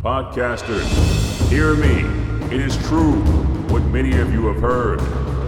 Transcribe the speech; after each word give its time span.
Podcasters, 0.00 0.86
hear 1.48 1.74
me. 1.74 2.04
It 2.54 2.60
is 2.60 2.76
true 2.86 3.16
what 3.66 3.82
many 3.86 4.16
of 4.20 4.32
you 4.32 4.46
have 4.46 4.60
heard. 4.60 5.00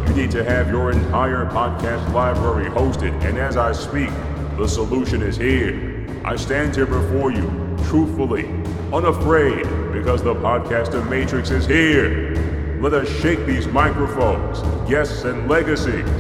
You 0.09 0.15
need 0.15 0.33
to 0.33 0.43
have 0.43 0.69
your 0.69 0.91
entire 0.91 1.47
podcast 1.47 2.13
library 2.13 2.69
hosted, 2.69 3.13
and 3.23 3.39
as 3.39 3.57
I 3.57 3.71
speak, 3.71 4.11
the 4.59 4.67
solution 4.67 5.23
is 5.23 5.37
here. 5.37 6.05
I 6.25 6.35
stand 6.35 6.75
here 6.75 6.87
before 6.87 7.31
you, 7.31 7.49
truthfully, 7.85 8.47
unafraid, 8.93 9.69
because 9.93 10.21
the 10.21 10.35
podcaster 10.35 11.09
matrix 11.09 11.53
is 11.53 11.65
here. 11.65 12.35
Let 12.81 12.93
us 12.93 13.09
shake 13.21 13.47
these 13.47 13.69
microphones, 13.69 14.63
guests, 14.91 15.23
and 15.23 15.49
legacies. 15.49 16.11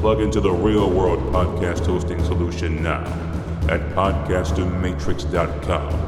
Plug 0.00 0.20
into 0.20 0.42
the 0.42 0.52
real 0.52 0.90
world 0.90 1.20
podcast 1.32 1.86
hosting 1.86 2.22
solution 2.24 2.82
now 2.82 3.04
at 3.70 3.80
podcastermatrix.com. 3.94 6.07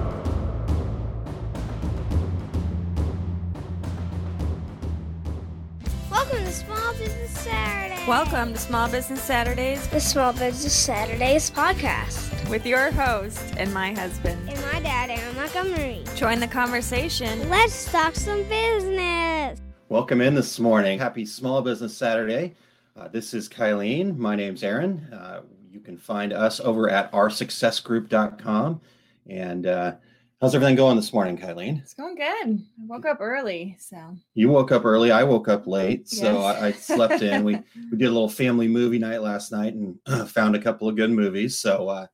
Welcome 8.08 8.54
to 8.54 8.58
Small 8.58 8.88
Business 8.88 9.22
Saturdays 9.22 9.86
the 9.88 10.00
Small 10.00 10.32
Business 10.32 10.72
Saturdays 10.74 11.50
podcast. 11.50 12.48
with 12.48 12.66
your 12.66 12.90
host 12.90 13.54
and 13.58 13.72
my 13.72 13.92
husband. 13.92 14.48
And 14.48 14.60
my 14.72 14.80
dad, 14.80 15.10
Aaron 15.10 15.36
Montgomery. 15.36 16.02
Join 16.16 16.40
the 16.40 16.48
conversation. 16.48 17.48
Let's 17.48 17.90
talk 17.92 18.16
some 18.16 18.42
business. 18.48 19.60
Welcome 19.88 20.20
in 20.20 20.34
this 20.34 20.58
morning. 20.58 20.98
Happy 20.98 21.24
Small 21.26 21.62
Business 21.62 21.96
Saturday. 21.96 22.54
Uh, 22.96 23.06
this 23.08 23.34
is 23.34 23.48
Kylene. 23.48 24.16
My 24.16 24.34
name's 24.34 24.64
Aaron. 24.64 25.06
Uh, 25.12 25.42
you 25.70 25.78
can 25.80 25.96
find 25.96 26.32
us 26.32 26.58
over 26.58 26.90
at 26.90 27.12
oursuccessgroup.com. 27.12 28.80
And 29.28 29.66
uh, 29.66 29.92
how's 30.40 30.54
everything 30.54 30.76
going 30.76 30.96
this 30.96 31.12
morning, 31.12 31.36
Kylene? 31.36 31.80
It's 31.82 31.94
going 31.94 32.14
good. 32.14 32.24
I 32.24 32.86
woke 32.86 33.06
up 33.06 33.18
early, 33.20 33.76
so 33.78 34.16
You 34.34 34.48
woke 34.48 34.72
up 34.72 34.84
early. 34.84 35.10
I 35.10 35.22
woke 35.24 35.48
up 35.48 35.66
late, 35.66 36.08
so 36.08 36.40
Yes. 36.40 36.62
I, 36.62 36.66
I 36.68 36.72
slept 36.72 37.22
in. 37.22 37.44
We 37.44 37.56
we 37.90 37.98
did 37.98 38.06
a 38.06 38.12
little 38.12 38.28
family 38.28 38.68
movie 38.68 38.98
night 38.98 39.22
last 39.22 39.52
night 39.52 39.74
and 39.74 39.98
found 40.30 40.56
a 40.56 40.60
couple 40.60 40.88
of 40.88 40.96
good 40.96 41.10
movies. 41.10 41.58
So, 41.58 41.88
uh, 41.88 42.06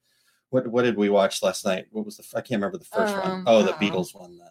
what 0.50 0.66
what 0.66 0.82
did 0.82 0.96
we 0.96 1.08
watch 1.08 1.42
last 1.42 1.64
night? 1.64 1.86
What 1.90 2.04
was 2.04 2.16
the? 2.16 2.24
I 2.36 2.40
can't 2.40 2.60
remember 2.60 2.78
the 2.78 2.84
first 2.84 3.16
one. 3.16 3.30
Um, 3.30 3.44
Oh, 3.46 3.62
the 3.62 3.72
uh-oh. 3.74 3.78
Beatles 3.78 4.14
one. 4.14 4.38
The, 4.38 4.50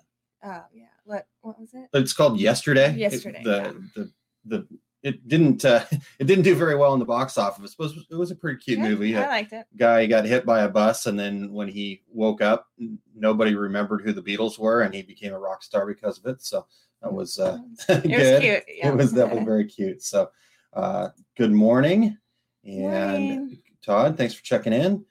oh 0.49 0.63
yeah. 0.73 0.85
What 1.03 1.27
what 1.41 1.59
was 1.59 1.73
it? 1.73 1.87
it's 1.93 2.13
called 2.13 2.39
Yesterday. 2.39 2.91
It- 2.91 2.97
Yesterday, 2.97 3.41
the, 3.43 3.51
yeah. 3.57 3.71
the 3.95 4.11
the 4.45 4.67
it 5.05 5.27
didn't 5.27 5.63
uh, 5.63 5.85
it 6.19 6.25
didn't 6.25 6.43
do 6.43 6.55
very 6.55 6.75
well 6.75 6.93
in 6.93 6.99
the 6.99 7.05
box 7.05 7.37
office. 7.37 7.73
It 7.73 7.79
was 7.79 8.05
it 8.09 8.15
was 8.15 8.31
a 8.31 8.35
pretty 8.35 8.57
cute 8.59 8.79
Yeah, 8.79 8.89
movie. 8.89 9.15
I 9.15 9.27
liked 9.27 9.53
it. 9.53 9.67
guy 9.77 10.05
got 10.07 10.25
hit 10.25 10.45
by 10.45 10.61
a 10.63 10.69
bus, 10.69 11.05
and 11.05 11.17
then 11.17 11.53
when 11.53 11.67
he 11.67 12.01
woke 12.11 12.41
up, 12.41 12.67
nobody 13.15 13.55
remembered 13.55 14.01
who 14.01 14.11
the 14.11 14.21
Beatles 14.21 14.57
were, 14.59 14.81
and 14.81 14.93
he 14.93 15.03
became 15.03 15.33
a 15.33 15.39
rock 15.39 15.63
star 15.63 15.85
because 15.85 16.17
of 16.17 16.25
it. 16.25 16.41
So 16.43 16.65
that 17.01 17.13
was 17.13 17.39
uh, 17.39 17.59
It 17.87 18.01
good. 18.03 18.33
was 18.33 18.41
cute. 18.41 18.63
Yeah. 18.67 18.89
It 18.89 18.95
was 18.95 19.13
definitely 19.13 19.45
very 19.45 19.65
cute. 19.65 20.01
So, 20.01 20.31
uh, 20.73 21.09
good 21.37 21.51
morning, 21.51 22.17
and 22.65 23.29
Morning. 23.29 23.59
Todd, 23.85 24.17
thanks 24.17 24.33
for 24.33 24.43
checking 24.43 24.73
in. 24.73 25.05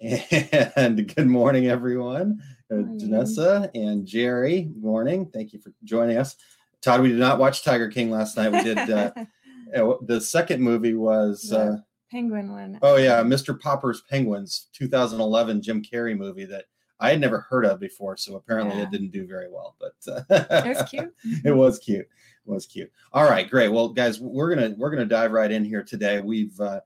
And 0.76 1.14
good 1.14 1.26
morning, 1.28 1.66
everyone. 1.68 2.40
Uh, 2.70 2.74
Morning. 2.76 2.98
Janessa 2.98 3.70
and 3.74 4.04
Jerry, 4.06 4.68
morning. 4.76 5.26
Thank 5.32 5.52
you 5.52 5.60
for 5.60 5.72
joining 5.84 6.16
us. 6.16 6.36
Todd, 6.82 7.00
we 7.00 7.08
did 7.08 7.18
not 7.18 7.38
watch 7.38 7.64
Tiger 7.64 7.88
King 7.88 8.10
last 8.10 8.36
night. 8.36 8.52
We 8.52 8.62
did. 8.62 8.78
Uh, 8.78 9.12
uh, 9.76 9.94
the 10.02 10.20
second 10.20 10.60
movie 10.60 10.94
was, 10.94 11.42
The 11.48 11.58
uh, 11.58 11.76
penguin 12.10 12.50
one. 12.52 12.78
oh 12.82 12.96
yeah, 12.96 13.22
Mr. 13.22 13.58
Popper's 13.58 14.02
Penguins, 14.10 14.68
2011 14.74 15.62
Jim 15.62 15.82
Carrey 15.82 16.16
movie 16.16 16.44
that 16.46 16.64
I 17.00 17.10
had 17.10 17.20
never 17.20 17.40
heard 17.40 17.64
of 17.64 17.80
before. 17.80 18.16
So 18.16 18.36
apparently 18.36 18.76
Yeah. 18.76 18.84
it 18.84 18.90
didn't 18.90 19.10
do 19.12 19.26
very 19.26 19.48
well, 19.50 19.76
but 19.80 19.94
uh, 20.12 20.22
It 20.64 20.76
was 20.76 20.88
cute. 20.90 21.14
it 21.44 21.52
was 21.52 21.78
cute. 21.78 22.06
It 22.46 22.50
was 22.50 22.66
cute. 22.66 22.90
All 23.12 23.24
right, 23.24 23.48
great. 23.48 23.68
Well, 23.68 23.88
guys, 23.88 24.20
we're 24.20 24.54
gonna 24.54 24.74
we're 24.76 24.90
gonna 24.90 25.04
dive 25.06 25.32
right 25.32 25.50
in 25.50 25.64
here 25.64 25.82
today. 25.84 26.20
We've 26.20 26.58
uh, 26.60 26.80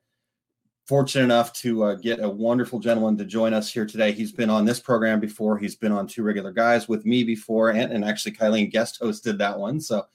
fortunate 0.86 1.24
enough 1.24 1.52
to 1.52 1.82
uh, 1.82 1.94
get 1.96 2.22
a 2.22 2.28
wonderful 2.28 2.78
gentleman 2.78 3.18
to 3.18 3.24
join 3.24 3.52
us 3.52 3.72
here 3.72 3.84
today. 3.84 4.12
He's 4.12 4.32
been 4.32 4.50
on 4.50 4.64
this 4.64 4.78
program 4.78 5.18
before. 5.18 5.58
He's 5.58 5.74
been 5.74 5.92
on 5.92 6.06
two 6.06 6.22
regular 6.22 6.52
guys 6.52 6.88
with 6.88 7.04
me 7.04 7.24
before, 7.24 7.70
and, 7.70 7.92
and 7.92 8.04
actually 8.04 8.32
Kylene 8.32 8.70
guest 8.70 9.00
hosted 9.00 9.38
that 9.38 9.58
one. 9.58 9.80
So 9.80 10.06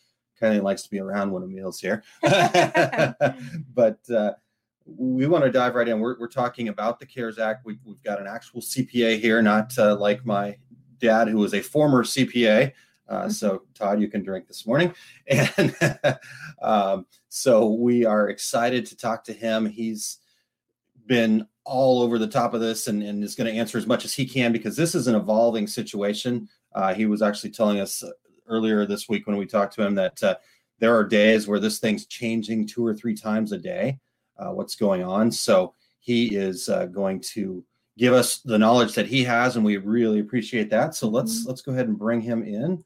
Kylene 0.41 0.63
likes 0.63 0.83
to 0.83 0.89
be 0.89 0.99
around 0.99 1.31
when 1.31 1.43
Emil's 1.43 1.79
here. 1.79 2.03
but 2.21 3.99
uh, 4.09 4.31
we 4.85 5.27
want 5.27 5.43
to 5.43 5.51
dive 5.51 5.75
right 5.75 5.87
in. 5.87 5.99
We're, 5.99 6.17
we're 6.17 6.27
talking 6.27 6.69
about 6.69 6.99
the 6.99 7.05
CARES 7.05 7.37
Act. 7.37 7.65
We, 7.65 7.77
we've 7.85 8.03
got 8.03 8.21
an 8.21 8.27
actual 8.27 8.61
CPA 8.61 9.19
here, 9.19 9.41
not 9.41 9.77
uh, 9.77 9.95
like 9.95 10.25
my 10.25 10.57
dad, 10.99 11.27
who 11.27 11.37
was 11.37 11.53
a 11.53 11.61
former 11.61 12.03
CPA. 12.03 12.71
Uh, 13.09 13.27
so, 13.27 13.63
Todd, 13.73 13.99
you 13.99 14.07
can 14.07 14.23
drink 14.23 14.47
this 14.47 14.65
morning. 14.65 14.93
And 15.27 15.75
um, 16.61 17.05
so 17.27 17.71
we 17.71 18.05
are 18.05 18.29
excited 18.29 18.85
to 18.85 18.95
talk 18.95 19.23
to 19.25 19.33
him. 19.33 19.65
He's 19.65 20.19
been 21.07 21.45
all 21.63 22.01
over 22.01 22.17
the 22.17 22.27
top 22.27 22.53
of 22.53 22.61
this 22.61 22.87
and, 22.87 23.03
and 23.03 23.23
is 23.23 23.35
going 23.35 23.51
to 23.51 23.59
answer 23.59 23.77
as 23.77 23.87
much 23.87 24.05
as 24.05 24.13
he 24.13 24.25
can 24.25 24.51
because 24.51 24.75
this 24.75 24.95
is 24.95 25.07
an 25.07 25.15
evolving 25.15 25.67
situation. 25.67 26.47
Uh, 26.73 26.93
he 26.93 27.05
was 27.05 27.21
actually 27.21 27.51
telling 27.51 27.79
us 27.79 28.03
earlier 28.47 28.85
this 28.85 29.07
week 29.07 29.27
when 29.27 29.37
we 29.37 29.45
talked 29.45 29.73
to 29.75 29.85
him 29.85 29.95
that 29.95 30.21
uh, 30.23 30.35
there 30.79 30.95
are 30.95 31.03
days 31.03 31.47
where 31.47 31.59
this 31.59 31.79
thing's 31.79 32.07
changing 32.07 32.67
two 32.67 32.85
or 32.85 32.93
three 32.93 33.15
times 33.15 33.51
a 33.51 33.57
day, 33.57 33.99
uh, 34.37 34.49
what's 34.49 34.75
going 34.75 35.03
on. 35.03 35.31
So 35.31 35.73
he 35.99 36.35
is 36.35 36.67
uh, 36.67 36.85
going 36.87 37.21
to 37.21 37.63
give 37.97 38.13
us 38.13 38.39
the 38.39 38.57
knowledge 38.57 38.95
that 38.95 39.05
he 39.05 39.23
has, 39.23 39.55
and 39.55 39.63
we 39.63 39.77
really 39.77 40.19
appreciate 40.19 40.69
that. 40.71 40.95
So 40.95 41.07
let's 41.07 41.45
let's 41.45 41.61
go 41.61 41.71
ahead 41.71 41.87
and 41.87 41.97
bring 41.97 42.21
him 42.21 42.43
in. 42.43 42.83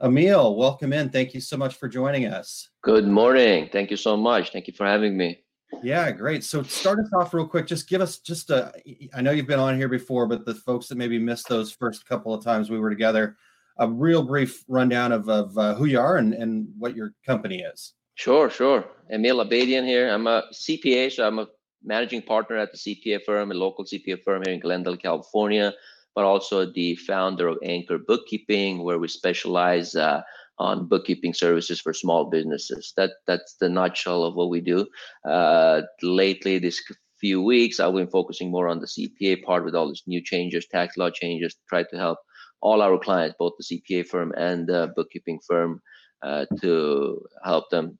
Emil, 0.00 0.56
welcome 0.56 0.92
in. 0.92 1.08
Thank 1.08 1.34
you 1.34 1.40
so 1.40 1.56
much 1.56 1.74
for 1.74 1.88
joining 1.88 2.26
us. 2.26 2.68
Good 2.82 3.08
morning. 3.08 3.68
Thank 3.72 3.90
you 3.90 3.96
so 3.96 4.16
much. 4.16 4.52
Thank 4.52 4.68
you 4.68 4.74
for 4.74 4.86
having 4.86 5.16
me. 5.16 5.42
Yeah, 5.82 6.10
great. 6.10 6.44
So 6.44 6.62
start 6.62 6.98
us 7.00 7.12
off 7.12 7.34
real 7.34 7.46
quick. 7.46 7.66
Just 7.66 7.88
give 7.88 8.00
us 8.00 8.18
just 8.18 8.50
a. 8.50 8.72
I 9.14 9.20
know 9.20 9.30
you've 9.32 9.46
been 9.46 9.58
on 9.58 9.76
here 9.76 9.88
before, 9.88 10.26
but 10.26 10.44
the 10.44 10.54
folks 10.54 10.88
that 10.88 10.96
maybe 10.96 11.18
missed 11.18 11.48
those 11.48 11.72
first 11.72 12.06
couple 12.06 12.32
of 12.32 12.44
times 12.44 12.70
we 12.70 12.78
were 12.78 12.90
together, 12.90 13.36
a 13.78 13.88
real 13.88 14.22
brief 14.22 14.64
rundown 14.68 15.12
of, 15.12 15.28
of 15.28 15.56
uh, 15.58 15.74
who 15.74 15.86
you 15.86 16.00
are 16.00 16.16
and, 16.16 16.34
and 16.34 16.68
what 16.78 16.96
your 16.96 17.12
company 17.24 17.60
is. 17.60 17.94
Sure, 18.14 18.48
sure. 18.48 18.84
Emil 19.10 19.44
Abedian 19.44 19.84
here. 19.84 20.08
I'm 20.08 20.26
a 20.26 20.44
CPA, 20.52 21.12
so 21.12 21.26
I'm 21.26 21.38
a 21.38 21.48
managing 21.84 22.22
partner 22.22 22.56
at 22.56 22.72
the 22.72 22.78
CPA 22.78 23.24
firm, 23.24 23.50
a 23.50 23.54
local 23.54 23.84
CPA 23.84 24.22
firm 24.24 24.42
here 24.44 24.54
in 24.54 24.60
Glendale, 24.60 24.96
California, 24.96 25.74
but 26.14 26.24
also 26.24 26.70
the 26.72 26.96
founder 26.96 27.48
of 27.48 27.58
Anchor 27.62 27.98
Bookkeeping, 27.98 28.82
where 28.82 28.98
we 28.98 29.08
specialize 29.08 29.94
uh, 29.94 30.22
on 30.58 30.86
bookkeeping 30.86 31.34
services 31.34 31.80
for 31.80 31.92
small 31.92 32.24
businesses. 32.24 32.92
That 32.96 33.10
that's 33.26 33.56
the 33.60 33.68
nutshell 33.68 34.24
of 34.24 34.34
what 34.34 34.50
we 34.50 34.60
do. 34.60 34.86
Uh, 35.24 35.82
lately, 36.02 36.58
this 36.58 36.80
few 37.18 37.42
weeks, 37.42 37.80
I've 37.80 37.94
been 37.94 38.08
focusing 38.08 38.50
more 38.50 38.68
on 38.68 38.80
the 38.80 38.86
CPA 38.86 39.42
part 39.42 39.64
with 39.64 39.74
all 39.74 39.88
these 39.88 40.02
new 40.06 40.22
changes, 40.22 40.66
tax 40.66 40.96
law 40.96 41.10
changes, 41.10 41.56
try 41.68 41.82
to 41.82 41.96
help 41.96 42.18
all 42.60 42.82
our 42.82 42.98
clients, 42.98 43.36
both 43.38 43.54
the 43.58 43.64
CPA 43.64 44.06
firm 44.06 44.32
and 44.36 44.66
the 44.66 44.92
bookkeeping 44.96 45.40
firm, 45.46 45.80
uh, 46.22 46.46
to 46.60 47.22
help 47.44 47.70
them 47.70 47.98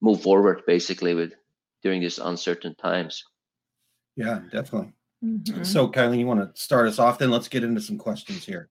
move 0.00 0.22
forward 0.22 0.62
basically 0.66 1.14
with 1.14 1.32
during 1.82 2.00
these 2.00 2.18
uncertain 2.18 2.74
times. 2.76 3.24
Yeah, 4.16 4.40
definitely. 4.50 4.92
Mhm. 5.24 5.64
So, 5.66 5.88
Kylie, 5.88 6.18
you 6.18 6.26
want 6.26 6.54
to 6.54 6.60
start 6.60 6.86
us 6.88 6.98
off? 6.98 7.18
Then 7.18 7.30
let's 7.30 7.48
get 7.48 7.64
into 7.64 7.80
some 7.80 7.98
questions 7.98 8.44
here. 8.44 8.68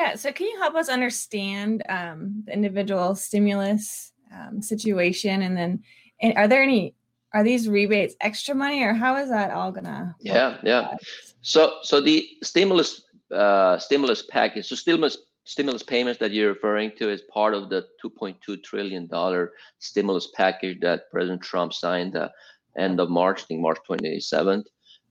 Yeah. 0.00 0.14
So 0.14 0.32
can 0.32 0.46
you 0.46 0.58
help 0.58 0.74
us 0.74 0.88
understand 0.88 1.82
um, 1.88 2.42
the 2.46 2.52
individual 2.54 3.14
stimulus 3.14 4.12
um, 4.34 4.62
situation, 4.62 5.42
and 5.42 5.54
then 5.56 5.82
and 6.22 6.34
are 6.36 6.48
there 6.48 6.62
any 6.62 6.94
are 7.34 7.44
these 7.44 7.68
rebates 7.68 8.14
extra 8.20 8.54
money, 8.54 8.82
or 8.82 8.94
how 8.94 9.16
is 9.16 9.28
that 9.28 9.50
all 9.50 9.70
gonna? 9.70 10.16
Yeah, 10.20 10.56
yeah. 10.62 10.96
So 11.42 11.78
so 11.82 12.00
the 12.00 12.26
stimulus 12.42 13.02
uh, 13.30 13.76
stimulus 13.78 14.22
package, 14.22 14.68
so 14.68 14.74
stimulus 14.74 15.18
stimulus 15.44 15.82
payments 15.82 16.18
that 16.20 16.32
you're 16.32 16.54
referring 16.54 16.92
to 16.96 17.10
is 17.10 17.22
part 17.22 17.54
of 17.54 17.68
the 17.68 17.86
2.2 18.02 18.62
trillion 18.62 19.06
dollar 19.06 19.52
stimulus 19.80 20.28
package 20.34 20.80
that 20.80 21.10
President 21.10 21.42
Trump 21.42 21.74
signed 21.74 22.12
the 22.14 22.30
end 22.78 23.00
of 23.00 23.10
March, 23.10 23.42
I 23.42 23.44
think 23.46 23.60
March 23.60 23.78
27th. 23.88 24.64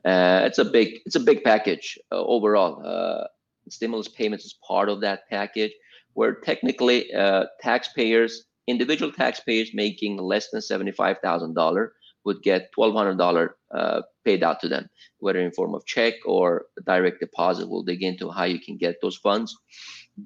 Uh, 0.06 0.42
it's 0.46 0.58
a 0.58 0.66
big 0.66 1.00
it's 1.06 1.16
a 1.16 1.20
big 1.20 1.44
package 1.44 2.00
uh, 2.12 2.16
overall. 2.16 3.28
Uh, 3.70 3.72
stimulus 3.72 4.08
payments 4.08 4.46
is 4.46 4.56
part 4.68 4.90
of 4.90 5.02
that 5.02 5.30
package, 5.30 5.72
where 6.14 6.36
technically 6.36 7.14
uh, 7.14 7.46
taxpayers, 7.62 8.44
individual 8.68 9.12
taxpayers 9.12 9.74
making 9.74 10.18
less 10.18 10.50
than 10.52 10.62
seventy-five 10.62 11.18
thousand 11.24 11.54
dollar 11.54 11.94
would 12.26 12.42
get 12.44 12.72
twelve 12.74 12.94
hundred 12.94 13.18
dollar 13.18 13.56
uh, 13.72 14.02
paid 14.26 14.44
out 14.44 14.60
to 14.60 14.68
them, 14.68 14.90
whether 15.20 15.40
in 15.40 15.52
form 15.52 15.74
of 15.76 15.86
check 15.86 16.14
or 16.26 16.66
direct 16.86 17.20
deposit. 17.20 17.70
We'll 17.70 17.84
dig 17.84 18.04
into 18.04 18.30
how 18.30 18.46
you 18.46 18.60
can 18.60 18.78
get 18.78 18.98
those 19.02 19.18
funds, 19.18 19.58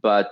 but 0.01 0.31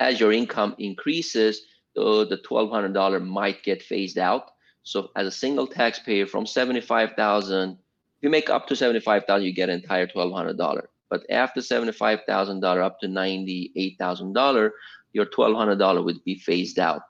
as 0.00 0.20
your 0.20 0.32
income 0.32 0.76
increases, 0.78 1.62
the, 1.94 2.26
the 2.26 2.68
hundred 2.68 2.94
dollar 2.94 3.20
might 3.20 3.62
get 3.64 3.82
phased 3.82 4.18
out. 4.18 4.50
So 4.84 5.10
as 5.16 5.26
a 5.26 5.30
single 5.30 5.66
taxpayer 5.66 6.26
from 6.26 6.46
seventy-five 6.46 7.14
thousand, 7.16 7.72
if 7.72 8.22
you 8.22 8.30
make 8.30 8.50
up 8.50 8.66
to 8.68 8.76
seventy-five 8.76 9.24
thousand, 9.24 9.46
you 9.46 9.52
get 9.52 9.68
an 9.68 9.80
entire 9.82 10.06
twelve 10.06 10.32
hundred 10.32 10.56
dollar 10.56 10.90
But 11.10 11.22
after 11.30 11.60
seventy-five 11.60 12.20
thousand 12.26 12.60
dollar 12.60 12.82
up 12.82 13.00
to 13.00 13.08
ninety-eight 13.08 13.96
thousand 13.98 14.34
dollar, 14.34 14.74
your 15.12 15.26
twelve 15.26 15.56
hundred 15.56 15.78
dollar 15.78 16.02
would 16.02 16.22
be 16.24 16.36
phased 16.36 16.78
out 16.78 17.02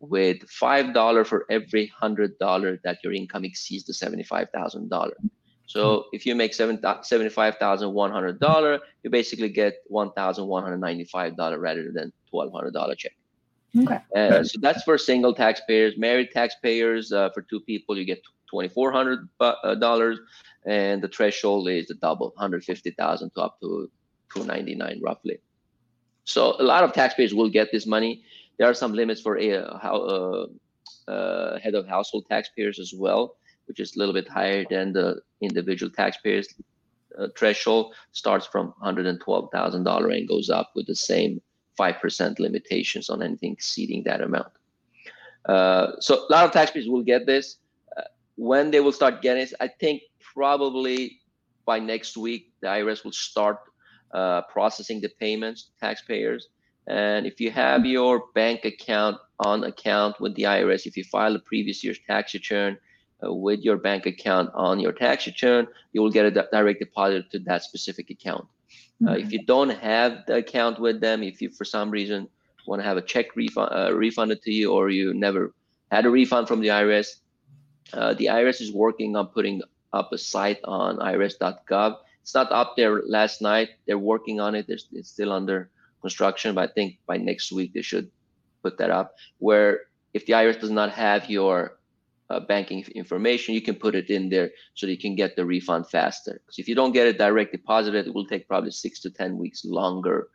with 0.00 0.42
five 0.50 0.92
dollar 0.92 1.24
for 1.24 1.46
every 1.50 1.86
hundred 1.86 2.38
dollar 2.38 2.80
that 2.84 2.98
your 3.02 3.12
income 3.12 3.44
exceeds 3.44 3.84
the 3.84 3.94
seventy-five 3.94 4.48
thousand 4.50 4.90
dollar. 4.90 5.16
So 5.66 6.06
if 6.12 6.26
you 6.26 6.34
make 6.34 6.52
seven 6.52 6.78
seventy-five 7.02 7.56
thousand 7.56 7.92
one 7.94 8.10
hundred 8.10 8.38
dollar, 8.38 8.80
you 9.02 9.10
basically 9.10 9.48
get 9.48 9.76
one 9.86 10.12
thousand 10.12 10.46
one 10.46 10.62
hundred 10.62 10.78
ninety-five 10.78 11.36
dollar 11.36 11.58
rather 11.58 11.90
than 11.92 12.12
twelve 12.28 12.52
hundred 12.52 12.74
dollar 12.74 12.94
check. 12.94 13.12
Okay. 13.76 13.98
Uh, 14.14 14.44
so 14.44 14.58
that's 14.60 14.82
for 14.84 14.96
single 14.98 15.34
taxpayers. 15.34 15.96
Married 15.96 16.30
taxpayers, 16.32 17.12
uh, 17.12 17.30
for 17.30 17.42
two 17.42 17.60
people, 17.60 17.98
you 17.98 18.04
get 18.04 18.22
twenty-four 18.54 18.92
hundred 18.98 19.28
uh, 19.40 19.74
dollars, 19.86 20.18
and 20.66 21.02
the 21.02 21.08
threshold 21.08 21.68
is 21.68 21.86
the 21.88 21.98
double, 22.06 22.32
hundred 22.36 22.64
fifty 22.64 22.92
thousand 23.00 23.30
to 23.34 23.40
up 23.46 23.54
to 23.60 23.90
two 24.32 24.44
ninety-nine 24.44 25.00
roughly. 25.02 25.38
So 26.24 26.56
a 26.58 26.66
lot 26.72 26.84
of 26.84 26.92
taxpayers 26.92 27.34
will 27.34 27.50
get 27.50 27.68
this 27.72 27.86
money. 27.86 28.22
There 28.58 28.68
are 28.70 28.74
some 28.82 28.92
limits 28.94 29.20
for 29.20 29.34
uh, 29.38 29.78
how 29.78 29.96
uh, 31.08 31.58
head 31.58 31.74
of 31.74 31.86
household 31.86 32.24
taxpayers 32.30 32.78
as 32.78 32.92
well, 32.96 33.36
which 33.66 33.80
is 33.80 33.94
a 33.94 33.98
little 33.98 34.14
bit 34.14 34.28
higher 34.28 34.64
than 34.70 34.92
the 34.92 35.20
individual 35.40 35.90
taxpayers 35.92 36.46
threshold. 37.36 37.94
Starts 38.12 38.46
from 38.46 38.66
one 38.78 38.94
hundred 38.94 39.06
and 39.06 40.28
goes 40.28 40.50
up 40.50 40.70
with 40.74 40.86
the 40.86 40.96
same 40.96 41.40
5% 41.78 42.38
limitations 42.38 43.10
on 43.10 43.22
anything 43.22 43.52
exceeding 43.52 44.04
that 44.04 44.20
amount. 44.20 44.52
So 46.00 46.26
a 46.28 46.30
lot 46.30 46.44
of 46.44 46.52
taxpayers 46.52 46.88
will 46.88 47.02
get 47.02 47.26
this. 47.26 47.58
When 48.36 48.70
they 48.70 48.80
will 48.80 48.92
start 48.92 49.22
getting 49.22 49.42
it, 49.42 49.52
I 49.60 49.68
think 49.68 50.02
probably 50.34 51.20
by 51.64 51.78
next 51.78 52.16
week, 52.16 52.52
the 52.60 52.68
IRS 52.68 53.04
will 53.04 53.12
start 53.12 53.58
uh, 54.12 54.42
processing 54.42 55.00
the 55.00 55.08
payments 55.08 55.70
taxpayers. 55.80 56.48
And 56.86 57.26
if 57.26 57.40
you 57.40 57.50
have 57.50 57.86
your 57.86 58.24
bank 58.34 58.64
account 58.64 59.16
on 59.40 59.64
account 59.64 60.20
with 60.20 60.34
the 60.34 60.42
IRS, 60.42 60.86
if 60.86 60.96
you 60.96 61.04
file 61.04 61.34
a 61.34 61.38
previous 61.38 61.82
year's 61.82 61.98
tax 62.06 62.34
return 62.34 62.76
uh, 63.24 63.32
with 63.32 63.60
your 63.60 63.78
bank 63.78 64.06
account 64.06 64.50
on 64.54 64.78
your 64.78 64.92
tax 64.92 65.26
return, 65.26 65.66
you 65.92 66.02
will 66.02 66.10
get 66.10 66.26
a 66.26 66.46
direct 66.52 66.80
deposit 66.80 67.30
to 67.30 67.38
that 67.40 67.62
specific 67.62 68.10
account. 68.10 68.46
Uh, 69.06 69.12
if 69.12 69.32
you 69.32 69.44
don't 69.44 69.70
have 69.70 70.24
the 70.26 70.36
account 70.36 70.78
with 70.78 71.00
them, 71.00 71.22
if 71.22 71.42
you 71.42 71.50
for 71.50 71.64
some 71.64 71.90
reason 71.90 72.28
want 72.66 72.80
to 72.80 72.84
have 72.84 72.96
a 72.96 73.02
check 73.02 73.34
refund 73.36 73.70
uh, 73.72 73.92
refunded 73.94 74.40
to 74.42 74.52
you, 74.52 74.72
or 74.72 74.88
you 74.88 75.12
never 75.12 75.52
had 75.90 76.06
a 76.06 76.10
refund 76.10 76.48
from 76.48 76.60
the 76.60 76.68
IRS, 76.68 77.16
uh, 77.94 78.14
the 78.14 78.26
IRS 78.26 78.60
is 78.60 78.72
working 78.72 79.16
on 79.16 79.28
putting 79.28 79.62
up 79.92 80.12
a 80.12 80.18
site 80.18 80.60
on 80.64 80.98
irs.gov. 80.98 81.96
It's 82.22 82.34
not 82.34 82.50
up 82.52 82.74
there 82.76 83.02
last 83.02 83.40
night. 83.40 83.70
They're 83.86 83.98
working 83.98 84.40
on 84.40 84.54
it. 84.54 84.66
It's, 84.68 84.86
it's 84.92 85.10
still 85.10 85.32
under 85.32 85.70
construction, 86.00 86.54
but 86.54 86.70
I 86.70 86.72
think 86.72 86.98
by 87.06 87.16
next 87.16 87.52
week 87.52 87.72
they 87.72 87.82
should 87.82 88.10
put 88.62 88.78
that 88.78 88.90
up. 88.90 89.14
Where 89.38 89.82
if 90.12 90.26
the 90.26 90.32
IRS 90.32 90.60
does 90.60 90.70
not 90.70 90.90
have 90.92 91.30
your 91.30 91.78
uh, 92.30 92.40
banking 92.40 92.84
information, 92.94 93.54
you 93.54 93.60
can 93.60 93.74
put 93.74 93.94
it 93.94 94.10
in 94.10 94.28
there 94.28 94.50
so 94.74 94.86
you 94.86 94.98
can 94.98 95.14
get 95.14 95.36
the 95.36 95.44
refund 95.44 95.88
faster. 95.88 96.40
Because 96.44 96.58
if 96.58 96.68
you 96.68 96.74
don't 96.74 96.92
get 96.92 97.06
it 97.06 97.18
direct 97.18 97.52
deposited, 97.52 98.06
it 98.06 98.14
will 98.14 98.26
take 98.26 98.48
probably 98.48 98.70
six 98.70 99.00
to 99.00 99.10
10 99.10 99.38
weeks 99.38 99.64
longer 99.64 100.28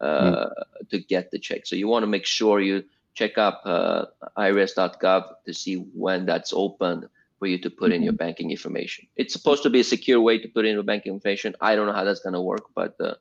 uh, 0.00 0.46
mm. 0.46 0.50
to 0.90 0.98
get 0.98 1.30
the 1.30 1.38
check. 1.38 1.66
So 1.66 1.76
you 1.76 1.88
want 1.88 2.02
to 2.02 2.08
make 2.08 2.26
sure 2.26 2.60
you 2.60 2.84
check 3.16 3.38
up 3.38 3.62
uh, 3.64 4.04
irs.gov 4.38 5.24
to 5.46 5.54
see 5.54 5.76
when 5.76 6.26
that's 6.26 6.52
open 6.52 7.08
for 7.38 7.46
you 7.46 7.58
to 7.58 7.70
put 7.70 7.90
in 7.90 8.02
your 8.02 8.12
mm-hmm. 8.12 8.18
banking 8.18 8.50
information. 8.50 9.06
It's 9.16 9.32
supposed 9.32 9.62
to 9.64 9.70
be 9.70 9.80
a 9.80 9.84
secure 9.84 10.20
way 10.20 10.38
to 10.38 10.48
put 10.48 10.64
in 10.64 10.74
your 10.74 10.82
banking 10.82 11.14
information. 11.14 11.54
I 11.60 11.74
don't 11.74 11.86
know 11.86 11.92
how 11.92 12.04
that's 12.04 12.20
going 12.20 12.34
to 12.34 12.40
work, 12.40 12.64
but 12.74 12.94
uh, 13.00 13.14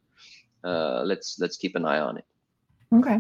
uh, 0.63 1.03
let's 1.05 1.37
let's 1.39 1.57
keep 1.57 1.75
an 1.75 1.85
eye 1.85 1.99
on 1.99 2.17
it. 2.17 2.25
Okay. 2.93 3.19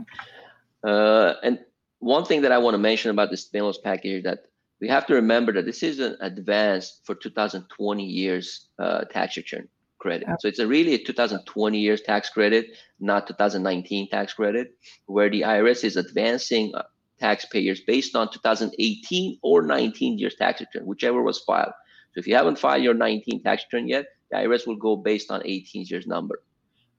Uh, 0.83 1.33
and 1.43 1.59
one 1.99 2.25
thing 2.25 2.41
that 2.41 2.51
I 2.51 2.57
want 2.57 2.75
to 2.75 2.77
mention 2.77 3.09
about 3.09 3.31
the 3.31 3.37
stimulus 3.37 3.77
package 3.77 4.23
that 4.23 4.45
we 4.79 4.87
have 4.89 5.05
to 5.07 5.15
remember 5.15 5.51
that 5.53 5.65
this 5.65 5.81
is 5.81 5.99
an 5.99 6.17
advance 6.21 6.99
for 7.03 7.15
2020 7.15 8.03
years 8.03 8.67
uh, 8.77 9.05
tax 9.05 9.37
return 9.37 9.67
credit. 10.05 10.27
So 10.39 10.47
it's 10.47 10.59
a 10.59 10.67
really 10.67 10.93
a 10.93 11.03
2020 11.03 11.79
years 11.79 12.01
tax 12.01 12.29
credit, 12.29 12.77
not 12.99 13.25
2019 13.25 14.09
tax 14.09 14.33
credit, 14.33 14.77
where 15.07 15.31
the 15.31 15.41
IRS 15.41 15.83
is 15.83 15.97
advancing 15.97 16.73
uh, 16.75 16.83
taxpayers 17.19 17.81
based 17.81 18.15
on 18.15 18.31
2018 18.31 19.39
or 19.41 19.63
19 19.63 20.19
years 20.19 20.35
tax 20.35 20.61
return, 20.61 20.85
whichever 20.85 21.23
was 21.23 21.39
filed. 21.39 21.73
So 22.13 22.19
if 22.19 22.27
you 22.27 22.35
haven't 22.35 22.59
filed 22.59 22.83
your 22.83 22.93
19 22.93 23.41
tax 23.41 23.63
return 23.65 23.87
yet, 23.87 24.05
the 24.29 24.37
IRS 24.37 24.67
will 24.67 24.75
go 24.75 24.95
based 24.95 25.31
on 25.31 25.41
18 25.43 25.85
years 25.89 26.05
number. 26.05 26.43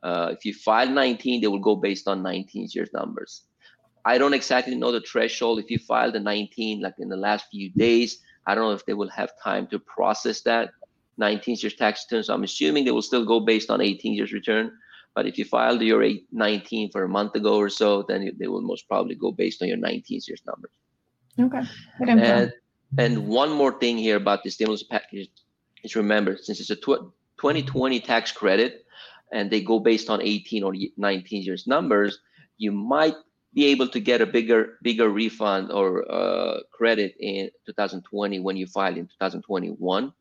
Uh, 0.03 0.31
if 0.33 0.45
you 0.45 0.53
file 0.53 0.91
19, 0.91 1.41
they 1.41 1.47
will 1.47 1.67
go 1.71 1.77
based 1.77 2.09
on 2.09 2.23
19 2.25 2.69
years 2.73 2.91
numbers. 2.93 3.43
I 4.05 4.19
don't 4.19 4.35
exactly 4.35 4.75
know 4.75 4.91
the 4.91 5.01
threshold. 5.01 5.61
If 5.61 5.71
you 5.71 5.79
file 5.79 6.11
the 6.11 6.21
19 6.21 6.81
like 6.81 6.95
in 6.99 7.09
the 7.09 7.17
last 7.17 7.47
few 7.51 7.71
days, 7.71 8.19
I 8.47 8.55
don't 8.55 8.65
know 8.65 8.79
if 8.81 8.87
they 8.87 8.95
will 8.95 9.11
have 9.11 9.31
time 9.43 9.67
to 9.69 9.79
process 9.79 10.43
that 10.43 10.71
19 11.19 11.57
years 11.61 11.75
tax 11.75 12.07
return. 12.11 12.23
So 12.23 12.35
I'm 12.35 12.45
assuming 12.45 12.85
they 12.85 12.91
will 12.91 13.03
still 13.03 13.25
go 13.25 13.41
based 13.41 13.71
on 13.71 13.81
18 13.81 14.13
years 14.13 14.33
return. 14.33 14.73
But 15.15 15.27
if 15.27 15.39
you 15.39 15.45
filed 15.45 15.81
your 15.81 16.07
19 16.33 16.91
for 16.91 17.05
a 17.05 17.09
month 17.09 17.35
ago 17.35 17.57
or 17.57 17.71
so, 17.71 18.03
then 18.03 18.31
they 18.39 18.49
will 18.49 18.61
most 18.61 18.87
probably 18.87 19.15
go 19.15 19.33
based 19.33 19.63
on 19.63 19.69
your 19.69 19.79
19 19.79 20.21
years 20.27 20.43
numbers. 20.47 20.73
Okay. 21.41 21.63
And, 22.01 22.53
and 22.99 23.27
one 23.27 23.51
more 23.51 23.79
thing 23.79 23.97
here 23.97 24.17
about 24.17 24.43
the 24.43 24.51
stimulus 24.51 24.83
package 24.83 25.31
is 25.83 25.97
remember, 25.97 26.37
since 26.37 26.61
it's 26.61 26.71
a 26.71 26.77
2020 26.77 28.01
tax 28.01 28.31
credit 28.31 28.85
and 29.33 29.51
they 29.51 29.63
go 29.63 29.79
based 29.79 30.11
on 30.11 30.21
18 30.23 30.63
or 30.63 30.75
19 30.97 31.43
years 31.43 31.67
numbers, 31.67 32.21
you 32.59 32.73
might 32.73 33.15
be 33.55 33.67
able 33.67 33.89
to 33.89 34.01
get 34.01 34.21
a 34.21 34.27
bigger 34.27 34.79
bigger 34.83 35.09
refund 35.09 35.73
or 35.73 36.05
uh, 36.13 36.61
credit 36.73 37.15
in 37.19 37.51
2020 37.65 38.39
when 38.41 38.57
you 38.57 38.67
file 38.67 38.95
in 38.95 39.07
2021 39.07 40.13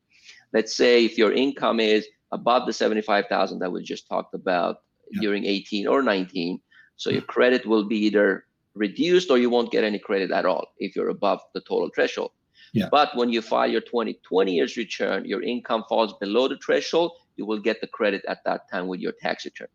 let's 0.56 0.74
say 0.82 1.04
if 1.04 1.18
your 1.18 1.32
income 1.32 1.78
is 1.80 2.06
above 2.32 2.66
the 2.66 2.72
75000 2.72 3.58
that 3.60 3.70
we 3.70 3.82
just 3.82 4.08
talked 4.08 4.34
about 4.34 4.74
yeah. 5.12 5.20
during 5.20 5.44
18 5.44 5.86
or 5.86 6.02
19 6.02 6.60
so 6.96 7.10
your 7.10 7.26
credit 7.34 7.66
will 7.66 7.84
be 7.84 7.98
either 8.06 8.28
reduced 8.74 9.30
or 9.30 9.38
you 9.38 9.50
won't 9.50 9.70
get 9.76 9.84
any 9.84 9.98
credit 9.98 10.30
at 10.30 10.44
all 10.44 10.64
if 10.78 10.96
you're 10.96 11.10
above 11.18 11.40
the 11.54 11.60
total 11.60 11.90
threshold 11.94 12.32
yeah. 12.72 12.88
but 12.90 13.08
when 13.18 13.30
you 13.30 13.40
file 13.40 13.70
your 13.70 13.80
2020 13.80 14.52
years 14.52 14.76
return 14.76 15.24
your 15.24 15.42
income 15.42 15.84
falls 15.88 16.14
below 16.24 16.48
the 16.48 16.58
threshold 16.64 17.12
you 17.36 17.44
will 17.46 17.62
get 17.68 17.80
the 17.80 17.90
credit 17.98 18.22
at 18.28 18.38
that 18.44 18.62
time 18.70 18.86
with 18.86 19.00
your 19.00 19.14
tax 19.22 19.44
return 19.44 19.68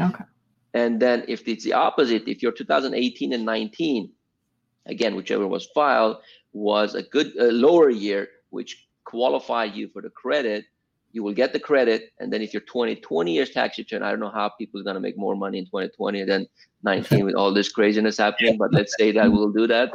okay 0.00 0.24
and 0.74 1.00
then 1.00 1.24
if 1.28 1.46
it's 1.46 1.64
the 1.64 1.74
opposite, 1.74 2.26
if 2.26 2.42
your 2.42 2.52
2018 2.52 3.32
and 3.32 3.44
19, 3.44 4.10
again, 4.86 5.14
whichever 5.14 5.46
was 5.46 5.68
filed, 5.74 6.18
was 6.52 6.94
a 6.94 7.02
good 7.02 7.34
a 7.36 7.52
lower 7.52 7.90
year, 7.90 8.28
which 8.50 8.88
qualify 9.04 9.64
you 9.64 9.88
for 9.88 10.02
the 10.02 10.10
credit, 10.10 10.64
you 11.12 11.22
will 11.22 11.34
get 11.34 11.52
the 11.52 11.60
credit. 11.60 12.10
And 12.20 12.32
then 12.32 12.42
if 12.42 12.52
you're 12.52 12.62
20, 12.62 12.96
20 12.96 13.32
years 13.32 13.50
tax 13.50 13.78
return, 13.78 14.02
I 14.02 14.10
don't 14.10 14.20
know 14.20 14.30
how 14.30 14.50
people 14.58 14.80
are 14.80 14.84
going 14.84 14.94
to 14.94 15.00
make 15.00 15.16
more 15.16 15.36
money 15.36 15.58
in 15.58 15.66
2020 15.66 16.24
than 16.24 16.46
19 16.82 17.24
with 17.24 17.34
all 17.34 17.52
this 17.52 17.70
craziness 17.70 18.18
happening, 18.18 18.56
but 18.56 18.72
let's 18.72 18.94
say 18.98 19.12
that 19.12 19.30
we'll 19.30 19.52
do 19.52 19.66
that. 19.66 19.92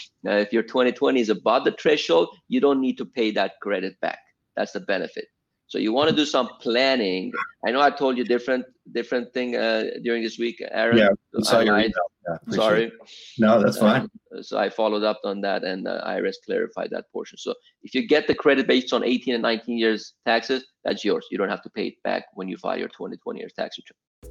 now, 0.22 0.36
if 0.36 0.52
your 0.52 0.62
2020 0.62 1.20
is 1.20 1.28
above 1.28 1.64
the 1.64 1.72
threshold, 1.72 2.28
you 2.48 2.60
don't 2.60 2.80
need 2.80 2.96
to 2.98 3.04
pay 3.04 3.30
that 3.32 3.60
credit 3.60 4.00
back. 4.00 4.20
That's 4.56 4.72
the 4.72 4.80
benefit. 4.80 5.26
So 5.72 5.78
you 5.78 5.90
want 5.90 6.10
to 6.10 6.14
do 6.14 6.26
some 6.26 6.48
planning. 6.60 7.32
I 7.66 7.70
know 7.70 7.80
I 7.80 7.88
told 7.88 8.18
you 8.18 8.24
different 8.24 8.66
different 8.92 9.32
thing 9.32 9.56
uh, 9.56 9.84
during 10.02 10.22
this 10.22 10.38
week, 10.38 10.62
Aaron. 10.70 10.98
Yeah, 10.98 11.08
I 11.50 11.62
your 11.62 11.78
email. 11.78 11.92
Yeah, 12.28 12.54
sorry. 12.54 12.92
No, 13.38 13.58
that's 13.58 13.78
fine. 13.78 14.06
Uh, 14.36 14.42
so 14.42 14.58
I 14.58 14.68
followed 14.68 15.02
up 15.02 15.20
on 15.24 15.40
that, 15.40 15.64
and 15.64 15.88
uh, 15.88 16.06
IRS 16.06 16.34
clarified 16.44 16.90
that 16.90 17.10
portion. 17.10 17.38
So 17.38 17.54
if 17.82 17.94
you 17.94 18.06
get 18.06 18.26
the 18.26 18.34
credit 18.34 18.66
based 18.66 18.92
on 18.92 19.02
18 19.02 19.32
and 19.32 19.42
19 19.42 19.78
years 19.78 20.12
taxes, 20.26 20.62
that's 20.84 21.06
yours. 21.06 21.26
You 21.30 21.38
don't 21.38 21.48
have 21.48 21.62
to 21.62 21.70
pay 21.70 21.86
it 21.86 21.94
back 22.04 22.26
when 22.34 22.48
you 22.48 22.58
file 22.58 22.78
your 22.78 22.88
2020 22.88 23.40
years 23.40 23.54
tax 23.58 23.78
return. 23.78 24.30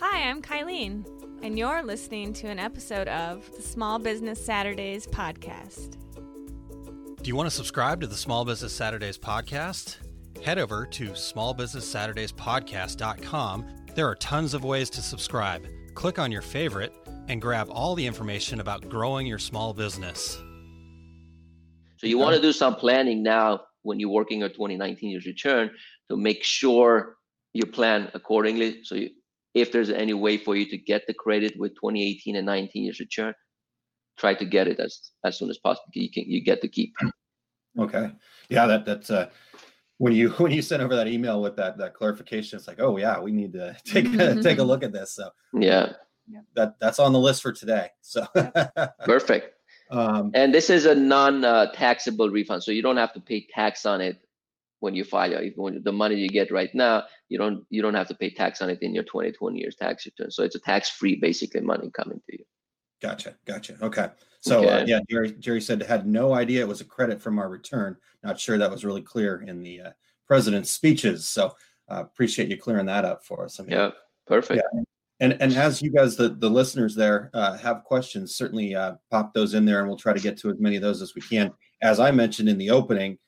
Hi, 0.00 0.28
I'm 0.28 0.42
Kylene, 0.42 1.06
and 1.42 1.58
you're 1.58 1.82
listening 1.82 2.34
to 2.34 2.48
an 2.48 2.58
episode 2.58 3.08
of 3.08 3.50
the 3.56 3.62
Small 3.62 3.98
Business 3.98 4.44
Saturdays 4.44 5.06
podcast. 5.06 5.96
Do 7.22 7.28
you 7.28 7.36
want 7.36 7.48
to 7.48 7.56
subscribe 7.56 8.02
to 8.02 8.06
the 8.06 8.16
Small 8.18 8.44
Business 8.44 8.74
Saturdays 8.74 9.16
podcast? 9.16 9.96
Head 10.44 10.58
over 10.58 10.86
to 10.86 11.10
smallbusinesssaturdayspodcast.com. 11.10 13.66
There 13.94 14.08
are 14.08 14.16
tons 14.16 14.54
of 14.54 14.64
ways 14.64 14.90
to 14.90 15.00
subscribe. 15.02 15.68
Click 15.94 16.18
on 16.18 16.32
your 16.32 16.42
favorite 16.42 16.92
and 17.28 17.40
grab 17.40 17.68
all 17.70 17.94
the 17.94 18.06
information 18.06 18.60
about 18.60 18.86
growing 18.88 19.26
your 19.26 19.38
small 19.38 19.72
business. 19.72 20.36
So 21.98 22.06
you 22.06 22.18
want 22.18 22.36
to 22.36 22.42
do 22.42 22.52
some 22.52 22.74
planning 22.76 23.22
now 23.22 23.60
when 23.82 24.00
you're 24.00 24.10
working 24.10 24.40
your 24.40 24.48
2019 24.48 25.10
year's 25.10 25.26
return 25.26 25.70
to 26.10 26.16
make 26.16 26.42
sure 26.42 27.16
you 27.52 27.66
plan 27.66 28.10
accordingly. 28.14 28.82
So 28.84 28.94
you, 28.94 29.10
if 29.54 29.72
there's 29.72 29.90
any 29.90 30.14
way 30.14 30.38
for 30.38 30.56
you 30.56 30.64
to 30.70 30.78
get 30.78 31.06
the 31.06 31.14
credit 31.14 31.54
with 31.58 31.74
2018 31.74 32.36
and 32.36 32.46
19 32.46 32.84
years 32.84 33.00
return, 33.00 33.34
try 34.18 34.34
to 34.34 34.44
get 34.44 34.68
it 34.68 34.80
as 34.80 35.10
as 35.24 35.38
soon 35.38 35.50
as 35.50 35.58
possible. 35.58 35.88
You 35.92 36.10
can 36.10 36.24
you 36.26 36.42
get 36.42 36.62
to 36.62 36.68
keep. 36.68 36.94
Okay. 37.78 38.10
Yeah, 38.48 38.66
that 38.66 38.84
that's 38.84 39.10
uh 39.10 39.30
when 40.00 40.14
you 40.14 40.30
when 40.42 40.50
you 40.50 40.62
sent 40.62 40.82
over 40.82 40.96
that 40.96 41.06
email 41.06 41.40
with 41.42 41.56
that 41.56 41.76
that 41.78 41.92
clarification, 41.94 42.58
it's 42.58 42.66
like, 42.66 42.80
oh 42.80 42.96
yeah, 42.96 43.20
we 43.20 43.30
need 43.32 43.52
to 43.52 43.76
take 43.84 44.06
a, 44.14 44.42
take 44.42 44.58
a 44.58 44.62
look 44.64 44.82
at 44.82 44.92
this. 44.92 45.12
So 45.14 45.28
Yeah, 46.32 46.40
that 46.54 46.80
that's 46.80 46.98
on 46.98 47.12
the 47.12 47.18
list 47.18 47.42
for 47.42 47.52
today. 47.52 47.88
So 48.00 48.26
perfect. 49.04 49.46
um, 49.90 50.30
And 50.34 50.54
this 50.54 50.70
is 50.70 50.86
a 50.86 50.94
non-taxable 50.94 52.30
refund, 52.30 52.62
so 52.62 52.70
you 52.72 52.82
don't 52.82 52.96
have 52.96 53.12
to 53.12 53.20
pay 53.20 53.46
tax 53.54 53.84
on 53.84 54.00
it 54.00 54.16
when 54.78 54.94
you 54.94 55.04
file. 55.04 55.30
your- 55.32 55.52
When 55.56 55.82
the 55.82 55.92
money 55.92 56.16
you 56.16 56.28
get 56.28 56.50
right 56.50 56.72
now, 56.74 57.04
you 57.28 57.36
don't 57.42 57.58
you 57.68 57.82
don't 57.82 57.98
have 58.00 58.08
to 58.08 58.14
pay 58.22 58.30
tax 58.30 58.62
on 58.62 58.70
it 58.70 58.78
in 58.80 58.94
your 58.94 59.04
2020 59.04 59.58
year's 59.60 59.76
tax 59.76 60.06
return. 60.06 60.30
So 60.30 60.42
it's 60.46 60.54
a 60.60 60.60
tax-free, 60.60 61.16
basically, 61.16 61.60
money 61.60 61.90
coming 62.00 62.20
to 62.26 62.32
you. 62.38 62.44
Gotcha, 63.00 63.34
gotcha. 63.46 63.76
Okay. 63.82 64.08
So 64.40 64.60
uh, 64.68 64.78
Okay. 64.80 64.90
yeah, 64.90 65.00
Jerry 65.08 65.32
Jerry 65.38 65.60
said 65.60 65.82
had 65.82 66.06
no 66.06 66.34
idea 66.34 66.60
it 66.60 66.68
was 66.68 66.80
a 66.80 66.84
credit 66.84 67.20
from 67.20 67.38
our 67.38 67.48
return. 67.48 67.96
Not 68.22 68.38
sure 68.38 68.58
that 68.58 68.70
was 68.70 68.84
really 68.84 69.02
clear 69.02 69.42
in 69.42 69.62
the 69.62 69.80
uh, 69.80 69.90
president's 70.26 70.70
speeches. 70.70 71.28
So 71.28 71.54
uh, 71.90 72.00
appreciate 72.02 72.48
you 72.48 72.56
clearing 72.56 72.86
that 72.86 73.04
up 73.04 73.24
for 73.24 73.44
us. 73.44 73.58
I 73.58 73.64
mean, 73.64 73.72
Yeah, 73.72 73.90
perfect. 74.26 74.62
And 75.20 75.36
and 75.40 75.52
as 75.54 75.82
you 75.82 75.90
guys, 75.90 76.16
the 76.16 76.30
the 76.30 76.48
listeners 76.48 76.94
there, 76.94 77.30
uh, 77.34 77.56
have 77.58 77.84
questions, 77.84 78.34
certainly 78.36 78.74
uh, 78.74 78.94
pop 79.10 79.34
those 79.34 79.52
in 79.54 79.64
there, 79.66 79.80
and 79.80 79.88
we'll 79.88 79.98
try 79.98 80.12
to 80.14 80.20
get 80.20 80.38
to 80.38 80.50
as 80.50 80.58
many 80.58 80.76
of 80.76 80.82
those 80.82 81.02
as 81.02 81.14
we 81.14 81.20
can. 81.20 81.52
As 81.82 82.00
I 82.00 82.10
mentioned 82.10 82.48
in 82.48 82.56
the 82.58 82.70
opening, 82.70 83.18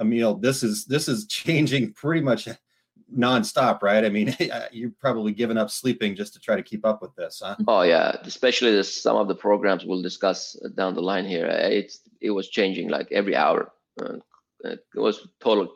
Emil, 0.00 0.36
this 0.36 0.62
is 0.62 0.86
this 0.86 1.08
is 1.08 1.26
changing 1.28 1.92
pretty 1.92 2.22
much 2.22 2.48
nonstop, 3.16 3.82
right? 3.82 4.04
I 4.04 4.08
mean, 4.08 4.36
you've 4.72 4.98
probably 4.98 5.32
given 5.32 5.58
up 5.58 5.70
sleeping 5.70 6.14
just 6.14 6.32
to 6.34 6.40
try 6.40 6.56
to 6.56 6.62
keep 6.62 6.84
up 6.84 7.02
with 7.02 7.14
this, 7.16 7.42
huh? 7.44 7.56
Oh 7.68 7.82
yeah, 7.82 8.16
especially 8.22 8.82
some 8.82 9.16
of 9.16 9.28
the 9.28 9.34
programs 9.34 9.84
we'll 9.84 10.02
discuss 10.02 10.56
down 10.76 10.94
the 10.94 11.02
line 11.02 11.24
here. 11.26 11.46
Uh, 11.46 11.68
It's 11.68 12.00
it 12.20 12.30
was 12.30 12.48
changing 12.48 12.88
like 12.88 13.08
every 13.12 13.36
hour. 13.36 13.72
Uh, 14.00 14.18
it 14.64 14.80
was 14.94 15.28
total 15.40 15.72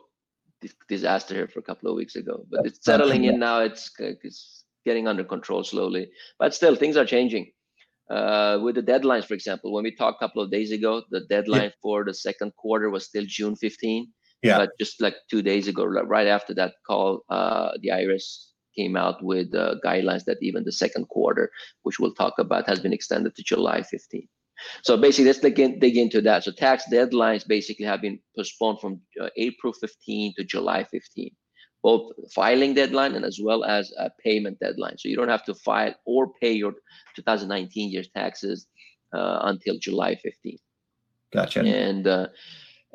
disaster 0.89 1.35
here 1.35 1.47
for 1.47 1.59
a 1.59 1.63
couple 1.63 1.89
of 1.89 1.95
weeks 1.95 2.15
ago, 2.15 2.45
but 2.49 2.65
it's 2.65 2.83
settling 2.83 3.25
in 3.25 3.39
now. 3.39 3.59
It's 3.61 3.91
uh, 3.99 4.13
it's 4.23 4.63
getting 4.85 5.07
under 5.07 5.23
control 5.23 5.63
slowly, 5.63 6.09
but 6.39 6.53
still 6.53 6.75
things 6.75 6.97
are 6.97 7.05
changing. 7.05 7.51
Uh, 8.09 8.57
with 8.63 8.75
the 8.75 8.81
deadlines, 8.81 9.25
for 9.25 9.33
example, 9.33 9.73
when 9.73 9.83
we 9.83 9.93
talked 9.93 10.21
a 10.21 10.25
couple 10.25 10.41
of 10.41 10.49
days 10.49 10.71
ago, 10.71 11.03
the 11.11 11.21
deadline 11.29 11.71
for 11.81 12.05
the 12.05 12.13
second 12.13 12.53
quarter 12.55 12.89
was 12.89 13.05
still 13.05 13.25
June 13.27 13.53
15. 13.53 14.07
Yeah. 14.43 14.59
But 14.59 14.71
just 14.79 15.01
like 15.01 15.15
two 15.29 15.41
days 15.41 15.67
ago, 15.67 15.83
li- 15.83 16.01
right 16.05 16.27
after 16.27 16.53
that 16.55 16.73
call, 16.85 17.23
uh, 17.29 17.71
the 17.81 17.89
IRS 17.89 18.47
came 18.77 18.95
out 18.95 19.23
with 19.23 19.53
uh, 19.55 19.75
guidelines 19.83 20.25
that 20.25 20.37
even 20.41 20.63
the 20.63 20.71
second 20.71 21.07
quarter, 21.09 21.51
which 21.83 21.99
we'll 21.99 22.13
talk 22.13 22.33
about, 22.37 22.67
has 22.67 22.79
been 22.79 22.93
extended 22.93 23.35
to 23.35 23.43
July 23.43 23.81
15. 23.81 24.27
So 24.83 24.97
basically, 24.97 25.25
let's 25.25 25.39
dig, 25.39 25.59
in, 25.59 25.79
dig 25.79 25.97
into 25.97 26.21
that. 26.21 26.43
So 26.43 26.51
tax 26.51 26.83
deadlines 26.91 27.47
basically 27.47 27.85
have 27.85 28.01
been 28.01 28.19
postponed 28.35 28.79
from 28.79 29.01
uh, 29.21 29.29
April 29.37 29.73
15 29.73 30.33
to 30.37 30.43
July 30.43 30.83
15, 30.83 31.31
both 31.83 32.11
filing 32.33 32.73
deadline 32.73 33.15
and 33.15 33.25
as 33.25 33.39
well 33.41 33.63
as 33.63 33.91
a 33.97 34.09
payment 34.23 34.59
deadline. 34.59 34.97
So 34.97 35.09
you 35.09 35.15
don't 35.15 35.29
have 35.29 35.45
to 35.45 35.55
file 35.55 35.93
or 36.05 36.31
pay 36.41 36.53
your 36.53 36.73
2019 37.15 37.91
year's 37.91 38.09
taxes 38.15 38.67
uh, 39.13 39.39
until 39.43 39.77
July 39.79 40.15
15. 40.15 40.57
Gotcha. 41.33 41.61
And 41.61 42.07
uh, 42.07 42.27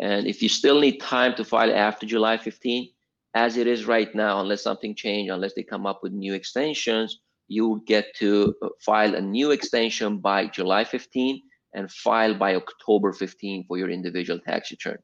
and 0.03 0.27
if 0.27 0.43
you 0.43 0.49
still 0.49 0.81
need 0.81 0.99
time 0.99 1.33
to 1.37 1.45
file 1.45 1.73
after 1.73 2.07
July 2.07 2.37
15, 2.37 2.89
as 3.35 3.57
it 3.57 3.69
is 3.69 3.87
right 3.87 4.13
now, 4.17 4.41
unless 4.41 4.61
something 4.61 4.97
changes, 4.97 5.33
unless 5.33 5.55
they 5.55 5.63
come 5.63 5.87
up 5.87 6.01
with 6.03 6.13
new 6.13 6.35
extensions, 6.35 7.21
you 7.47 7.85
get 7.87 8.13
to 8.17 8.53
uh, 8.63 8.69
file 8.81 9.15
a 9.15 9.21
new 9.21 9.53
extension 9.53 10.19
by 10.19 10.49
July 10.49 10.83
15 10.83 11.41
and 11.75 11.89
file 11.89 12.35
by 12.35 12.57
October 12.57 13.13
15 13.13 13.65
for 13.69 13.79
your 13.79 13.91
individual 13.91 14.41
tax 14.41 14.73
return. 14.73 14.99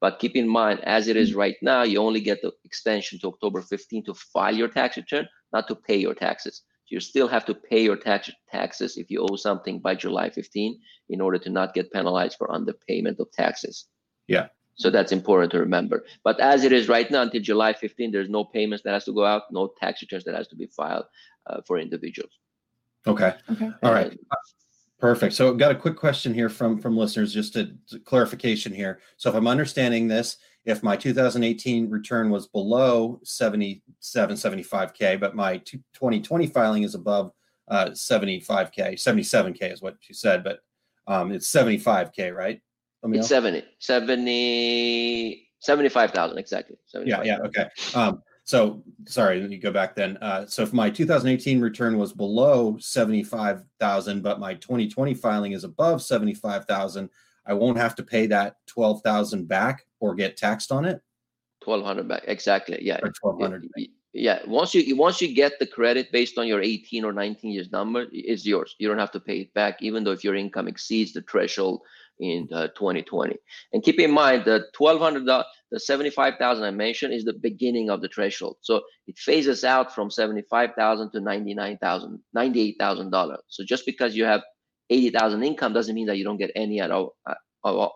But 0.00 0.18
keep 0.18 0.34
in 0.34 0.48
mind, 0.48 0.80
as 0.82 1.06
it 1.06 1.16
is 1.16 1.32
right 1.32 1.56
now, 1.62 1.84
you 1.84 2.00
only 2.00 2.20
get 2.20 2.42
the 2.42 2.50
extension 2.64 3.20
to 3.20 3.28
October 3.28 3.62
15 3.62 4.04
to 4.06 4.14
file 4.14 4.56
your 4.56 4.68
tax 4.68 4.96
return, 4.96 5.28
not 5.52 5.68
to 5.68 5.76
pay 5.76 5.96
your 5.96 6.14
taxes. 6.14 6.62
You 6.88 6.98
still 6.98 7.28
have 7.28 7.46
to 7.46 7.54
pay 7.54 7.84
your 7.84 7.96
tax 7.96 8.28
taxes 8.50 8.96
if 8.96 9.12
you 9.12 9.24
owe 9.30 9.36
something 9.36 9.78
by 9.78 9.94
July 9.94 10.28
15 10.28 10.76
in 11.08 11.20
order 11.20 11.38
to 11.38 11.50
not 11.50 11.72
get 11.72 11.92
penalized 11.92 12.36
for 12.36 12.48
underpayment 12.48 13.20
of 13.20 13.30
taxes. 13.30 13.86
Yeah. 14.30 14.46
So 14.76 14.88
that's 14.88 15.12
important 15.12 15.52
to 15.52 15.58
remember. 15.58 16.06
But 16.24 16.40
as 16.40 16.64
it 16.64 16.72
is 16.72 16.88
right 16.88 17.10
now, 17.10 17.22
until 17.22 17.42
July 17.42 17.74
15, 17.74 18.12
there's 18.12 18.30
no 18.30 18.44
payments 18.44 18.82
that 18.84 18.94
has 18.94 19.04
to 19.04 19.12
go 19.12 19.26
out, 19.26 19.42
no 19.52 19.72
tax 19.78 20.00
returns 20.00 20.24
that 20.24 20.34
has 20.34 20.48
to 20.48 20.56
be 20.56 20.66
filed 20.66 21.04
uh, 21.46 21.60
for 21.66 21.78
individuals. 21.78 22.32
Okay. 23.06 23.34
Okay. 23.50 23.70
All 23.82 23.92
right. 23.92 24.18
Perfect. 24.98 25.34
So 25.34 25.48
I've 25.48 25.58
got 25.58 25.72
a 25.72 25.74
quick 25.74 25.96
question 25.96 26.32
here 26.32 26.48
from 26.48 26.78
from 26.78 26.96
listeners, 26.96 27.32
just 27.32 27.56
a 27.56 27.72
clarification 28.04 28.72
here. 28.72 29.00
So 29.16 29.30
if 29.30 29.36
I'm 29.36 29.48
understanding 29.48 30.08
this, 30.08 30.36
if 30.64 30.82
my 30.82 30.96
2018 30.96 31.90
return 31.90 32.30
was 32.30 32.46
below 32.48 33.18
77, 33.24 34.36
75K, 34.36 35.18
but 35.18 35.34
my 35.34 35.56
2020 35.58 36.46
filing 36.48 36.82
is 36.84 36.94
above 36.94 37.32
uh, 37.68 37.86
75K, 37.86 38.94
77K 38.94 39.72
is 39.72 39.80
what 39.80 39.96
you 40.08 40.14
said, 40.14 40.44
but 40.44 40.60
um, 41.06 41.32
it's 41.32 41.50
75K, 41.50 42.34
right? 42.34 42.60
It's 43.02 43.28
70, 43.28 43.64
70, 43.78 45.48
75,000 45.60 46.38
exactly. 46.38 46.76
Yeah, 47.04 47.22
yeah, 47.22 47.38
okay. 47.38 47.66
Um, 47.94 48.22
so 48.44 48.82
sorry, 49.06 49.40
let 49.40 49.48
me 49.48 49.58
go 49.58 49.70
back 49.70 49.94
then. 49.94 50.16
Uh, 50.18 50.46
so 50.46 50.62
if 50.62 50.72
my 50.72 50.90
2018 50.90 51.60
return 51.60 51.96
was 51.96 52.12
below 52.12 52.76
75,000, 52.78 54.22
but 54.22 54.40
my 54.40 54.54
2020 54.54 55.14
filing 55.14 55.52
is 55.52 55.64
above 55.64 56.02
75,000, 56.02 57.08
I 57.46 57.54
won't 57.54 57.78
have 57.78 57.94
to 57.96 58.02
pay 58.02 58.26
that 58.26 58.56
12,000 58.66 59.48
back 59.48 59.86
or 59.98 60.14
get 60.14 60.36
taxed 60.36 60.72
on 60.72 60.84
it 60.84 61.00
1200 61.64 62.08
back 62.08 62.22
exactly 62.26 62.78
yeah 62.80 62.98
or 63.02 63.12
1,200. 63.20 63.68
Y- 63.76 63.86
yeah 64.12 64.40
once 64.46 64.74
you 64.74 64.96
once 64.96 65.20
you 65.20 65.34
get 65.34 65.58
the 65.58 65.66
credit 65.66 66.10
based 66.10 66.38
on 66.38 66.46
your 66.46 66.60
18 66.60 67.04
or 67.04 67.12
19 67.12 67.52
years 67.52 67.70
number 67.70 68.06
it's 68.12 68.46
yours 68.46 68.74
you 68.78 68.88
don't 68.88 68.98
have 68.98 69.12
to 69.12 69.20
pay 69.20 69.40
it 69.40 69.54
back 69.54 69.80
even 69.80 70.02
though 70.02 70.10
if 70.10 70.24
your 70.24 70.34
income 70.34 70.68
exceeds 70.68 71.12
the 71.12 71.22
threshold 71.22 71.82
in 72.20 72.48
uh, 72.52 72.68
2020 72.68 73.36
and 73.72 73.82
keep 73.82 73.98
in 73.98 74.10
mind 74.10 74.44
the 74.44 74.64
1200 74.76 75.26
do- 75.26 75.44
the 75.70 75.80
75000 75.80 76.64
i 76.64 76.70
mentioned 76.70 77.12
is 77.12 77.24
the 77.24 77.32
beginning 77.32 77.90
of 77.90 78.00
the 78.02 78.08
threshold 78.08 78.56
so 78.60 78.80
it 79.06 79.18
phases 79.18 79.64
out 79.64 79.94
from 79.94 80.10
75000 80.10 81.10
to 81.12 81.20
99000 81.20 82.20
98000 82.34 83.10
dollars 83.10 83.40
so 83.48 83.64
just 83.64 83.86
because 83.86 84.16
you 84.16 84.24
have 84.24 84.42
80000 84.90 85.42
income 85.42 85.72
doesn't 85.72 85.94
mean 85.94 86.06
that 86.06 86.18
you 86.18 86.24
don't 86.24 86.38
get 86.38 86.50
any 86.54 86.80
at 86.80 86.90
all 86.90 87.16
uh, 87.26 87.34
uh, 87.64 87.88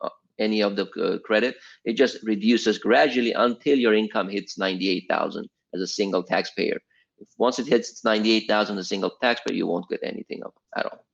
uh, 0.00 0.08
any 0.38 0.62
of 0.62 0.76
the 0.76 0.86
uh, 1.00 1.18
credit 1.18 1.56
it 1.84 1.94
just 1.94 2.18
reduces 2.22 2.78
gradually 2.78 3.32
until 3.32 3.78
your 3.78 3.94
income 3.94 4.28
hits 4.28 4.58
98,000 4.58 5.48
as 5.74 5.80
a 5.80 5.86
single 5.86 6.22
taxpayer. 6.22 6.78
If 7.18 7.28
once 7.36 7.58
it 7.58 7.66
hits 7.66 8.04
98,000 8.04 8.78
as 8.78 8.84
a 8.84 8.88
single 8.88 9.12
taxpayer, 9.22 9.56
you 9.56 9.66
won't 9.66 9.88
get 9.88 10.00
anything 10.02 10.42
at 10.76 10.86
all. 10.86 11.04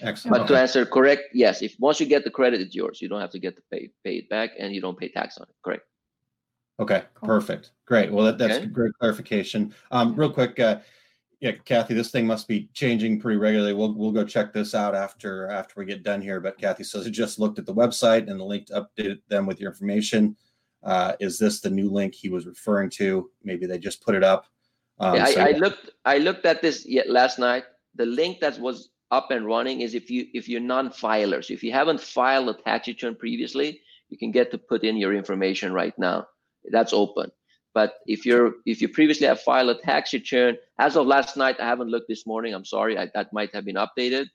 Excellent. 0.00 0.36
But 0.38 0.46
to 0.48 0.58
answer 0.58 0.86
correct, 0.86 1.22
yes, 1.32 1.62
if 1.62 1.74
once 1.78 2.00
you 2.00 2.06
get 2.06 2.24
the 2.24 2.30
credit, 2.30 2.60
it's 2.60 2.74
yours. 2.74 3.00
You 3.02 3.08
don't 3.08 3.20
have 3.20 3.30
to 3.30 3.38
get 3.38 3.56
the 3.56 3.62
pay 3.70 3.90
pay 4.04 4.16
it 4.18 4.28
back, 4.28 4.50
and 4.58 4.74
you 4.74 4.80
don't 4.80 4.98
pay 4.98 5.08
tax 5.08 5.38
on 5.38 5.46
it. 5.48 5.54
Correct. 5.64 5.84
Okay, 6.80 7.02
Cool. 7.14 7.26
perfect. 7.26 7.72
Great. 7.86 8.12
Well, 8.12 8.24
that, 8.26 8.38
that's 8.38 8.58
Okay. 8.58 8.66
great 8.66 8.92
clarification. 9.00 9.74
Um, 9.90 10.14
real 10.14 10.32
quick, 10.32 10.60
uh, 10.60 10.78
yeah, 11.40 11.52
Kathy, 11.64 11.94
this 11.94 12.12
thing 12.12 12.26
must 12.26 12.46
be 12.46 12.68
changing 12.72 13.20
pretty 13.20 13.36
regularly. 13.36 13.74
We'll 13.74 13.94
we'll 13.94 14.12
go 14.12 14.24
check 14.24 14.52
this 14.52 14.74
out 14.74 14.94
after 14.94 15.48
after 15.48 15.74
we 15.76 15.86
get 15.86 16.02
done 16.04 16.20
here. 16.20 16.40
But 16.40 16.58
Kathy 16.58 16.84
says 16.84 17.06
it 17.06 17.10
just 17.10 17.38
looked 17.38 17.58
at 17.58 17.66
the 17.66 17.74
website 17.74 18.30
and 18.30 18.38
the 18.38 18.44
link 18.44 18.66
to 18.66 18.86
update 18.86 19.20
them 19.28 19.46
with 19.46 19.60
your 19.60 19.70
information. 19.70 20.36
Uh, 20.84 21.14
is 21.18 21.38
this 21.38 21.60
the 21.60 21.70
new 21.70 21.90
link 21.90 22.14
he 22.14 22.28
was 22.28 22.46
referring 22.46 22.90
to? 22.90 23.28
Maybe 23.42 23.66
they 23.66 23.78
just 23.78 24.02
put 24.02 24.14
it 24.14 24.22
up. 24.22 24.46
Um, 25.00 25.16
yeah, 25.16 25.26
so 25.26 25.40
I, 25.40 25.48
I 25.48 25.52
looked 25.52 25.90
I 26.04 26.18
looked 26.18 26.46
at 26.46 26.62
this 26.62 26.86
yet 26.86 27.10
last 27.10 27.38
night. 27.38 27.64
The 27.96 28.06
link 28.06 28.38
that 28.40 28.58
was 28.60 28.90
up 29.10 29.30
and 29.30 29.46
running 29.46 29.80
is 29.80 29.94
if 29.94 30.10
you 30.10 30.26
if 30.34 30.48
you're 30.48 30.60
non-filer. 30.60 31.42
So 31.42 31.54
if 31.54 31.62
you 31.62 31.72
haven't 31.72 32.00
filed 32.00 32.48
a 32.48 32.54
tax 32.54 32.88
return 32.88 33.14
previously, 33.14 33.80
you 34.10 34.18
can 34.18 34.30
get 34.30 34.50
to 34.50 34.58
put 34.58 34.84
in 34.84 34.96
your 34.96 35.14
information 35.14 35.72
right 35.72 35.96
now. 35.98 36.26
That's 36.70 36.92
open. 36.92 37.30
But 37.74 37.94
if 38.06 38.26
you're 38.26 38.54
if 38.66 38.82
you 38.82 38.88
previously 38.88 39.26
have 39.26 39.40
filed 39.40 39.70
a 39.70 39.80
tax 39.80 40.12
return, 40.12 40.56
as 40.78 40.96
of 40.96 41.06
last 41.06 41.36
night, 41.36 41.60
I 41.60 41.66
haven't 41.66 41.90
looked 41.90 42.08
this 42.08 42.26
morning. 42.26 42.54
I'm 42.54 42.64
sorry, 42.64 42.98
I, 42.98 43.08
that 43.14 43.32
might 43.32 43.54
have 43.54 43.64
been 43.64 43.76
updated. 43.76 44.26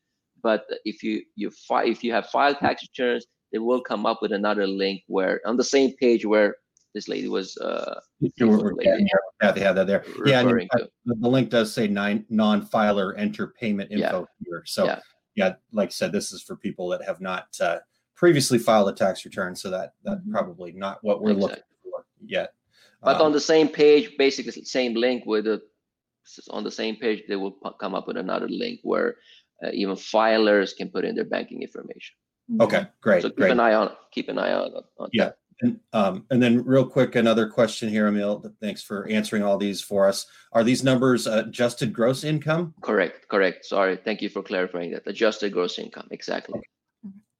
But 0.42 0.65
if 0.86 1.03
you 1.03 1.22
you 1.36 1.51
fi- 1.51 1.86
if 1.86 2.03
you 2.03 2.12
have 2.13 2.27
filed 2.27 2.58
tax 2.58 2.84
returns, 2.84 3.25
they 3.51 3.60
will 3.60 3.82
come 3.82 4.06
up 4.06 4.20
with 4.22 4.32
another 4.32 4.65
link 4.65 5.03
where 5.08 5.42
on 5.46 5.58
the 5.58 5.63
same 5.63 5.94
page 5.98 6.25
where 6.25 6.56
this 6.94 7.08
lady 7.08 7.28
was 7.28 7.58
uh, 7.58 8.00
lady. 8.22 8.38
yeah, 8.86 9.08
Kathy 9.42 9.62
had 9.62 9.74
that 9.74 9.88
there. 9.88 10.06
Yeah, 10.26 10.42
and 10.42 10.50
to. 10.78 10.90
the, 11.06 11.28
link 11.28 11.50
does 11.50 11.74
say 11.74 11.88
nine 11.88 12.26
non-filer 12.30 13.16
enter 13.16 13.48
payment 13.48 13.92
Yeah. 13.92 14.06
info 14.06 14.28
here. 14.46 14.64
So 14.66 14.86
Yeah. 14.86 15.00
yeah. 15.36 15.54
like 15.72 15.90
I 15.90 15.92
said, 15.92 16.12
this 16.12 16.32
is 16.32 16.42
for 16.44 16.56
people 16.56 16.88
that 16.90 17.04
have 17.04 17.20
not 17.20 17.48
uh, 17.60 17.80
previously 18.16 18.60
filed 18.60 18.90
a 18.90 18.94
tax 18.94 19.26
return. 19.26 19.56
So 19.56 19.70
that 19.72 19.94
that 20.04 20.20
Mhm. 20.20 20.32
probably 20.32 20.72
not 20.74 21.00
what 21.04 21.22
we're 21.22 21.34
looking 21.34 21.64
for 21.84 22.06
yet. 22.26 22.54
But 23.02 23.18
Um, 23.18 23.24
on 23.28 23.32
the 23.34 23.40
same 23.40 23.68
page, 23.68 24.16
basically 24.18 24.52
the 24.52 24.66
same 24.66 24.94
link 24.94 25.26
with 25.26 25.46
the 25.46 25.62
on 26.52 26.64
the 26.64 26.72
same 26.72 26.96
page, 26.96 27.24
they 27.28 27.36
will 27.36 27.52
pu- 27.52 27.74
come 27.82 27.94
up 27.96 28.08
with 28.08 28.16
another 28.18 28.48
link 28.48 28.80
where 28.84 29.18
uh, 29.64 29.72
even 29.74 29.96
filers 29.96 30.76
can 30.76 30.90
put 30.90 31.04
in 31.06 31.16
their 31.16 31.26
banking 31.26 31.62
information. 31.64 32.16
okay, 32.62 32.86
great, 33.02 33.22
So 33.24 33.30
keep 33.30 33.38
great. 33.38 33.52
an 33.52 33.60
eye 33.60 33.74
on 33.74 33.92
keep 34.12 34.30
an 34.30 34.38
eye 34.38 34.54
on 34.54 34.72
on 35.00 35.10
Yeah. 35.12 35.26
that. 35.26 35.38
And, 35.62 35.79
um, 35.93 36.25
and 36.31 36.41
then 36.41 36.63
real 36.65 36.86
quick, 36.86 37.15
another 37.15 37.48
question 37.48 37.89
here, 37.89 38.07
Emil. 38.07 38.43
Thanks 38.62 38.81
for 38.81 39.07
answering 39.07 39.43
all 39.43 39.57
these 39.57 39.81
for 39.81 40.07
us. 40.07 40.25
Are 40.51 40.63
these 40.63 40.83
numbers 40.83 41.27
uh, 41.27 41.43
adjusted 41.45 41.93
gross 41.93 42.24
income? 42.24 42.74
Correct, 42.81 43.27
correct. 43.29 43.65
Sorry, 43.65 43.98
thank 43.98 44.22
you 44.22 44.29
for 44.29 44.41
clarifying 44.41 44.91
that. 44.91 45.03
Adjusted 45.07 45.53
gross 45.53 45.79
income, 45.79 46.07
exactly. 46.12 46.60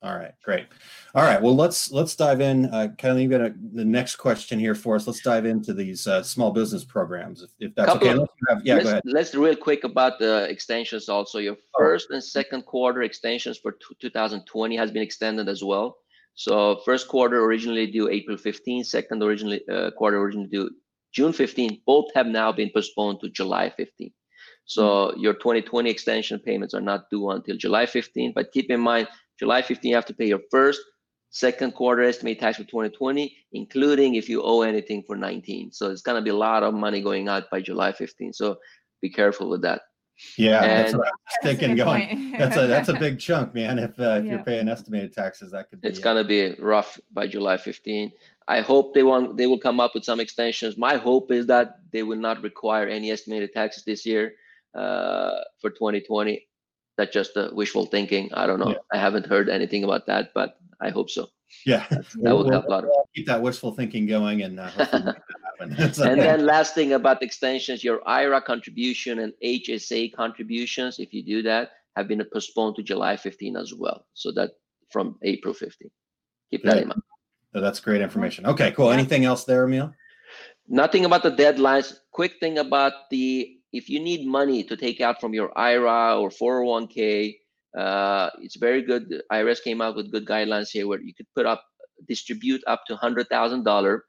All 0.04 0.18
right, 0.18 0.34
great. 0.44 0.68
All 1.16 1.24
right, 1.24 1.42
well 1.42 1.56
let's 1.56 1.90
let's 1.90 2.14
dive 2.14 2.42
in. 2.42 2.66
Uh, 2.66 2.90
Kylie, 2.98 3.24
you 3.24 3.30
got 3.30 3.40
a, 3.40 3.54
the 3.74 3.86
next 3.86 4.18
question 4.18 4.60
here 4.60 4.76
for 4.76 4.98
us. 4.98 5.08
Let's 5.08 5.22
dive 5.22 5.46
into 5.46 5.74
these 5.74 6.08
uh, 6.08 6.22
small 6.22 6.52
business 6.52 6.84
programs, 6.84 7.42
if, 7.42 7.52
if 7.60 7.74
that's 7.76 7.90
Couple 7.90 8.10
okay. 8.10 8.14
of- 8.16 8.20
Let's 8.20 8.32
have- 8.50 8.66
yeah, 8.66 8.74
let's, 8.74 8.84
go 8.84 8.90
ahead. 8.90 9.04
let's 9.06 9.34
real 9.34 9.56
quick 9.56 9.86
about 9.86 10.20
the 10.20 10.44
extensions 10.50 11.08
also. 11.08 11.40
Your 11.40 11.56
first 11.78 12.10
and 12.12 12.22
second 12.22 12.66
quarter 12.66 13.04
extensions 13.04 13.58
for 13.58 13.72
two- 13.72 13.96
2020 14.02 14.76
has 14.76 14.92
been 14.92 15.02
extended 15.04 15.48
as 15.48 15.64
well. 15.64 15.96
So 16.36 16.82
first 16.86 17.08
quarter 17.08 17.44
originally 17.44 17.88
due 17.88 18.10
April 18.10 18.38
15, 18.38 18.84
second 18.84 19.22
originally 19.22 19.62
uh, 19.70 19.92
quarter 19.92 20.18
originally 20.18 20.50
due 20.50 20.70
June 21.14 21.34
15. 21.34 21.82
Both 21.86 22.14
have 22.16 22.28
now 22.28 22.52
been 22.52 22.72
postponed 22.74 23.20
to 23.22 23.30
July 23.30 23.70
15. 23.70 24.12
So 24.66 25.16
your 25.18 25.34
2020 25.34 25.90
extension 25.90 26.40
payments 26.40 26.74
are 26.74 26.82
not 26.82 27.10
due 27.12 27.30
until 27.30 27.58
July 27.58 27.86
15. 27.86 28.34
But 28.34 28.52
keep 28.52 28.72
in 28.72 28.80
mind, 28.80 29.08
July 29.38 29.62
15 29.62 29.90
you 29.90 29.96
have 29.96 30.06
to 30.06 30.14
pay 30.14 30.28
your 30.28 30.42
first, 30.50 30.82
second 31.30 31.74
quarter 31.74 32.04
estimated 32.04 32.40
tax 32.40 32.58
for 32.58 32.64
2020, 32.64 33.36
including 33.54 34.16
if 34.16 34.30
you 34.30 34.42
owe 34.44 34.62
anything 34.62 35.04
for 35.06 35.16
19. 35.16 35.72
So 35.72 35.92
it's 35.92 36.02
gonna 36.02 36.22
be 36.22 36.30
a 36.30 36.36
lot 36.36 36.64
of 36.64 36.74
money 36.74 37.02
going 37.02 37.28
out 37.28 37.50
by 37.52 37.62
July 37.62 37.92
15. 37.92 38.34
So 38.34 38.58
be 39.02 39.10
careful 39.10 39.50
with 39.50 39.62
that. 39.64 39.82
Yeah, 40.38 40.62
that's 40.62 40.94
what 40.94 41.08
I 41.08 41.12
was 41.12 41.38
a 41.42 41.46
thinking. 41.48 41.76
good 41.76 41.84
Going, 41.86 42.32
that's 42.38 42.58
a 42.58 42.68
that's 42.68 42.90
a 42.90 42.94
big 42.94 43.20
chunk, 43.28 43.54
man. 43.54 43.78
If 43.80 44.00
uh, 44.00 44.04
if 44.04 44.26
Yeah. 44.26 44.32
you're 44.32 44.44
paying 44.44 44.68
estimated 44.68 45.14
taxes, 45.14 45.52
that 45.52 45.70
could 45.70 45.82
be. 45.82 45.88
It's 45.88 46.00
gonna 46.00 46.24
be 46.24 46.56
rough 46.60 47.00
by 47.12 47.28
July 47.28 47.58
15. 47.58 48.12
I 48.48 48.62
hope 48.62 48.94
they 48.94 49.04
want 49.04 49.38
they 49.38 49.48
will 49.48 49.60
come 49.60 49.80
up 49.80 49.92
with 49.94 50.04
some 50.04 50.20
extensions. 50.20 50.78
My 50.78 50.96
hope 50.98 51.32
is 51.32 51.46
that 51.48 51.80
they 51.92 52.04
will 52.04 52.18
not 52.18 52.42
require 52.44 52.88
any 52.88 53.12
estimated 53.12 53.54
taxes 53.54 53.84
this 53.86 54.06
year 54.06 54.34
uh, 54.76 55.40
for 55.62 55.70
2020. 55.70 56.48
That's 56.98 57.14
just 57.14 57.36
uh, 57.38 57.50
wishful 57.54 57.86
thinking. 57.86 58.30
I 58.34 58.46
don't 58.48 58.60
know. 58.60 58.70
Yeah. 58.70 58.78
I 58.94 58.98
haven't 58.98 59.26
heard 59.26 59.50
anything 59.50 59.84
about 59.84 60.06
that, 60.08 60.32
but 60.36 60.58
I 60.82 60.90
hope 60.90 61.10
so. 61.10 61.28
yeah. 61.66 61.86
That 61.90 62.06
We'll- 62.18 62.38
would 62.38 62.44
we'll 62.46 62.52
help 62.54 62.66
a 62.66 62.70
lot. 62.70 62.86
keep 63.16 63.26
that 63.28 63.42
wishful 63.42 63.72
thinking 63.74 64.06
going, 64.08 64.42
and 64.44 64.60
uh, 64.60 64.70
hopefully 64.70 65.04
make 65.06 65.16
that 65.16 65.24
happen. 65.72 65.94
And 66.10 66.22
then 66.22 66.46
last 66.46 66.76
thing 66.76 66.94
about 66.94 67.22
extensions, 67.24 67.84
your 67.84 68.08
IRA 68.08 68.42
contribution 68.42 69.20
and 69.20 69.34
HSA 69.44 70.14
contributions, 70.14 71.00
if 71.00 71.14
you 71.14 71.24
do 71.24 71.42
that, 71.44 71.72
have 71.96 72.08
been 72.08 72.24
postponed 72.32 72.76
to 72.78 72.84
July 72.84 73.16
15 73.16 73.56
as 73.58 73.74
well. 73.74 74.06
So 74.14 74.32
that 74.34 74.52
from 74.90 75.18
April 75.24 75.54
15. 75.54 75.90
Keep 76.52 76.64
that 76.64 76.78
in 76.78 76.88
mind. 76.90 77.02
So 77.54 77.62
that's 77.62 77.80
great 77.80 78.02
information. 78.02 78.46
Okay, 78.46 78.72
cool. 78.72 78.92
Anything 78.92 79.26
else 79.26 79.44
there, 79.44 79.66
Emil? 79.66 79.94
Nothing 80.68 81.06
about 81.06 81.24
the 81.24 81.32
deadlines. 81.32 81.94
Quick 82.12 82.40
thing 82.40 82.58
about 82.58 82.94
the 83.12 83.58
if 83.72 83.90
you 83.90 84.00
need 84.00 84.26
money 84.28 84.64
to 84.64 84.78
take 84.78 85.02
out 85.02 85.20
from 85.20 85.34
your 85.34 85.56
IRA 85.58 86.20
or 86.20 86.30
401k, 86.30 87.36
uh, 87.76 88.30
it's 88.40 88.56
very 88.56 88.84
good. 88.84 89.10
The 89.10 89.24
IRS 89.32 89.64
came 89.64 89.82
out 89.82 89.96
with 89.96 90.12
good 90.12 90.26
guidelines 90.26 90.70
here 90.70 90.88
where 90.88 91.02
you 91.02 91.14
could 91.14 91.28
put 91.36 91.46
up 91.46 91.64
distribute 92.08 92.62
up 92.68 92.82
to 92.88 92.96
hundred 92.96 93.28
thousand 93.30 93.64
dollar 93.64 94.06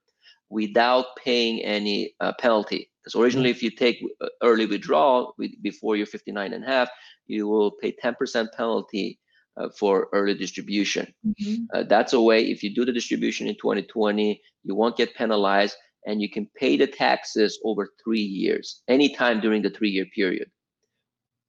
without 0.54 1.06
paying 1.16 1.60
any 1.62 2.14
uh, 2.20 2.32
penalty. 2.38 2.88
Because 3.02 3.20
originally, 3.20 3.50
if 3.50 3.62
you 3.62 3.70
take 3.70 3.98
uh, 4.20 4.28
early 4.42 4.66
withdrawal 4.66 5.34
with, 5.36 5.50
before 5.62 5.96
you're 5.96 6.06
59 6.06 6.52
and 6.52 6.64
a 6.64 6.66
half, 6.66 6.88
you 7.26 7.48
will 7.48 7.72
pay 7.82 7.92
10% 7.92 8.14
penalty 8.56 9.18
uh, 9.56 9.68
for 9.78 10.08
early 10.12 10.34
distribution. 10.34 11.12
Mhm. 11.26 11.66
Uh, 11.74 11.82
that's 11.82 12.12
a 12.12 12.20
way, 12.20 12.38
if 12.54 12.62
you 12.62 12.70
do 12.72 12.84
the 12.84 12.92
distribution 13.00 13.48
in 13.48 13.56
2020, 13.56 14.40
you 14.62 14.74
won't 14.74 14.96
get 14.96 15.14
penalized 15.14 15.76
and 16.06 16.22
you 16.22 16.30
can 16.30 16.46
pay 16.62 16.76
the 16.76 16.86
taxes 16.86 17.58
over 17.64 17.88
three 18.02 18.28
years, 18.44 18.82
anytime 18.88 19.40
during 19.40 19.62
the 19.62 19.70
three 19.70 19.90
year 19.90 20.06
period. 20.14 20.48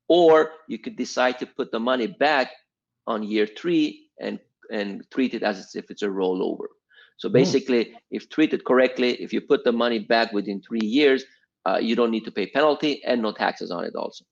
Or 0.07 0.51
you 0.67 0.79
could 0.79 0.97
decide 0.97 1.37
to 1.39 1.45
put 1.45 1.71
the 1.71 1.79
money 1.79 2.07
back 2.07 2.47
on 3.05 3.23
year 3.23 3.47
three 3.59 3.87
and, 4.19 4.39
and 4.71 5.03
treat 5.13 5.33
it 5.33 5.43
as 5.43 5.75
if 5.75 5.85
it's 5.91 6.03
a 6.03 6.15
rollover. 6.21 6.69
So 7.17 7.29
basically, 7.29 7.93
if 8.11 8.29
treated 8.29 8.65
correctly, 8.65 9.13
if 9.21 9.31
you 9.31 9.41
put 9.41 9.63
the 9.63 9.71
money 9.71 9.99
back 9.99 10.33
within 10.33 10.61
three 10.61 10.85
years, 10.85 11.23
uh, 11.65 11.79
you 11.81 11.95
don't 11.95 12.11
need 12.11 12.25
to 12.25 12.31
pay 12.31 12.47
penalty 12.47 13.03
and 13.03 13.21
no 13.21 13.31
taxes 13.31 13.71
on 13.71 13.85
it 13.85 13.95
also. 13.95 14.25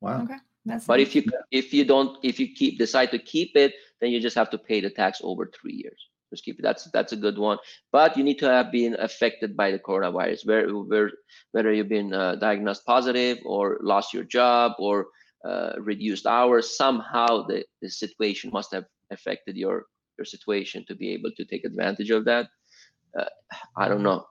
Wow. 0.00 0.22
Okay. 0.22 0.36
That's 0.64 0.86
But 0.86 0.98
nice. 0.98 1.06
if 1.08 1.14
you 1.16 1.22
if 1.50 1.72
you 1.72 1.84
don't 1.84 2.18
if 2.22 2.38
you 2.38 2.54
keep 2.54 2.78
decide 2.78 3.10
to 3.12 3.18
keep 3.18 3.56
it, 3.56 3.72
then 4.00 4.10
you 4.10 4.20
just 4.20 4.36
have 4.36 4.50
to 4.50 4.58
pay 4.58 4.80
the 4.80 4.90
tax 4.90 5.20
over 5.22 5.50
three 5.58 5.74
years. 5.74 6.00
Just 6.30 6.44
keep 6.44 6.58
it. 6.58 6.62
That's 6.62 6.90
that's 6.90 7.12
a 7.12 7.16
good 7.16 7.38
one. 7.38 7.58
But 7.90 8.16
you 8.16 8.22
need 8.22 8.38
to 8.40 8.50
have 8.50 8.70
been 8.70 8.96
affected 8.98 9.56
by 9.56 9.70
the 9.70 9.78
coronavirus, 9.78 10.46
where, 10.46 10.68
where 10.68 11.10
whether 11.52 11.72
you've 11.72 11.88
been 11.88 12.12
uh, 12.12 12.34
diagnosed 12.34 12.84
positive 12.84 13.38
or 13.46 13.78
lost 13.80 14.12
your 14.12 14.24
job 14.24 14.72
or 14.78 15.06
uh, 15.48 15.72
reduced 15.78 16.26
hours. 16.26 16.76
Somehow 16.76 17.46
the, 17.46 17.64
the 17.80 17.88
situation 17.88 18.50
must 18.52 18.72
have 18.72 18.84
affected 19.10 19.56
your 19.56 19.86
your 20.18 20.24
situation 20.24 20.84
to 20.86 20.94
be 20.94 21.10
able 21.10 21.30
to 21.36 21.44
take 21.44 21.64
advantage 21.64 22.10
of 22.10 22.24
that. 22.24 22.48
Uh, 23.18 23.24
I 23.76 23.88
don't 23.88 24.02
know. 24.02 24.26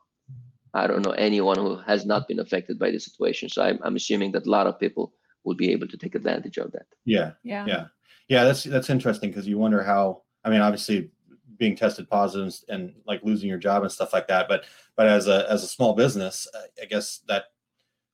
I 0.73 0.86
don't 0.86 1.04
know 1.04 1.12
anyone 1.12 1.58
who 1.58 1.78
has 1.88 2.06
not 2.06 2.28
been 2.28 2.39
affected 2.39 2.78
by 2.78 2.91
the 2.91 3.00
situation. 3.00 3.50
So 3.50 3.63
I'm, 3.63 3.80
I'm 3.84 3.95
assuming 3.95 4.32
that 4.34 4.45
a 4.45 4.50
lot 4.50 4.67
of 4.67 4.80
people 4.80 5.13
will 5.43 5.56
be 5.56 5.71
able 5.71 5.88
to 5.88 5.97
take 5.97 6.13
advantage 6.13 6.58
of 6.58 6.71
that. 6.73 6.86
Yeah, 7.06 7.32
yeah. 7.43 7.65
yeah, 7.65 7.86
yeah. 8.28 8.43
That's 8.43 8.63
that's 8.63 8.89
interesting 8.89 9.30
because 9.30 9.47
you 9.47 9.58
wonder 9.58 9.84
how. 9.84 10.23
I 10.43 10.50
mean, 10.50 10.62
obviously, 10.62 11.10
being 11.58 11.76
tested 11.76 12.10
positive 12.10 12.54
and 12.69 12.93
like 13.06 13.21
losing 13.23 13.50
your 13.50 13.58
job 13.58 13.84
and 13.84 13.91
stuff 13.91 14.13
like 14.13 14.28
that. 14.28 14.47
But 14.47 14.65
but 14.95 15.08
as 15.08 15.28
a 15.28 15.50
as 15.50 15.63
a 15.63 15.67
small 15.67 15.93
business, 15.95 16.47
I 16.82 16.86
guess 16.86 17.21
that 17.28 17.45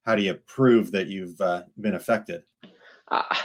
how 0.05 0.15
do 0.15 0.21
you 0.21 0.35
prove 0.35 0.91
that 0.91 1.07
you've 1.07 1.39
uh, 1.41 1.63
been 1.79 1.95
affected? 1.95 2.43
uh, 3.09 3.35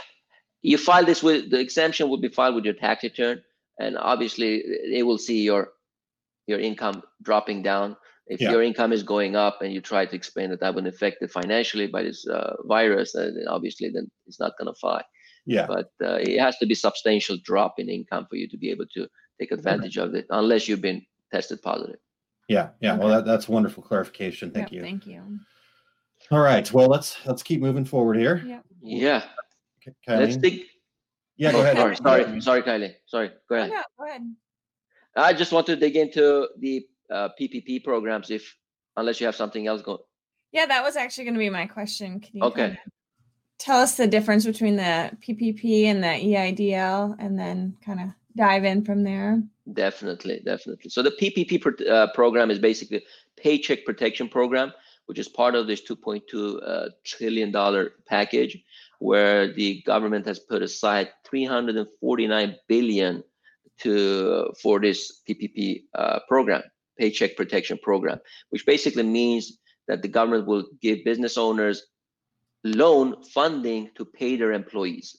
you 0.61 0.77
file 0.77 1.05
this 1.05 1.23
with 1.23 1.49
the 1.51 1.59
exemption 1.59 2.09
will 2.09 2.17
be 2.17 2.29
filed 2.29 2.55
with 2.55 2.65
your 2.65 2.73
tax 2.73 3.03
return 3.03 3.41
and 3.79 3.97
obviously 3.97 4.63
they 4.91 5.03
will 5.03 5.17
see 5.17 5.41
your 5.41 5.69
your 6.47 6.59
income 6.59 7.01
dropping 7.23 7.61
down 7.63 7.95
if 8.27 8.39
Yeah. 8.39 8.51
your 8.51 8.63
income 8.63 8.91
is 8.93 9.01
going 9.03 9.35
up 9.35 9.61
and 9.61 9.73
you 9.73 9.81
try 9.81 10.05
to 10.05 10.15
explain 10.15 10.49
that 10.49 10.61
i've 10.63 10.75
been 10.75 10.87
affected 10.87 11.31
financially 11.31 11.87
by 11.87 12.03
this 12.03 12.27
uh, 12.27 12.55
virus 12.65 13.15
uh, 13.15 13.31
then 13.35 13.47
obviously 13.47 13.89
then 13.89 14.09
it's 14.27 14.39
not 14.39 14.53
going 14.57 14.71
to 14.73 14.79
fly 14.79 15.01
Yeah, 15.45 15.65
but 15.65 15.89
uh, 16.07 16.19
it 16.21 16.39
has 16.39 16.57
to 16.57 16.65
be 16.67 16.75
substantial 16.75 17.37
drop 17.49 17.79
in 17.79 17.89
income 17.89 18.25
for 18.29 18.35
you 18.35 18.47
to 18.49 18.57
be 18.57 18.69
able 18.69 18.87
to 18.95 19.07
take 19.39 19.51
advantage 19.51 19.97
of 19.97 20.13
it 20.15 20.25
unless 20.29 20.67
you've 20.67 20.81
been 20.89 21.01
tested 21.33 21.61
positive 21.61 21.99
yeah, 22.49 22.69
yeah. 22.81 22.97
Well, 22.97 23.09
that, 23.09 23.25
that's 23.25 23.47
wonderful 23.47 23.83
clarification. 23.83 24.49
Thank 24.49 24.71
Yep, 24.71 24.75
you. 24.75 24.81
Thank 24.81 25.05
you. 25.05 25.21
All 26.31 26.39
right. 26.39 26.65
Well, 26.73 26.87
let's 26.87 27.15
let's 27.27 27.43
keep 27.43 27.61
moving 27.61 27.85
forward 27.85 28.17
here. 28.17 28.41
Yep. 28.43 28.63
yeah 28.81 29.21
K- 29.83 29.93
let's 30.07 30.37
Kylie? 30.37 30.65
Dig 31.39 31.45
Yeah, 31.45 31.51
go 31.51 31.57
oh, 31.59 31.61
ahead. 31.61 31.77
sorry 31.77 31.95
sorry 31.95 32.41
sorry 32.41 32.61
kylie 32.63 32.93
sorry 33.05 33.31
go 33.47 33.55
ahead 33.55 33.69
no, 33.71 33.81
go 33.97 34.05
ahead. 34.05 34.21
I 35.15 35.33
just 35.33 35.51
want 35.51 35.65
to 35.67 35.75
dig 35.75 35.95
into 35.95 36.47
the 36.59 36.85
uh, 37.11 37.29
PPP 37.39 37.83
programs, 37.83 38.29
if 38.29 38.55
unless 38.95 39.19
you 39.19 39.25
have 39.25 39.35
something 39.35 39.65
else 39.65 39.81
going. 39.81 39.97
Yeah, 40.51 40.67
that 40.67 40.83
was 40.83 40.95
actually 40.95 41.23
going 41.25 41.33
to 41.33 41.39
be 41.39 41.49
my 41.49 41.65
question. 41.65 42.19
Can 42.19 42.37
you 42.37 42.43
Okay. 42.43 42.67
kinda 42.67 42.79
tell 43.57 43.79
us 43.79 43.97
the 43.97 44.07
difference 44.07 44.45
between 44.45 44.75
the 44.75 45.11
PPP 45.19 45.85
and 45.85 46.01
the 46.03 46.07
EIDL, 46.07 47.15
and 47.19 47.37
then 47.37 47.75
kind 47.85 47.99
of 47.99 48.09
dive 48.37 48.63
in 48.65 48.85
from 48.85 49.03
there? 49.03 49.41
Definitely, 49.73 50.41
definitely. 50.45 50.89
So 50.89 51.01
the 51.01 51.11
PPP 51.11 51.59
pro- 51.59 51.85
uh, 51.87 52.13
program 52.13 52.51
is 52.51 52.59
basically 52.59 53.03
Paycheck 53.35 53.83
Protection 53.85 54.29
Program, 54.29 54.71
which 55.07 55.19
is 55.19 55.27
part 55.27 55.55
of 55.55 55.65
this 55.67 55.81
2.2 55.81 56.59
uh, 56.65 56.89
trillion 57.03 57.51
dollar 57.51 57.93
package, 58.05 58.63
where 58.99 59.51
the 59.51 59.81
government 59.83 60.25
has 60.27 60.39
put 60.39 60.61
aside 60.61 61.09
349 61.25 62.55
billion 62.67 63.23
to 63.79 64.53
for 64.61 64.79
this 64.79 65.21
PPP 65.27 65.83
uh, 65.95 66.19
program, 66.27 66.61
Paycheck 66.97 67.35
Protection 67.35 67.79
Program, 67.81 68.19
which 68.49 68.65
basically 68.65 69.03
means 69.03 69.57
that 69.87 70.01
the 70.01 70.07
government 70.07 70.47
will 70.47 70.65
give 70.81 71.03
business 71.05 71.37
owners 71.37 71.87
loan 72.63 73.23
funding 73.33 73.89
to 73.95 74.03
pay 74.03 74.35
their 74.35 74.51
employees, 74.51 75.17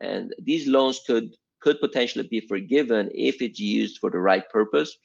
and 0.00 0.34
these 0.38 0.68
loans 0.68 1.00
could 1.06 1.34
could 1.60 1.80
potentially 1.80 2.26
be 2.28 2.40
forgiven 2.40 3.08
if 3.14 3.40
it's 3.40 3.60
used 3.60 3.98
for 3.98 4.10
the 4.10 4.18
right 4.18 4.48
purpose. 4.50 4.98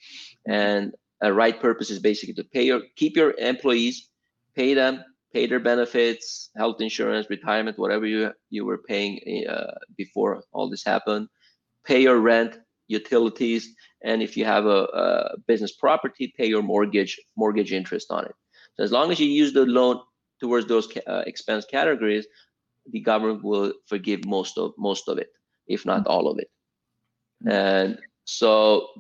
And 0.47 0.93
a 1.21 1.31
right 1.31 1.59
purpose 1.59 1.89
is 1.91 1.99
basically 1.99 2.33
to 2.35 2.43
pay 2.43 2.63
your 2.63 2.81
keep 2.95 3.15
your 3.15 3.31
employees, 3.37 4.09
pay 4.55 4.73
them, 4.73 5.03
pay 5.38 5.45
their 5.45 5.60
benefits, 5.60 6.50
health 6.58 6.82
insurance, 6.82 7.30
retirement, 7.30 7.78
whatever 7.78 8.06
you 8.13 8.32
you 8.56 8.65
were 8.69 8.82
paying 8.91 9.13
uh, 9.56 9.76
before 10.02 10.34
all 10.52 10.67
this 10.69 10.86
happened. 10.93 11.28
Pay 11.89 12.00
your 12.08 12.19
rent, 12.32 12.52
utilities, 12.88 13.63
and 14.10 14.17
if 14.28 14.32
you 14.38 14.45
have 14.45 14.65
a, 14.65 14.82
a 15.04 15.06
business 15.50 15.73
property, 15.84 16.34
pay 16.39 16.47
your 16.54 16.63
mortgage 16.73 17.13
mortgage 17.41 17.71
interest 17.80 18.08
on 18.17 18.23
it. 18.30 18.36
So 18.76 18.84
as 18.88 18.91
long 18.97 19.12
as 19.12 19.19
you 19.19 19.30
use 19.43 19.54
the 19.54 19.65
loan 19.78 19.95
towards 20.41 20.65
those 20.67 20.88
uh, 21.13 21.23
expense 21.32 21.65
categories, 21.78 22.26
the 22.93 23.02
government 23.12 23.43
will 23.43 23.73
forgive 23.91 24.26
most 24.26 24.58
of 24.58 24.73
most 24.89 25.08
of 25.08 25.15
it, 25.23 25.30
if 25.76 25.86
not 25.86 26.08
all 26.08 26.26
of 26.32 26.39
it. 26.43 26.50
And 27.45 27.89
so 28.26 28.50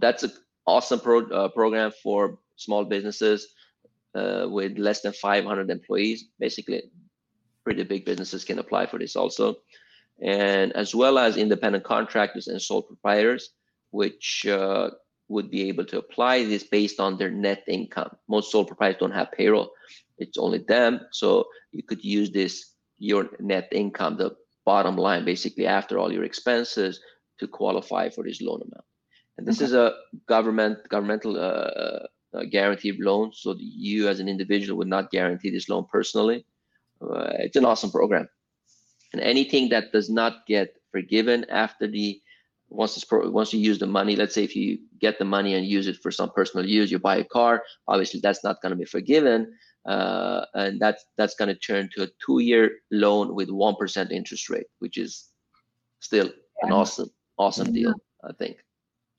that's 0.01 0.23
an 0.27 0.33
awesome 0.67 0.99
pro- 0.99 1.33
uh, 1.39 1.49
program 1.59 1.91
for 2.03 2.37
small 2.65 2.83
businesses 2.85 3.39
uh, 4.17 4.47
with 4.49 4.77
less 4.77 5.01
than 5.01 5.13
500 5.13 5.69
employees. 5.69 6.25
Basically, 6.39 6.81
pretty 7.63 7.83
big 7.83 8.05
businesses 8.05 8.43
can 8.45 8.59
apply 8.59 8.85
for 8.87 8.97
this 8.99 9.15
also, 9.15 9.55
and 10.21 10.73
as 10.73 10.95
well 10.95 11.17
as 11.19 11.37
independent 11.37 11.83
contractors 11.83 12.47
and 12.47 12.61
sole 12.61 12.81
proprietors, 12.81 13.51
which 13.91 14.45
uh, 14.47 14.89
would 15.29 15.51
be 15.51 15.67
able 15.69 15.85
to 15.85 15.99
apply 15.99 16.43
this 16.45 16.63
based 16.63 16.99
on 16.99 17.17
their 17.17 17.31
net 17.31 17.63
income. 17.67 18.11
Most 18.27 18.51
sole 18.51 18.65
proprietors 18.65 18.99
don't 18.99 19.11
have 19.19 19.31
payroll; 19.31 19.71
it's 20.17 20.37
only 20.37 20.59
them. 20.67 21.01
So 21.11 21.45
you 21.71 21.83
could 21.83 22.03
use 22.03 22.31
this 22.31 22.73
your 22.99 23.29
net 23.39 23.67
income, 23.71 24.17
the 24.17 24.35
bottom 24.65 24.97
line, 24.97 25.23
basically 25.25 25.67
after 25.67 25.99
all 25.99 26.11
your 26.11 26.23
expenses, 26.23 26.99
to 27.39 27.47
qualify 27.47 28.09
for 28.09 28.23
this 28.23 28.41
loan 28.41 28.61
amount. 28.61 28.85
And 29.37 29.47
this 29.47 29.57
Okay. 29.57 29.65
is 29.65 29.73
a 29.73 29.93
government 30.27 30.79
governmental 30.89 31.37
uh, 31.39 32.07
uh, 32.37 32.43
guaranteed 32.43 32.99
loan, 32.99 33.31
so 33.33 33.55
you 33.57 34.07
as 34.07 34.19
an 34.19 34.29
individual 34.29 34.77
would 34.77 34.87
not 34.87 35.11
guarantee 35.11 35.49
this 35.49 35.69
loan 35.69 35.85
personally. 35.91 36.45
Uh, 37.01 37.33
it's 37.39 37.55
an 37.55 37.65
awesome 37.65 37.91
program, 37.91 38.27
and 39.13 39.21
anything 39.21 39.69
that 39.69 39.91
does 39.91 40.09
not 40.09 40.45
get 40.47 40.75
forgiven 40.91 41.45
after 41.49 41.87
the 41.87 42.21
once 42.69 42.95
this 42.95 43.03
pro, 43.03 43.29
once 43.29 43.53
you 43.53 43.59
use 43.59 43.79
the 43.79 43.87
money, 43.87 44.15
let's 44.15 44.35
say 44.35 44.43
if 44.43 44.55
you 44.55 44.77
get 44.99 45.17
the 45.19 45.25
money 45.25 45.55
and 45.55 45.65
use 45.65 45.87
it 45.87 45.97
for 46.03 46.11
some 46.11 46.29
personal 46.31 46.65
use, 46.65 46.91
you 46.91 46.99
buy 46.99 47.17
a 47.17 47.23
car, 47.23 47.63
obviously 47.87 48.19
that's 48.19 48.43
not 48.43 48.61
going 48.61 48.71
to 48.71 48.75
be 48.75 48.85
forgiven, 48.85 49.39
uh, 49.85 50.45
and 50.53 50.79
that's 50.79 51.05
that's 51.17 51.35
going 51.35 51.47
to 51.47 51.55
turn 51.55 51.89
to 51.95 52.03
a 52.03 52.07
two-year 52.25 52.71
loan 52.91 53.35
with 53.35 53.49
one 53.49 53.75
percent 53.75 54.11
interest 54.11 54.49
rate, 54.49 54.67
which 54.79 54.97
is 54.97 55.29
still 55.99 56.29
an 56.63 56.71
awesome 56.71 57.09
awesome 57.37 57.71
deal, 57.71 57.93
I 58.23 58.33
think. 58.33 58.57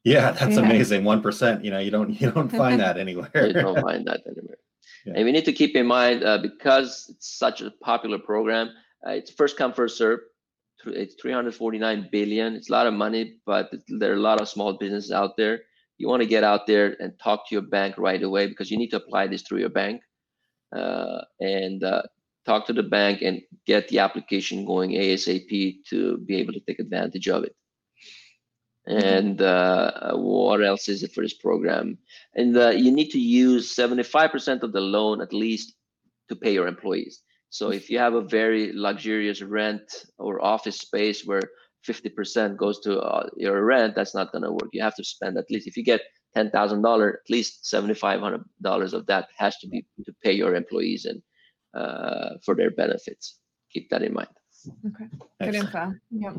Yeah, 0.05 0.31
that's 0.33 0.57
Yeah. 0.57 0.65
amazing. 0.65 1.05
One 1.05 1.23
percent. 1.23 1.65
You 1.65 1.71
know, 1.71 1.79
you 1.79 1.91
don't 1.91 2.11
you 2.21 2.31
don't 2.31 2.51
find 2.51 2.81
that 2.81 2.99
anywhere. 2.99 3.31
you 3.35 3.53
don't 3.53 3.81
find 3.81 4.07
that 4.07 4.21
anywhere. 4.27 4.59
Yeah. 5.05 5.15
And 5.17 5.25
we 5.25 5.33
need 5.33 5.45
to 5.45 5.53
keep 5.53 5.77
in 5.77 5.87
mind 5.87 6.25
uh, 6.25 6.39
because 6.39 7.07
it's 7.09 7.39
such 7.39 7.61
a 7.61 7.71
popular 7.83 8.19
program, 8.19 8.71
uh, 9.07 9.13
it's 9.13 9.31
first 9.31 9.57
come 9.57 9.73
first 9.73 9.97
serve. 9.97 10.21
It's 10.87 11.17
349 11.21 12.09
billion. 12.13 12.55
It's 12.55 12.69
a 12.71 12.73
lot 12.73 12.87
of 12.87 12.95
money, 12.95 13.37
but 13.45 13.71
there 13.89 14.13
are 14.13 14.17
a 14.17 14.21
lot 14.21 14.41
of 14.41 14.49
small 14.49 14.75
businesses 14.75 15.11
out 15.11 15.37
there. 15.37 15.61
You 15.99 16.09
want 16.09 16.23
to 16.23 16.29
get 16.29 16.45
out 16.45 16.67
there 16.69 16.97
and 17.01 17.13
talk 17.19 17.49
to 17.49 17.55
your 17.55 17.63
bank 17.63 17.97
right 17.99 18.23
away 18.23 18.47
because 18.47 18.71
you 18.71 18.79
need 18.79 18.91
to 18.91 18.97
apply 18.97 19.27
this 19.27 19.43
through 19.43 19.59
your 19.59 19.71
bank 19.71 20.01
uh, 20.75 21.23
and 21.41 21.83
uh, 21.83 22.03
talk 22.47 22.67
to 22.67 22.73
the 22.73 22.85
bank 22.85 23.23
and 23.23 23.43
get 23.67 23.89
the 23.89 23.99
application 23.99 24.65
going 24.65 24.93
ASAP 24.93 25.79
to 25.91 26.19
be 26.19 26.37
able 26.37 26.53
to 26.53 26.61
take 26.61 26.79
advantage 26.79 27.29
of 27.29 27.43
it. 27.43 27.57
And 28.89 29.43
uh, 29.43 30.17
what 30.17 30.65
else 30.65 30.89
is 30.89 31.03
it 31.03 31.13
for 31.13 31.23
this 31.23 31.35
program? 31.35 31.99
and 32.39 32.57
uh, 32.57 32.71
you 32.71 32.91
need 32.91 33.11
to 33.11 33.21
use 33.21 33.75
75% 33.75 34.63
of 34.63 34.73
the 34.73 34.81
loan 34.81 35.21
at 35.21 35.33
least 35.33 35.75
to 36.29 36.37
pay 36.37 36.53
your 36.53 36.67
employees 36.67 37.23
so 37.51 37.71
if 37.71 37.91
you 37.91 37.99
have 37.99 38.15
a 38.15 38.23
very 38.23 38.73
luxurious 38.73 39.41
rent 39.43 40.05
or 40.19 40.45
office 40.45 40.79
space 40.79 41.25
where 41.25 41.43
50% 41.87 42.57
goes 42.57 42.81
to 42.81 43.01
uh, 43.01 43.29
your 43.37 43.65
rent 43.65 43.95
that's 43.95 44.15
not 44.15 44.33
going 44.33 44.45
to 44.45 44.53
work 44.53 44.71
you 44.73 44.83
have 44.83 44.95
to 44.97 45.05
spend 45.05 45.37
at 45.37 45.51
least 45.51 45.67
if 45.67 45.77
you 45.77 45.85
get 45.85 46.03
$10000 46.37 47.09
at 47.09 47.31
least 47.31 47.65
$7500 47.65 48.93
of 48.93 49.07
that 49.07 49.29
has 49.37 49.57
to 49.59 49.67
be 49.69 49.85
to 50.05 50.13
pay 50.23 50.33
your 50.33 50.55
employees 50.55 51.07
and 51.07 51.23
uh, 51.75 52.35
for 52.45 52.55
their 52.55 52.71
benefits 52.71 53.39
keep 53.73 53.89
that 53.91 54.03
in 54.03 54.13
mind 54.13 54.29
Okay. 54.87 55.07
Good 55.41 55.55
info. 55.55 55.95
Yep. 56.11 56.35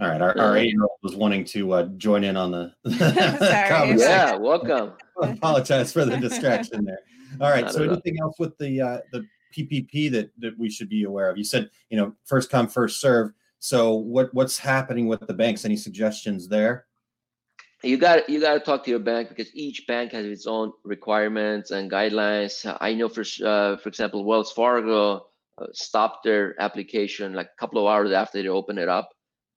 All 0.00 0.08
right, 0.08 0.20
our, 0.22 0.38
our 0.38 0.56
eight-year-old 0.56 0.98
was 1.02 1.14
wanting 1.14 1.44
to 1.46 1.72
uh, 1.72 1.82
join 1.98 2.24
in 2.24 2.36
on 2.36 2.50
the 2.50 2.72
conversation. 3.68 3.98
yeah 3.98 4.34
welcome 4.36 4.92
Apologize 5.22 5.92
for 5.92 6.06
the 6.06 6.16
distraction 6.16 6.84
there. 6.86 7.00
All 7.40 7.50
right, 7.50 7.64
Not 7.64 7.74
so 7.74 7.82
at 7.82 7.88
all. 7.88 7.92
anything 7.94 8.18
else 8.20 8.36
with 8.38 8.56
the 8.56 8.80
uh, 8.80 8.98
the 9.12 9.26
PPP 9.54 10.10
that 10.12 10.30
that 10.38 10.58
we 10.58 10.70
should 10.70 10.88
be 10.88 11.04
aware 11.04 11.28
of? 11.30 11.36
You 11.36 11.44
said 11.44 11.68
you 11.90 11.98
know 11.98 12.14
first 12.24 12.50
come 12.50 12.66
first 12.68 13.00
serve. 13.00 13.32
So 13.58 13.92
what 13.94 14.32
what's 14.32 14.58
happening 14.58 15.06
with 15.06 15.26
the 15.26 15.34
banks? 15.34 15.64
Any 15.66 15.76
suggestions 15.76 16.48
there? 16.48 16.86
you 17.82 17.96
got 17.98 18.28
you 18.28 18.40
got 18.40 18.54
to 18.54 18.60
talk 18.60 18.84
to 18.84 18.90
your 18.90 18.98
bank 18.98 19.28
because 19.28 19.54
each 19.54 19.86
bank 19.86 20.12
has 20.12 20.24
its 20.26 20.46
own 20.46 20.72
requirements 20.84 21.70
and 21.70 21.90
guidelines. 21.90 22.64
I 22.80 22.94
know 22.94 23.08
for 23.10 23.20
uh, 23.44 23.76
for 23.76 23.88
example, 23.90 24.24
Wells 24.24 24.52
Fargo 24.52 25.26
uh, 25.58 25.66
stopped 25.72 26.24
their 26.24 26.60
application 26.60 27.34
like 27.34 27.46
a 27.46 27.60
couple 27.60 27.80
of 27.86 27.90
hours 27.92 28.12
after 28.12 28.42
they 28.42 28.48
opened 28.48 28.78
it 28.78 28.88
up 28.88 29.10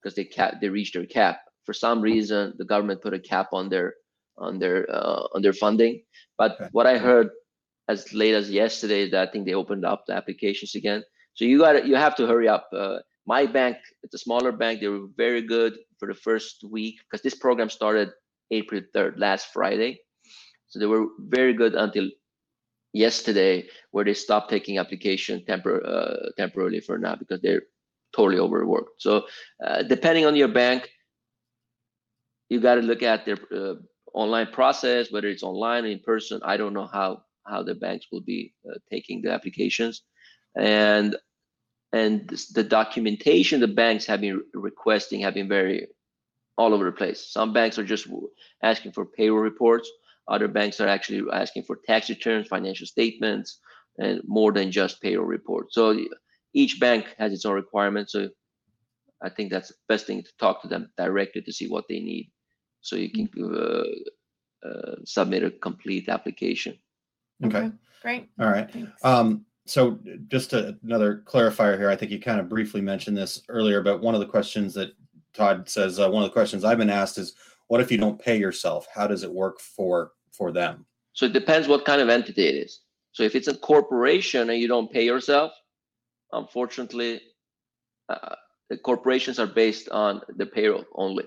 because 0.03 0.15
they 0.15 0.25
cap 0.25 0.55
they 0.61 0.69
reached 0.69 0.93
their 0.95 1.05
cap. 1.05 1.39
For 1.65 1.73
some 1.73 2.01
reason, 2.01 2.53
the 2.57 2.65
government 2.65 3.01
put 3.01 3.13
a 3.13 3.19
cap 3.19 3.49
on 3.53 3.69
their 3.69 3.95
on 4.37 4.59
their 4.59 4.89
uh, 4.93 5.27
on 5.33 5.41
their 5.41 5.53
funding. 5.53 6.03
But 6.37 6.57
Okay. 6.59 6.69
what 6.71 6.87
I 6.87 6.97
heard 6.97 7.29
as 7.89 8.13
late 8.13 8.33
as 8.33 8.49
yesterday 8.49 9.03
is 9.03 9.11
that 9.11 9.29
I 9.29 9.31
think 9.31 9.45
they 9.45 9.53
opened 9.53 9.85
up 9.85 10.05
the 10.07 10.13
applications 10.13 10.75
again. 10.75 11.03
So 11.35 11.45
you 11.45 11.59
got 11.59 11.87
you 11.87 11.95
have 11.95 12.15
to 12.17 12.27
hurry 12.27 12.47
up. 12.47 12.69
Uh, 12.73 12.99
my 13.25 13.45
bank, 13.45 13.77
it's 14.03 14.13
a 14.15 14.17
smaller 14.17 14.51
bank. 14.51 14.81
They 14.81 14.87
were 14.87 15.07
very 15.17 15.41
good 15.41 15.77
for 15.99 16.07
the 16.07 16.13
first 16.13 16.63
week 16.69 16.99
because 17.03 17.21
this 17.23 17.35
program 17.35 17.69
started 17.69 18.11
April 18.51 18.81
3rd, 18.95 19.17
last 19.17 19.47
Friday. 19.53 20.01
So 20.67 20.79
they 20.79 20.85
were 20.85 21.07
very 21.19 21.53
good 21.53 21.75
until 21.75 22.09
yesterday, 22.93 23.67
where 23.91 24.05
they 24.05 24.13
stopped 24.13 24.49
taking 24.49 24.77
application 24.77 25.43
tempor- 25.47 25.85
uh, 25.87 26.31
temporarily 26.37 26.79
for 26.81 26.97
now 26.97 27.15
because 27.15 27.41
they're 27.41 27.63
totally 28.15 28.39
overworked. 28.39 29.01
So 29.01 29.25
uh, 29.65 29.83
depending 29.83 30.25
on 30.25 30.35
your 30.35 30.47
bank, 30.47 30.89
you 32.49 32.59
got 32.59 32.75
to 32.75 32.81
look 32.81 33.03
at 33.03 33.25
their 33.25 33.37
uh, 33.55 33.75
online 34.13 34.47
process, 34.47 35.11
whether 35.11 35.27
it's 35.27 35.43
online 35.43 35.85
or 35.85 35.87
in 35.87 35.99
person. 35.99 36.39
I 36.43 36.57
don't 36.57 36.73
know 36.73 36.87
how 36.87 37.23
how 37.45 37.63
the 37.63 37.75
banks 37.75 38.07
will 38.11 38.21
be 38.21 38.53
uh, 38.69 38.77
taking 38.89 39.21
the 39.21 39.31
applications, 39.31 40.03
and 40.55 41.15
and 41.91 42.29
the 42.53 42.63
documentation 42.63 43.59
the 43.59 43.67
banks 43.67 44.05
have 44.05 44.21
been 44.21 44.43
requesting 44.53 45.21
have 45.21 45.33
been 45.33 45.49
very 45.49 45.87
all 46.57 46.73
over 46.73 46.85
the 46.85 46.91
place. 46.91 47.31
Some 47.31 47.53
banks 47.53 47.79
are 47.79 47.83
just 47.83 48.07
asking 48.61 48.91
for 48.91 49.05
payroll 49.05 49.39
reports. 49.39 49.89
Other 50.27 50.47
banks 50.47 50.79
are 50.79 50.87
actually 50.87 51.23
asking 51.33 51.63
for 51.63 51.79
tax 51.85 52.09
returns, 52.09 52.47
financial 52.47 52.87
statements, 52.87 53.59
and 53.97 54.21
more 54.25 54.51
than 54.51 54.71
just 54.71 55.01
payroll 55.01 55.25
reports. 55.25 55.75
So 55.75 55.99
each 56.53 56.79
bank 56.79 57.15
has 57.17 57.33
its 57.33 57.45
own 57.45 57.55
requirements. 57.55 58.11
So 58.13 58.29
I 59.21 59.29
think 59.29 59.51
that's 59.51 59.69
the 59.69 59.75
best 59.87 60.05
thing 60.05 60.23
to 60.23 60.29
talk 60.37 60.61
to 60.61 60.67
them 60.67 60.91
directly 60.97 61.41
to 61.41 61.53
see 61.53 61.67
what 61.67 61.85
they 61.87 61.99
need, 61.99 62.31
so 62.81 62.95
you 62.95 63.09
can 63.09 63.29
uh, 63.41 64.67
uh, 64.67 64.95
submit 65.05 65.43
a 65.43 65.51
complete 65.51 66.09
application. 66.09 66.77
Okay. 67.43 67.71
Great. 68.01 68.29
All 68.39 68.49
right. 68.49 68.69
Um, 69.03 69.45
so 69.65 69.97
just 70.27 70.51
a, 70.51 70.77
another 70.83 71.23
clarifier 71.25 71.77
here. 71.77 71.89
I 71.89 71.95
think 71.95 72.11
you 72.11 72.19
kind 72.19 72.39
of 72.39 72.49
briefly 72.49 72.81
mentioned 72.81 73.15
this 73.15 73.41
earlier, 73.47 73.81
but 73.81 74.01
one 74.01 74.13
of 74.13 74.19
the 74.19 74.27
questions 74.27 74.73
that 74.73 74.91
Todd 75.33 75.69
says, 75.69 75.99
uh, 75.99 76.09
one 76.09 76.23
of 76.23 76.29
the 76.29 76.33
questions 76.33 76.65
I've 76.65 76.77
been 76.77 76.89
asked 76.89 77.17
is, 77.17 77.33
what 77.67 77.79
if 77.79 77.91
you 77.91 77.97
don't 77.97 78.19
pay 78.19 78.37
yourself? 78.37 78.87
How 78.93 79.07
does 79.07 79.23
it 79.23 79.31
work 79.31 79.59
for 79.59 80.11
for 80.31 80.51
them? 80.51 80.85
So 81.13 81.25
it 81.25 81.33
depends 81.33 81.67
what 81.67 81.85
kind 81.85 82.01
of 82.01 82.09
entity 82.09 82.45
it 82.45 82.55
is. 82.55 82.81
So 83.13 83.23
if 83.23 83.35
it's 83.35 83.47
a 83.47 83.55
corporation 83.55 84.49
and 84.49 84.59
you 84.59 84.67
don't 84.67 84.91
pay 84.91 85.05
yourself, 85.05 85.53
unfortunately, 86.33 87.21
uh, 88.09 88.35
corporations 88.83 89.39
are 89.39 89.47
based 89.47 89.89
on 89.89 90.21
the 90.35 90.45
payroll 90.45 90.85
only. 90.95 91.25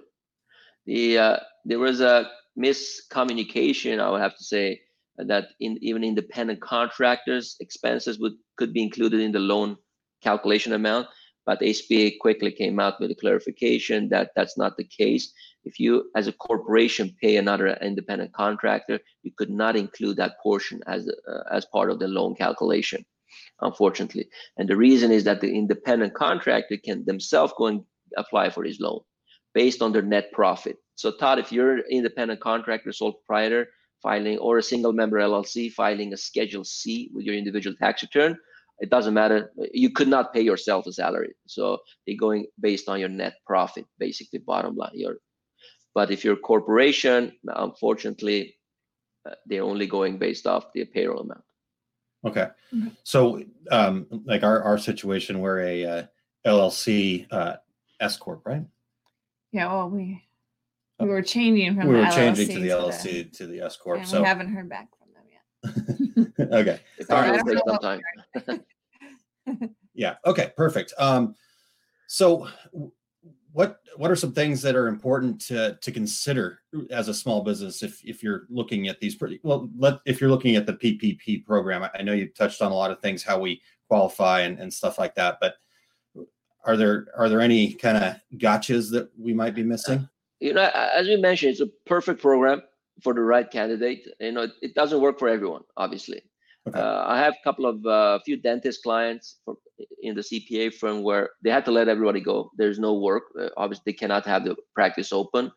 The 0.87 1.19
uh, 1.19 1.37
there 1.65 1.79
was 1.79 2.01
a 2.01 2.31
miscommunication, 2.59 4.01
I 4.01 4.11
would 4.11 4.21
have 4.21 4.37
to 4.37 4.45
say, 4.45 4.81
that 5.19 5.49
in 5.61 5.79
even 5.81 6.05
independent 6.05 6.61
contractors' 6.61 7.57
expenses 7.61 8.19
would 8.19 8.35
could 8.57 8.73
be 8.73 8.83
included 8.83 9.21
in 9.21 9.33
the 9.33 9.41
loan 9.41 9.77
calculation 10.23 10.73
amount. 10.73 11.09
But 11.45 11.61
SBA 11.61 12.19
quickly 12.19 12.51
came 12.51 12.81
out 12.81 12.99
with 13.01 13.13
a 13.13 13.15
clarification 13.15 14.09
that 14.09 14.33
that's 14.35 14.59
not 14.59 14.77
the 14.77 14.85
case. 14.85 15.33
If 15.63 15.79
you, 15.79 16.11
as 16.17 16.27
a 16.27 16.33
corporation, 16.33 17.15
pay 17.23 17.37
another 17.37 17.69
independent 17.81 18.33
contractor, 18.33 18.99
you 19.23 19.31
could 19.37 19.51
not 19.51 19.77
include 19.77 20.17
that 20.17 20.41
portion 20.43 20.81
as 20.87 21.09
uh, 21.09 21.43
as 21.51 21.65
part 21.67 21.91
of 21.91 22.01
the 22.01 22.09
loan 22.09 22.35
calculation, 22.35 23.05
unfortunately. 23.61 24.29
And 24.57 24.69
the 24.69 24.77
reason 24.77 25.11
is 25.11 25.25
that 25.25 25.41
the 25.41 25.55
independent 25.55 26.15
contractor 26.15 26.77
can 26.77 27.05
themselves 27.05 27.53
go 27.57 27.67
and 27.67 27.83
apply 28.17 28.51
for 28.51 28.65
this 28.65 28.81
loan 28.81 29.01
based 29.55 29.83
on 29.83 29.93
their 29.93 30.03
net 30.03 30.33
profit. 30.33 30.77
So 30.97 31.13
Todd, 31.13 31.39
if 31.39 31.53
you're 31.53 31.77
an 31.77 31.85
independent 31.91 32.41
contractor, 32.41 32.93
sole 32.93 33.15
proprietor 33.15 33.69
filing, 34.03 34.39
or 34.39 34.59
a 34.59 34.63
single 34.63 34.93
member 34.93 35.19
LLC 35.19 35.73
filing 35.73 36.13
a 36.13 36.17
Schedule 36.17 36.65
C 36.65 37.11
with 37.13 37.25
your 37.25 37.35
individual 37.35 37.75
tax 37.77 38.03
return, 38.03 38.37
it 38.79 38.91
doesn't 38.91 39.15
matter. 39.15 39.53
You 39.73 39.91
could 39.91 40.09
not 40.09 40.35
pay 40.35 40.43
yourself 40.43 40.87
a 40.87 40.93
salary. 40.93 41.35
So 41.47 41.79
they're 42.07 42.17
going 42.17 42.47
based 42.61 42.89
on 42.89 43.01
your 43.01 43.09
net 43.09 43.35
profit, 43.47 43.87
basically 43.99 44.41
bottom 44.41 44.77
line. 44.77 44.91
Your, 44.95 45.17
but 45.95 46.11
if 46.11 46.25
you're 46.25 46.35
a 46.35 46.49
corporation, 46.53 47.33
unfortunately, 47.47 48.55
uh, 49.27 49.35
they're 49.47 49.63
only 49.63 49.87
going 49.87 50.19
based 50.19 50.47
off 50.47 50.73
the 50.75 50.85
payroll 50.85 51.21
amount. 51.21 51.46
Okay. 52.27 52.49
Mhm. 52.75 52.97
So, 53.05 53.43
um, 53.71 54.07
like 54.25 54.43
our, 54.43 54.63
our 54.63 54.79
situation, 54.79 55.41
we're 55.41 55.61
a 55.61 55.85
uh, 55.85 56.03
LLC 56.45 57.27
uh, 57.31 57.57
S 58.01 58.17
corp, 58.17 58.45
right? 58.45 58.65
yeah. 59.53 59.73
Well, 59.73 59.89
we 59.91 60.23
We 60.99 61.07
were 61.07 61.23
changing 61.23 61.77
from 61.77 61.89
we 61.89 61.95
the 61.95 62.01
were 62.01 62.07
LLC 62.07 62.15
changing 62.37 62.47
to 62.49 62.61
the 62.61 62.69
to 62.69 62.75
LLC 62.75 63.33
to 63.37 63.47
the 63.47 63.61
S 63.61 63.77
corp. 63.77 64.05
So 64.05 64.21
we 64.23 64.27
haven't 64.27 64.49
heard 64.49 64.69
back 64.69 64.89
from 64.99 65.09
them 65.15 65.25
yet. 66.39 66.53
okay, 66.53 66.81
It 66.99 67.07
Sorry, 67.07 67.29
probably 67.29 67.29
I 67.29 67.33
will 67.33 67.39
don't 67.39 67.47
take 67.47 67.55
know 67.55 68.01
some 68.45 68.47
what 68.47 68.57
time. 69.47 69.71
yeah, 69.95 70.15
okay, 70.27 70.53
perfect. 70.57 70.93
Um, 70.99 71.35
so 72.09 72.49
w- 72.73 72.93
what 73.57 73.81
what 73.97 74.11
are 74.11 74.17
some 74.17 74.33
things 74.33 74.61
that 74.63 74.77
are 74.77 74.87
important 74.87 75.41
to 75.41 75.79
to 75.81 75.91
consider 75.91 76.61
as 76.91 77.09
a 77.09 77.15
small 77.15 77.43
business 77.43 77.83
if 77.83 78.05
if 78.05 78.23
you're 78.23 78.47
looking 78.51 78.89
at 78.89 79.01
these 79.01 79.15
pretty 79.15 79.41
well 79.43 79.69
let 79.79 79.99
if 80.05 80.21
you're 80.21 80.31
looking 80.31 80.57
at 80.57 80.67
the 80.67 80.75
PPP 80.75 81.45
program 81.45 81.89
I 81.95 82.03
know 82.03 82.13
you 82.13 82.29
touched 82.29 82.61
on 82.61 82.71
a 82.71 82.75
lot 82.75 82.91
of 82.91 83.01
things 83.01 83.23
how 83.23 83.41
we 83.41 83.63
qualify 83.89 84.41
and, 84.41 84.59
and 84.59 84.73
stuff 84.73 84.99
like 84.99 85.15
that 85.15 85.39
but 85.41 85.55
are 86.65 86.77
there 86.77 87.07
are 87.17 87.29
there 87.29 87.41
any 87.41 87.73
kind 87.73 87.97
of 87.97 88.17
gotchas 88.39 88.91
that 88.91 89.09
we 89.19 89.33
might 89.33 89.55
be 89.55 89.63
missing 89.63 90.09
you 90.41 90.53
know, 90.53 90.71
as 90.75 91.09
we 91.09 91.17
mentioned, 91.17 91.53
it's 91.53 91.61
a 91.61 91.69
perfect 91.87 92.21
program 92.21 92.63
for 93.03 93.15
the 93.15 93.21
right 93.21 93.51
candidate. 93.51 94.07
You 94.21 94.33
know, 94.33 94.49
it 94.61 94.75
doesn't 94.75 95.01
work 95.01 95.19
for 95.19 95.29
everyone, 95.29 95.63
obviously. 95.77 96.23
Okay. 96.69 96.79
Uh, 96.79 97.05
I 97.07 97.19
have 97.19 97.35
a 97.35 97.45
couple 97.45 97.67
of 97.67 97.85
uh, 97.87 98.19
few 98.25 98.37
dentist 98.37 98.83
clients 98.83 99.37
for, 99.45 99.57
in 100.03 100.17
the 100.17 100.23
CPA 100.23 100.75
firm 100.75 101.03
where 101.03 101.31
they 101.43 101.51
had 101.51 101.65
to 101.67 101.71
let 101.71 101.89
everybody 101.89 102.21
go. 102.21 102.51
There's 102.57 102.79
no 102.79 102.95
work. 102.95 103.25
Uh, 103.41 103.51
obviously, 103.57 103.83
they 103.87 103.93
cannot 103.93 104.27
have 104.27 104.45
the 104.45 104.57
practice 104.75 105.13
open, 105.13 105.53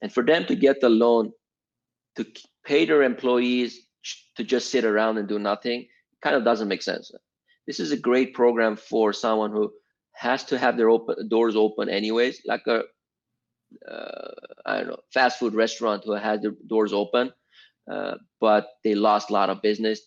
and 0.00 0.12
for 0.12 0.24
them 0.24 0.46
to 0.46 0.54
get 0.54 0.80
the 0.80 0.88
loan 0.88 1.32
to 2.16 2.26
pay 2.64 2.84
their 2.86 3.02
employees 3.02 3.86
to 4.36 4.44
just 4.44 4.70
sit 4.70 4.84
around 4.84 5.18
and 5.18 5.28
do 5.28 5.38
nothing 5.38 5.86
kind 6.22 6.34
of 6.34 6.44
doesn't 6.44 6.68
make 6.68 6.82
sense. 6.82 7.10
This 7.66 7.80
is 7.80 7.92
a 7.92 7.96
great 7.96 8.34
program 8.34 8.76
for 8.76 9.12
someone 9.12 9.52
who 9.52 9.70
has 10.14 10.44
to 10.44 10.58
have 10.58 10.76
their 10.76 10.90
open 10.90 11.28
doors 11.28 11.54
open 11.54 11.88
anyways, 11.88 12.40
like 12.46 12.66
a 12.66 12.84
uh, 13.86 14.30
I 14.64 14.78
don't 14.78 14.88
know, 14.88 15.00
fast 15.12 15.38
food 15.38 15.54
restaurant 15.54 16.02
who 16.04 16.12
had 16.12 16.42
their 16.42 16.54
doors 16.66 16.92
open, 16.92 17.32
uh, 17.90 18.14
but 18.40 18.66
they 18.82 18.94
lost 18.94 19.30
a 19.30 19.34
lot 19.34 19.50
of 19.50 19.62
business. 19.62 20.00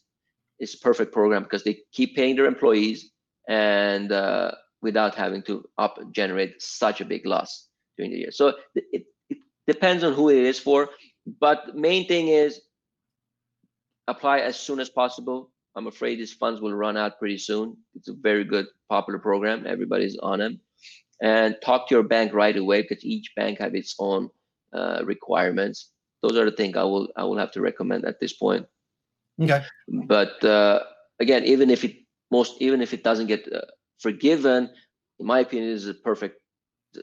It's 0.61 0.75
a 0.75 0.79
perfect 0.79 1.11
program 1.11 1.43
because 1.43 1.63
they 1.63 1.79
keep 1.91 2.15
paying 2.15 2.35
their 2.37 2.45
employees 2.45 3.11
and 3.49 4.11
uh, 4.11 4.51
without 4.81 5.15
having 5.15 5.43
to 5.43 5.67
up 5.77 5.99
generate 6.11 6.61
such 6.61 7.01
a 7.01 7.05
big 7.05 7.25
loss 7.25 7.67
during 7.97 8.11
the 8.11 8.19
year. 8.19 8.31
So 8.31 8.53
it, 8.75 8.85
it, 8.93 9.03
depends 9.67 10.03
on 10.03 10.13
who 10.13 10.29
it 10.29 10.37
is 10.37 10.59
for, 10.59 10.89
but 11.39 11.75
main 11.75 12.07
thing 12.07 12.29
is 12.29 12.61
apply 14.07 14.39
as 14.39 14.59
soon 14.59 14.79
as 14.79 14.89
possible. 14.89 15.51
I'm 15.75 15.87
afraid 15.87 16.19
these 16.19 16.33
funds 16.33 16.61
will 16.61 16.73
run 16.73 16.97
out 16.97 17.19
pretty 17.19 17.37
soon. 17.37 17.77
It's 17.95 18.09
a 18.09 18.13
very 18.13 18.43
good, 18.43 18.65
popular 18.89 19.19
program. 19.19 19.65
Everybody's 19.67 20.17
on 20.17 20.39
them 20.39 20.59
and 21.21 21.55
talk 21.63 21.87
to 21.87 21.95
your 21.95 22.03
bank 22.03 22.33
right 22.33 22.57
away 22.57 22.81
because 22.81 23.05
each 23.05 23.31
bank 23.35 23.59
have 23.59 23.75
its 23.75 23.95
own 23.99 24.29
uh, 24.73 25.01
requirements. 25.05 25.91
Those 26.23 26.37
are 26.37 26.45
the 26.45 26.55
things 26.55 26.75
I 26.75 26.83
will 26.83 27.07
I 27.15 27.23
will 27.23 27.37
have 27.37 27.51
to 27.51 27.61
recommend 27.61 28.05
at 28.05 28.19
this 28.19 28.33
point. 28.33 28.65
Okay 29.39 29.63
But 29.87 30.43
uh, 30.43 30.81
again, 31.19 31.43
even 31.45 31.69
if 31.69 31.83
it 31.83 31.95
most 32.31 32.61
even 32.61 32.81
if 32.81 32.93
it 32.93 33.03
doesn't 33.03 33.27
get 33.27 33.47
uh, 33.53 33.61
forgiven, 33.99 34.69
in 35.19 35.25
my 35.25 35.39
opinion, 35.39 35.69
is 35.71 35.87
a 35.87 35.93
perfect, 35.93 36.39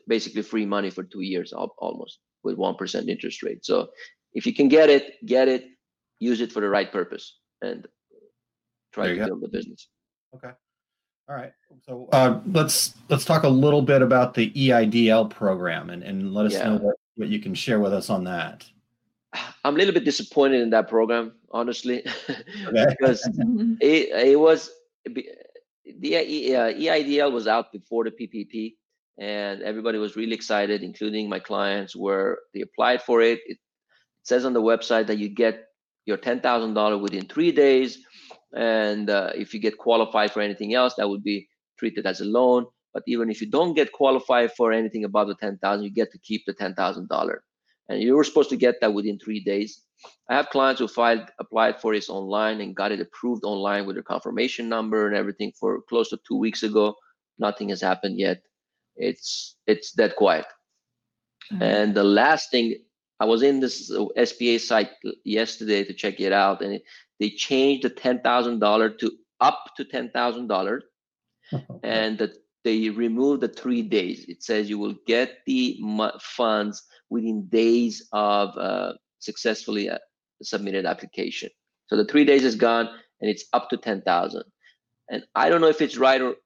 basically 0.07 0.43
free 0.43 0.67
money 0.67 0.91
for 0.91 1.05
two 1.05 1.23
years 1.23 1.53
almost 1.53 2.19
with 2.43 2.57
one 2.57 2.75
percent 2.75 3.09
interest 3.09 3.43
rate. 3.43 3.65
So 3.65 3.89
if 4.33 4.47
you 4.47 4.55
can 4.55 4.69
get 4.69 4.91
it, 4.91 5.15
get 5.27 5.49
it, 5.49 5.67
use 6.19 6.41
it 6.41 6.53
for 6.53 6.61
the 6.61 6.69
right 6.69 6.91
purpose, 6.91 7.39
and 7.63 7.87
try 8.93 9.09
to 9.09 9.17
go. 9.17 9.27
build 9.27 9.43
the 9.43 9.49
business. 9.49 9.89
okay 10.35 10.53
all 11.29 11.37
right 11.37 11.53
so 11.83 12.09
uh, 12.13 12.41
let's 12.53 12.95
let's 13.09 13.25
talk 13.25 13.43
a 13.43 13.49
little 13.49 13.83
bit 13.83 14.01
about 14.01 14.33
the 14.35 14.51
EIDL 14.53 15.29
program 15.29 15.91
and, 15.91 16.03
and 16.03 16.33
let 16.33 16.47
us 16.47 16.55
know 16.55 16.77
what, 16.77 16.97
what 17.17 17.29
you 17.29 17.39
can 17.39 17.55
share 17.55 17.81
with 17.81 17.93
us 17.93 18.09
on 18.09 18.25
that 18.25 18.65
I'm 19.65 19.75
a 19.75 19.79
little 19.79 19.95
bit 19.95 20.05
disappointed 20.05 20.61
in 20.61 20.71
that 20.71 20.89
program, 20.89 21.33
honestly, 21.51 22.05
because 22.73 23.29
it, 23.81 24.31
it 24.31 24.39
was 24.39 24.71
the 25.05 26.15
E- 26.15 26.55
uh, 26.55 26.73
EIDL 26.73 27.33
was 27.33 27.47
out 27.47 27.73
before 27.73 28.05
the 28.05 28.11
PPP, 28.11 28.75
and 29.19 29.63
everybody 29.63 29.99
was 29.99 30.17
really 30.17 30.35
excited, 30.35 30.83
including 30.83 31.29
my 31.29 31.39
clients, 31.39 31.97
where 31.97 32.39
they 32.55 32.61
applied 32.61 33.03
for 33.03 33.21
it. 33.23 33.41
It 33.47 33.59
says 34.23 34.45
on 34.45 34.53
the 34.53 34.63
website 34.63 35.07
that 35.07 35.19
you 35.19 35.29
get 35.29 35.65
your 36.07 36.17
ten 36.17 36.41
thousand 36.41 36.75
dollar 36.75 36.99
within 36.99 37.27
three 37.27 37.53
days, 37.53 37.99
and 38.55 39.11
uh, 39.11 39.31
if 39.35 39.55
you 39.55 39.61
get 39.61 39.79
qualified 39.79 40.33
for 40.33 40.41
anything 40.41 40.75
else, 40.75 40.95
that 40.95 41.09
would 41.09 41.25
be 41.25 41.49
treated 41.79 42.07
as 42.07 42.21
a 42.21 42.25
loan. 42.25 42.67
But 42.95 43.03
even 43.07 43.31
if 43.31 43.41
you 43.41 43.51
don't 43.51 43.75
get 43.75 43.93
qualified 43.93 44.53
for 44.57 44.73
anything 44.73 45.05
above 45.05 45.29
the 45.29 45.35
ten 45.35 45.59
thousand, 45.59 45.85
you 45.85 45.91
get 45.91 46.13
to 46.13 46.19
keep 46.19 46.45
the 46.47 46.55
ten 46.55 46.75
thousand 46.75 47.09
dollar, 47.09 47.43
and 47.89 48.03
you 48.03 48.17
were 48.17 48.25
supposed 48.25 48.51
to 48.51 48.57
get 48.57 48.81
that 48.81 48.93
within 48.93 49.19
three 49.19 49.41
days. 49.41 49.83
I 50.29 50.35
have 50.37 50.51
clients 50.51 50.81
who 50.81 50.89
filed, 50.89 51.29
applied 51.41 51.81
for 51.81 51.95
this 51.95 52.09
online 52.09 52.61
and 52.61 52.77
got 52.77 52.93
it 52.93 53.01
approved 53.01 53.45
online 53.45 53.87
with 53.87 53.99
a 53.99 54.03
confirmation 54.03 54.69
number 54.69 55.07
and 55.07 55.17
everything 55.17 55.53
for 55.59 55.81
close 55.83 56.11
to 56.11 56.19
two 56.27 56.37
weeks 56.37 56.63
ago. 56.63 56.95
Nothing 57.39 57.71
has 57.71 57.81
happened 57.81 58.19
yet. 58.19 58.43
It's 58.97 59.57
it's 59.67 59.93
dead 59.93 60.17
quiet. 60.17 60.47
Mm-hmm. 61.53 61.63
And 61.63 61.95
the 61.95 62.05
last 62.05 62.51
thing, 62.51 62.77
I 63.21 63.25
was 63.25 63.43
in 63.43 63.61
this 63.61 63.91
SBA 63.91 64.61
site 64.61 64.91
yesterday 65.25 65.85
to 65.85 65.95
check 65.95 66.21
it 66.21 66.33
out, 66.33 66.63
and 66.63 66.75
it, 66.75 66.83
they 67.21 67.31
changed 67.31 67.85
the 67.85 67.91
ten 67.91 68.21
thousand 68.21 68.59
dollar 68.59 68.91
to 68.91 69.13
up 69.41 69.65
to 69.77 69.85
ten 69.85 70.11
thousand 70.11 70.49
dollars, 70.49 70.85
and 71.83 72.19
that 72.19 72.33
they 72.65 72.91
removed 72.91 73.41
the 73.41 73.49
three 73.49 73.83
days. 73.83 74.25
It 74.29 74.43
says 74.43 74.69
you 74.69 74.79
will 74.79 74.97
get 75.07 75.39
the 75.47 75.81
funds 76.21 76.83
within 77.11 77.47
days 77.49 78.07
of 78.13 78.57
uh, 78.57 78.93
successfully 79.19 79.89
uh, 79.91 79.99
submitted 80.43 80.87
application. 80.87 81.51
So 81.89 81.97
the 81.97 82.05
three 82.05 82.25
days 82.25 82.45
is 82.45 82.55
gone, 82.55 82.89
and 83.21 83.31
it's 83.31 83.45
up 83.53 83.71
to 83.71 83.77
ten 83.77 84.03
thousand. 84.03 84.45
And 85.11 85.25
I 85.35 85.49
don't 85.49 85.61
know 85.61 85.69
if 85.69 85.81
it's 85.81 85.97
right 85.97 86.21
or 86.21 86.37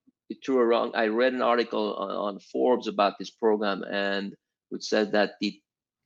true 0.42 0.58
or 0.58 0.66
wrong. 0.66 0.92
I 0.94 1.08
read 1.08 1.34
an 1.34 1.42
article 1.42 1.94
on, 1.94 2.10
on 2.10 2.40
Forbes 2.40 2.88
about 2.88 3.18
this 3.18 3.30
program, 3.30 3.82
and 3.84 4.34
which 4.70 4.84
said 4.84 5.12
that 5.12 5.32
the 5.40 5.60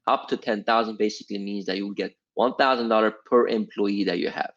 up 0.06 0.28
to 0.28 0.36
ten 0.36 0.64
thousand 0.64 0.98
basically 0.98 1.38
means 1.38 1.66
that 1.66 1.76
you 1.76 1.86
will 1.86 1.94
get 1.94 2.14
one 2.34 2.54
thousand 2.54 2.88
dollar 2.88 3.12
per 3.26 3.46
employee 3.48 4.04
that 4.04 4.18
you 4.18 4.30
have. 4.30 4.52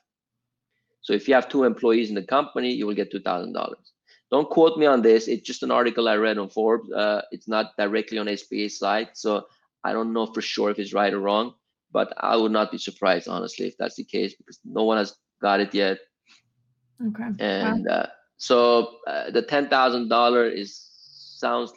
So 1.01 1.13
if 1.13 1.27
you 1.27 1.33
have 1.33 1.49
two 1.49 1.63
employees 1.63 2.09
in 2.09 2.15
the 2.15 2.23
company, 2.23 2.71
you 2.71 2.87
will 2.87 2.95
get 2.95 3.11
two 3.11 3.21
thousand 3.21 3.53
dollars. 3.53 3.93
Don't 4.31 4.49
quote 4.49 4.77
me 4.77 4.85
on 4.85 5.01
this. 5.01 5.27
It's 5.27 5.45
just 5.45 5.63
an 5.63 5.71
article 5.71 6.07
I 6.07 6.15
read 6.15 6.37
on 6.37 6.49
Forbes. 6.49 6.91
Uh, 6.91 7.21
it's 7.31 7.47
not 7.47 7.75
directly 7.77 8.19
on 8.19 8.27
SBA 8.27 8.69
site, 8.71 9.17
so 9.17 9.47
I 9.83 9.93
don't 9.93 10.13
know 10.13 10.25
for 10.27 10.41
sure 10.41 10.69
if 10.69 10.79
it's 10.79 10.93
right 10.93 11.13
or 11.13 11.19
wrong. 11.19 11.53
But 11.91 12.13
I 12.17 12.35
would 12.35 12.51
not 12.51 12.71
be 12.71 12.77
surprised, 12.77 13.27
honestly, 13.27 13.65
if 13.67 13.75
that's 13.79 13.95
the 13.95 14.03
case, 14.03 14.35
because 14.35 14.59
no 14.63 14.83
one 14.83 14.97
has 14.97 15.15
got 15.41 15.59
it 15.59 15.73
yet. 15.73 15.97
Okay. 17.01 17.23
Wow. 17.23 17.33
And 17.39 17.87
uh, 17.87 18.07
so 18.37 18.97
uh, 19.07 19.31
the 19.31 19.41
ten 19.41 19.69
thousand 19.69 20.07
dollar 20.09 20.47
is 20.47 20.77
sounds 21.39 21.73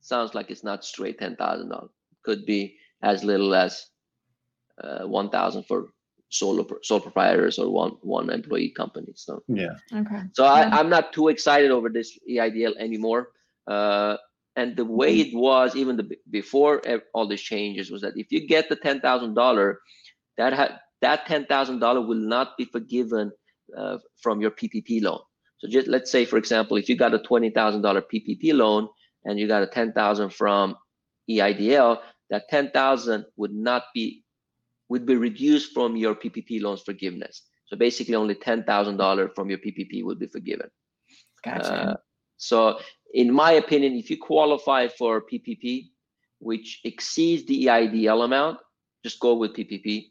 sounds 0.00 0.34
like 0.34 0.50
it's 0.50 0.64
not 0.64 0.84
straight 0.84 1.18
ten 1.18 1.36
thousand 1.36 1.70
dollars. 1.70 1.90
Could 2.24 2.44
be 2.44 2.76
as 3.02 3.24
little 3.24 3.54
as 3.54 3.86
uh, 4.82 5.06
one 5.06 5.30
thousand 5.30 5.64
for 5.64 5.88
solo 6.28 6.66
sole 6.82 7.00
proprietors 7.00 7.58
or 7.58 7.70
one 7.70 7.92
one 8.02 8.28
employee 8.30 8.70
companies. 8.70 9.22
So 9.24 9.42
yeah 9.48 9.76
Okay. 9.94 10.22
so 10.32 10.44
I, 10.44 10.60
Yeah. 10.60 10.70
I'm 10.72 10.90
not 10.90 11.12
too 11.12 11.28
excited 11.28 11.70
over 11.70 11.88
this 11.88 12.18
EIDL 12.28 12.76
anymore. 12.76 13.30
Uh, 13.66 14.16
and 14.56 14.76
the 14.76 14.84
way 14.84 15.18
it 15.18 15.34
was, 15.34 15.74
even 15.74 15.96
the, 15.96 16.16
before 16.30 16.82
all 17.12 17.26
these 17.26 17.42
changes, 17.42 17.90
was 17.90 18.02
that 18.02 18.12
if 18.16 18.30
you 18.30 18.46
get 18.46 18.68
the 18.68 18.76
ten 18.76 19.00
thousand 19.00 19.34
dollar, 19.34 19.80
that 20.38 20.52
ha- 20.52 20.78
that 21.02 21.26
ten 21.26 21.46
thousand 21.46 21.80
dollar 21.80 22.00
will 22.00 22.14
not 22.14 22.56
be 22.56 22.64
forgiven 22.64 23.32
uh, 23.76 23.98
from 24.22 24.40
your 24.40 24.50
PPP 24.50 25.02
loan. 25.02 25.20
So 25.58 25.68
just 25.68 25.88
let's 25.88 26.10
say, 26.10 26.24
for 26.24 26.36
example, 26.36 26.76
if 26.76 26.88
you 26.88 26.96
got 26.96 27.14
a 27.14 27.18
twenty 27.18 27.50
thousand 27.50 27.82
dollar 27.82 28.02
PPP 28.02 28.54
loan 28.54 28.88
and 29.24 29.38
you 29.38 29.48
got 29.48 29.62
a 29.62 29.66
ten 29.66 29.92
thousand 29.92 30.32
from 30.32 30.76
EIDL, 31.28 31.98
that 32.30 32.48
ten 32.48 32.70
thousand 32.70 33.24
would 33.36 33.52
not 33.52 33.84
be 33.92 34.24
would 34.88 35.06
be 35.06 35.16
reduced 35.16 35.72
from 35.72 35.96
your 35.96 36.14
PPP 36.14 36.62
loans 36.62 36.82
forgiveness. 36.82 37.42
So 37.66 37.76
basically, 37.76 38.14
only 38.14 38.36
ten 38.36 38.62
thousand 38.62 38.98
dollars 38.98 39.30
from 39.34 39.50
your 39.50 39.58
PPP 39.58 40.04
would 40.04 40.20
be 40.20 40.28
forgiven. 40.28 40.68
Gotcha. 41.44 41.72
Uh, 41.72 41.96
so, 42.36 42.78
in 43.14 43.32
my 43.32 43.52
opinion, 43.52 43.94
if 43.94 44.10
you 44.10 44.18
qualify 44.18 44.88
for 44.88 45.22
PPP, 45.22 45.90
which 46.40 46.80
exceeds 46.84 47.46
the 47.46 47.66
EIDL 47.66 48.24
amount, 48.24 48.58
just 49.04 49.20
go 49.20 49.34
with 49.34 49.54
PPP. 49.54 50.10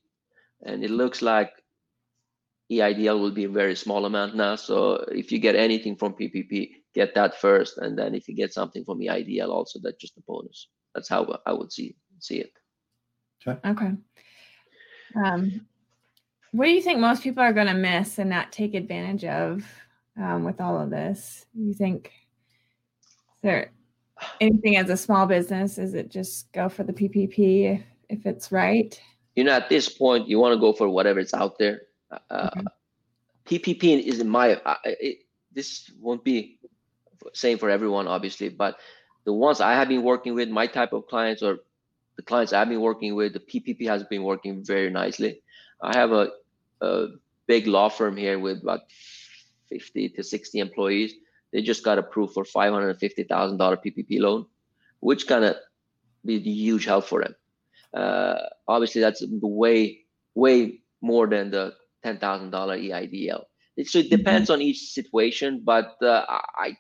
And 0.66 0.84
it 0.84 0.89
looks 0.89 1.22
like 1.22 1.52
EIDL 2.72 3.20
will 3.20 3.32
be 3.32 3.44
a 3.44 3.50
very 3.50 3.76
small 3.76 4.06
amount 4.06 4.36
now. 4.36 4.56
So, 4.56 5.06
if 5.12 5.32
you 5.32 5.39
get 5.39 5.56
anything 5.56 5.98
from 5.98 6.13
PPP, 6.13 6.70
get 6.96 7.13
that 7.16 7.39
first, 7.42 7.78
and 7.78 8.00
then 8.00 8.16
if 8.16 8.30
you 8.30 8.36
get 8.36 8.54
something 8.54 8.86
from 8.86 9.00
EIDL, 9.00 9.50
also 9.50 9.80
that's 9.84 9.98
just 9.98 10.18
a 10.18 10.22
bonus. 10.26 10.70
That's 10.96 11.10
how 11.10 11.39
I 11.46 11.52
would 11.52 11.74
see 11.74 11.96
see 12.20 12.38
it. 12.38 12.54
Okay. 13.46 13.92
Um, 15.16 15.68
what 16.54 16.66
do 16.66 16.72
you 16.72 16.82
think 16.82 17.00
most 17.00 17.22
people 17.22 17.44
are 17.44 17.52
going 17.52 17.68
to 17.68 17.74
miss 17.74 18.18
and 18.18 18.30
not 18.30 18.54
take 18.54 18.74
advantage 18.74 19.26
of 19.26 19.66
um, 20.18 20.46
with 20.46 20.62
all 20.62 20.80
of 20.80 20.89
this? 20.89 21.46
You 21.54 21.74
think 21.74 22.06
is 22.06 22.23
there 23.43 23.71
anything 24.41 24.77
as 24.77 24.89
a 24.89 24.97
small 24.97 25.27
business? 25.27 25.77
Is 25.77 25.93
it 25.93 26.10
just 26.10 26.51
go 26.51 26.69
for 26.69 26.84
the 26.84 26.93
PPP 26.93 27.75
if, 27.75 27.82
if 28.10 28.25
it's 28.25 28.51
right? 28.51 28.99
You 29.36 29.43
know, 29.43 29.51
at 29.51 29.69
this 29.69 29.89
point, 29.89 30.27
you 30.27 30.39
want 30.39 30.53
to 30.53 30.60
go 30.60 30.73
for 30.73 30.89
whatever 30.89 31.19
is 31.19 31.34
out 31.34 31.60
there. 31.60 31.84
Uh, 32.12 32.17
uh 32.29 32.49
mm-hmm. 32.49 32.67
Okay. 33.45 33.60
PPP 33.60 34.03
is 34.03 34.19
in 34.19 34.29
my. 34.29 34.56
Uh, 34.56 34.75
I- 34.86 34.97
It, 34.99 35.17
this 35.51 35.91
won't 35.99 36.23
be 36.23 36.60
same 37.34 37.58
for 37.60 37.69
everyone, 37.69 38.08
obviously, 38.08 38.49
but 38.49 38.77
the 39.23 39.34
ones 39.34 39.62
I 39.62 39.73
have 39.73 39.88
been 39.88 40.03
working 40.03 40.34
with, 40.34 40.49
my 40.49 40.67
type 40.67 40.93
of 40.93 41.08
clients 41.08 41.43
or 41.43 41.60
the 42.17 42.23
clients 42.23 42.53
I've 42.53 42.69
been 42.69 42.82
working 42.82 43.15
with, 43.15 43.34
the 43.34 43.39
PPP 43.39 43.88
has 43.88 44.03
been 44.03 44.23
working 44.23 44.65
very 44.65 44.89
nicely. 44.89 45.41
I 45.82 45.95
have 45.95 46.12
a, 46.12 46.32
a 46.82 47.08
big 47.47 47.67
law 47.67 47.89
firm 47.89 48.17
here 48.17 48.39
with 48.39 48.63
about 48.63 48.82
50 49.69 50.10
to 50.10 50.23
60 50.23 50.60
employees. 50.60 51.13
They 51.54 51.62
just 51.62 51.84
got 51.84 52.00
approved 52.00 52.34
for 52.34 52.44
$550,000 52.44 53.30
PPP 53.30 54.20
loan, 54.20 54.48
which 55.00 55.28
kind 55.28 55.46
of 55.46 55.56
be 56.26 56.36
a 56.36 56.39
huge 56.39 56.86
help 56.86 57.06
for 57.06 57.22
them. 57.22 57.36
Uh, 57.94 58.39
obviously, 58.68 59.02
that's 59.02 59.24
way, 59.30 60.00
way 60.34 60.82
more 61.02 61.28
than 61.28 61.52
the 61.52 61.76
$10,000 62.04 62.50
EIDL. 62.52 63.44
So 63.86 64.00
it 64.00 64.10
depends 64.10 64.50
on 64.50 64.62
each 64.62 64.92
situation, 64.92 65.62
but 65.63 65.96
uh, 66.02 66.26
I, 66.28 66.78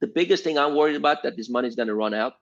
the 0.00 0.06
biggest 0.06 0.44
thing 0.44 0.58
I'm 0.58 0.74
worried 0.74 0.96
about 0.96 1.22
that 1.22 1.36
this 1.36 1.48
money 1.50 1.68
is 1.68 1.74
going 1.74 1.88
to 1.88 1.94
run 1.94 2.14
out. 2.14 2.34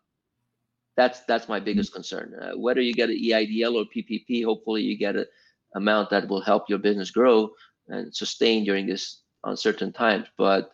That's 0.97 1.21
that's 1.25 1.49
my 1.49 1.61
biggest 1.61 1.93
concern. 1.93 2.35
Uh, 2.41 2.59
whether 2.59 2.81
you 2.81 2.95
get 2.95 3.11
an 3.11 3.17
EIDL 3.17 3.75
or 3.75 3.85
PPP, 3.85 4.45
hopefully 4.45 4.83
you 4.83 4.97
get 4.97 5.17
an 5.17 5.27
amount 5.75 6.09
that 6.11 6.29
will 6.29 6.41
help 6.41 6.71
your 6.71 6.79
business 6.79 7.11
grow 7.11 7.51
and 7.89 8.15
sustain 8.15 8.65
during 8.65 8.87
this 8.87 9.23
uncertain 9.45 9.93
times. 9.93 10.27
But 10.39 10.73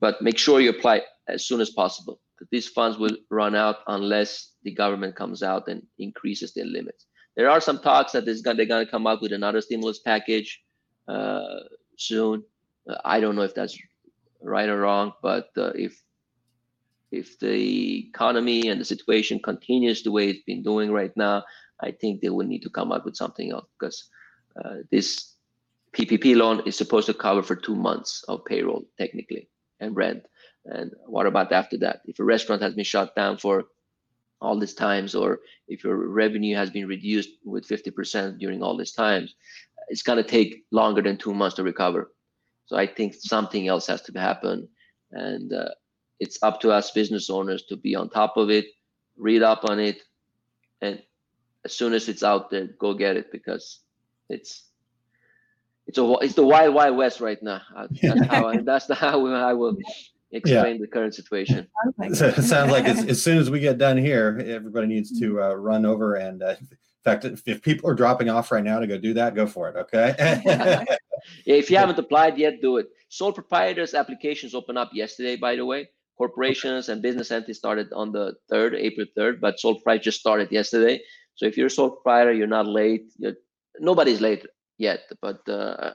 but 0.00 0.20
make 0.22 0.38
sure 0.38 0.60
you 0.60 0.70
apply 0.70 1.02
as 1.28 1.46
soon 1.46 1.60
as 1.60 1.70
possible. 1.70 2.20
'cause 2.38 2.48
These 2.50 2.68
funds 2.68 2.98
will 2.98 3.16
run 3.30 3.54
out 3.54 3.78
unless 3.86 4.52
the 4.62 4.72
government 4.72 5.16
comes 5.16 5.42
out 5.42 5.68
and 5.68 5.82
increases 5.98 6.52
their 6.52 6.66
limits. 6.66 7.06
There 7.36 7.50
are 7.50 7.60
some 7.60 7.80
talks 7.80 8.12
that 8.12 8.24
gonna, 8.44 8.56
they're 8.56 8.66
going 8.66 8.84
to 8.84 8.90
come 8.90 9.06
up 9.06 9.22
with 9.22 9.32
another 9.32 9.60
stimulus 9.60 10.00
package 10.00 10.62
uh, 11.08 11.60
soon. 11.98 12.44
Uh, 12.88 12.96
I 13.04 13.20
don't 13.20 13.36
know 13.36 13.42
if 13.42 13.54
that's 13.54 13.78
right 14.42 14.68
or 14.68 14.80
wrong, 14.80 15.12
but 15.22 15.48
uh, 15.56 15.72
if 15.74 16.02
if 17.12 17.38
the 17.38 18.08
economy 18.08 18.68
and 18.68 18.80
the 18.80 18.84
situation 18.84 19.38
continues 19.38 20.02
the 20.02 20.10
way 20.10 20.28
it's 20.28 20.42
been 20.42 20.62
doing 20.62 20.90
right 20.90 21.16
now, 21.16 21.44
I 21.80 21.92
think 21.92 22.20
they 22.20 22.30
will 22.30 22.46
need 22.46 22.62
to 22.62 22.70
come 22.70 22.90
up 22.90 23.04
with 23.04 23.16
something 23.16 23.52
else 23.52 23.66
because 23.78 24.08
uh, 24.62 24.76
this 24.90 25.34
PPP 25.92 26.36
loan 26.36 26.62
is 26.66 26.76
supposed 26.76 27.06
to 27.06 27.14
cover 27.14 27.42
for 27.42 27.54
two 27.56 27.76
months 27.76 28.24
of 28.28 28.44
payroll 28.44 28.84
technically 28.98 29.48
and 29.80 29.96
rent. 29.96 30.24
And 30.64 30.92
what 31.06 31.26
about 31.26 31.52
after 31.52 31.78
that? 31.78 32.00
If 32.06 32.18
a 32.18 32.24
restaurant 32.24 32.62
has 32.62 32.74
been 32.74 32.84
shut 32.84 33.14
down 33.14 33.38
for 33.38 33.64
all 34.40 34.58
these 34.58 34.74
times, 34.74 35.14
or 35.14 35.40
if 35.68 35.84
your 35.84 35.96
revenue 36.08 36.56
has 36.56 36.70
been 36.70 36.86
reduced 36.86 37.30
with 37.44 37.66
50% 37.66 38.38
during 38.38 38.62
all 38.62 38.76
these 38.76 38.92
times, 38.92 39.34
it's 39.88 40.02
going 40.02 40.22
to 40.22 40.28
take 40.28 40.64
longer 40.72 41.02
than 41.02 41.16
two 41.16 41.32
months 41.32 41.56
to 41.56 41.62
recover. 41.62 42.12
So 42.66 42.76
I 42.76 42.86
think 42.86 43.14
something 43.14 43.68
else 43.68 43.86
has 43.86 44.02
to 44.02 44.18
happen, 44.18 44.68
and 45.12 45.52
uh, 45.52 45.68
it's 46.18 46.42
up 46.42 46.60
to 46.62 46.72
us 46.72 46.90
business 46.90 47.30
owners 47.30 47.64
to 47.66 47.76
be 47.76 47.94
on 47.94 48.10
top 48.10 48.36
of 48.36 48.50
it, 48.50 48.66
read 49.16 49.42
up 49.42 49.64
on 49.64 49.78
it, 49.78 50.02
and 50.82 51.00
as 51.64 51.72
soon 51.72 51.92
as 51.92 52.08
it's 52.08 52.22
out 52.22 52.50
there, 52.50 52.68
go 52.78 52.92
get 52.94 53.16
it 53.16 53.30
because 53.30 53.80
it's 54.28 54.70
it's 55.86 55.98
a 55.98 56.12
it's 56.20 56.34
the 56.34 56.44
wild 56.44 56.74
wild 56.74 56.96
west 56.96 57.20
right 57.20 57.42
now. 57.42 57.62
Uh, 57.74 57.86
That's 58.02 58.26
how 58.26 58.48
I, 58.48 58.56
that's 58.58 58.92
how 58.92 59.26
I 59.26 59.52
will 59.52 59.76
explain 60.32 60.80
the 60.80 60.86
current 60.86 61.14
situation. 61.14 61.66
So 62.14 62.26
it. 62.26 62.38
it 62.38 62.42
sounds 62.42 62.72
like 62.72 62.84
as, 62.84 63.04
as 63.14 63.22
soon 63.22 63.38
as 63.38 63.50
we 63.50 63.60
get 63.60 63.78
done 63.78 63.96
here, 63.96 64.42
everybody 64.46 64.86
needs 64.86 65.18
to 65.20 65.42
uh, 65.42 65.54
run 65.54 65.86
over 65.86 66.16
and, 66.16 66.42
uh, 66.42 66.56
in 66.60 67.12
fact, 67.12 67.24
if, 67.24 67.46
if 67.46 67.62
people 67.62 67.88
are 67.88 67.94
dropping 67.94 68.28
off 68.28 68.50
right 68.50 68.64
now 68.64 68.80
to 68.80 68.86
go 68.86 68.98
do 68.98 69.14
that, 69.14 69.36
go 69.36 69.46
for 69.46 69.68
it. 69.68 69.76
Okay. 69.76 70.14
Yeah, 70.44 70.84
if 71.46 71.70
you 71.70 71.76
haven't 71.76 71.98
applied 71.98 72.36
yet, 72.36 72.60
do 72.60 72.78
it. 72.78 72.88
Sole 73.08 73.32
proprietors 73.32 73.94
applications 73.94 74.54
open 74.54 74.76
up 74.76 74.90
yesterday, 74.92 75.36
by 75.36 75.54
the 75.54 75.64
way. 75.64 75.88
Corporations 76.18 76.88
and 76.88 77.00
business 77.00 77.30
entities 77.30 77.58
started 77.58 77.92
on 77.92 78.10
the 78.10 78.34
third, 78.50 78.74
April 78.74 79.06
third, 79.14 79.40
but 79.40 79.60
sole 79.60 79.74
proprietor 79.76 80.04
just 80.04 80.20
started 80.20 80.50
yesterday. 80.50 81.00
So 81.36 81.46
if 81.46 81.56
you're 81.56 81.68
a 81.68 81.70
sole 81.70 81.90
proprietor, 81.90 82.32
you're 82.32 82.46
not 82.46 82.66
late. 82.66 83.04
You're, 83.18 83.34
nobody's 83.78 84.20
late 84.20 84.44
yet, 84.78 85.00
but 85.20 85.46
uh, 85.48 85.94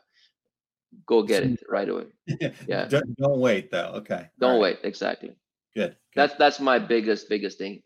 go 1.06 1.24
get 1.24 1.44
it 1.44 1.60
right 1.70 1.90
away. 1.90 2.06
Yeah. 2.68 2.86
don't, 2.86 3.16
don't 3.18 3.40
wait 3.40 3.72
though. 3.72 3.92
Okay. 3.96 4.28
Don't 4.40 4.54
right. 4.62 4.78
wait. 4.78 4.80
Exactly. 4.84 5.30
Good. 5.76 5.92
good. 5.92 5.96
That's 6.16 6.36
that's 6.36 6.60
my 6.60 6.80
biggest 6.80 7.30
biggest 7.30 7.58
thing 7.58 7.82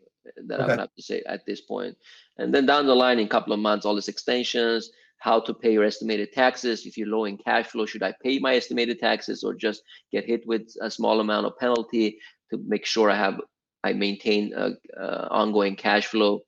that 0.48 0.60
I 0.60 0.64
Okay. 0.64 0.72
would 0.72 0.80
have 0.80 0.94
to 0.96 1.02
say 1.02 1.22
at 1.26 1.46
this 1.46 1.60
point. 1.60 1.96
And 2.38 2.52
then 2.54 2.66
down 2.66 2.86
the 2.86 2.94
line, 2.94 3.18
in 3.18 3.26
a 3.26 3.28
couple 3.28 3.52
of 3.52 3.60
months, 3.60 3.86
all 3.86 3.94
these 3.94 4.08
extensions, 4.08 4.90
how 5.18 5.40
to 5.40 5.54
pay 5.54 5.72
your 5.72 5.84
estimated 5.84 6.32
taxes. 6.32 6.84
If 6.84 6.96
you're 6.98 7.08
low 7.08 7.24
in 7.24 7.38
cash 7.38 7.66
flow, 7.66 7.86
should 7.86 8.02
I 8.02 8.12
pay 8.22 8.38
my 8.38 8.54
estimated 8.56 8.98
taxes 8.98 9.42
or 9.44 9.54
just 9.54 9.82
get 10.12 10.24
hit 10.26 10.42
with 10.46 10.66
a 10.82 10.90
small 10.90 11.20
amount 11.20 11.46
of 11.46 11.56
penalty 11.58 12.18
to 12.50 12.58
make 12.66 12.84
sure 12.86 13.10
I 13.10 13.16
have 13.16 13.40
I 13.84 13.92
maintain 13.92 14.52
a, 14.56 14.70
uh 15.00 15.28
ongoing 15.30 15.76
cash 15.76 16.06
flow 16.06 16.40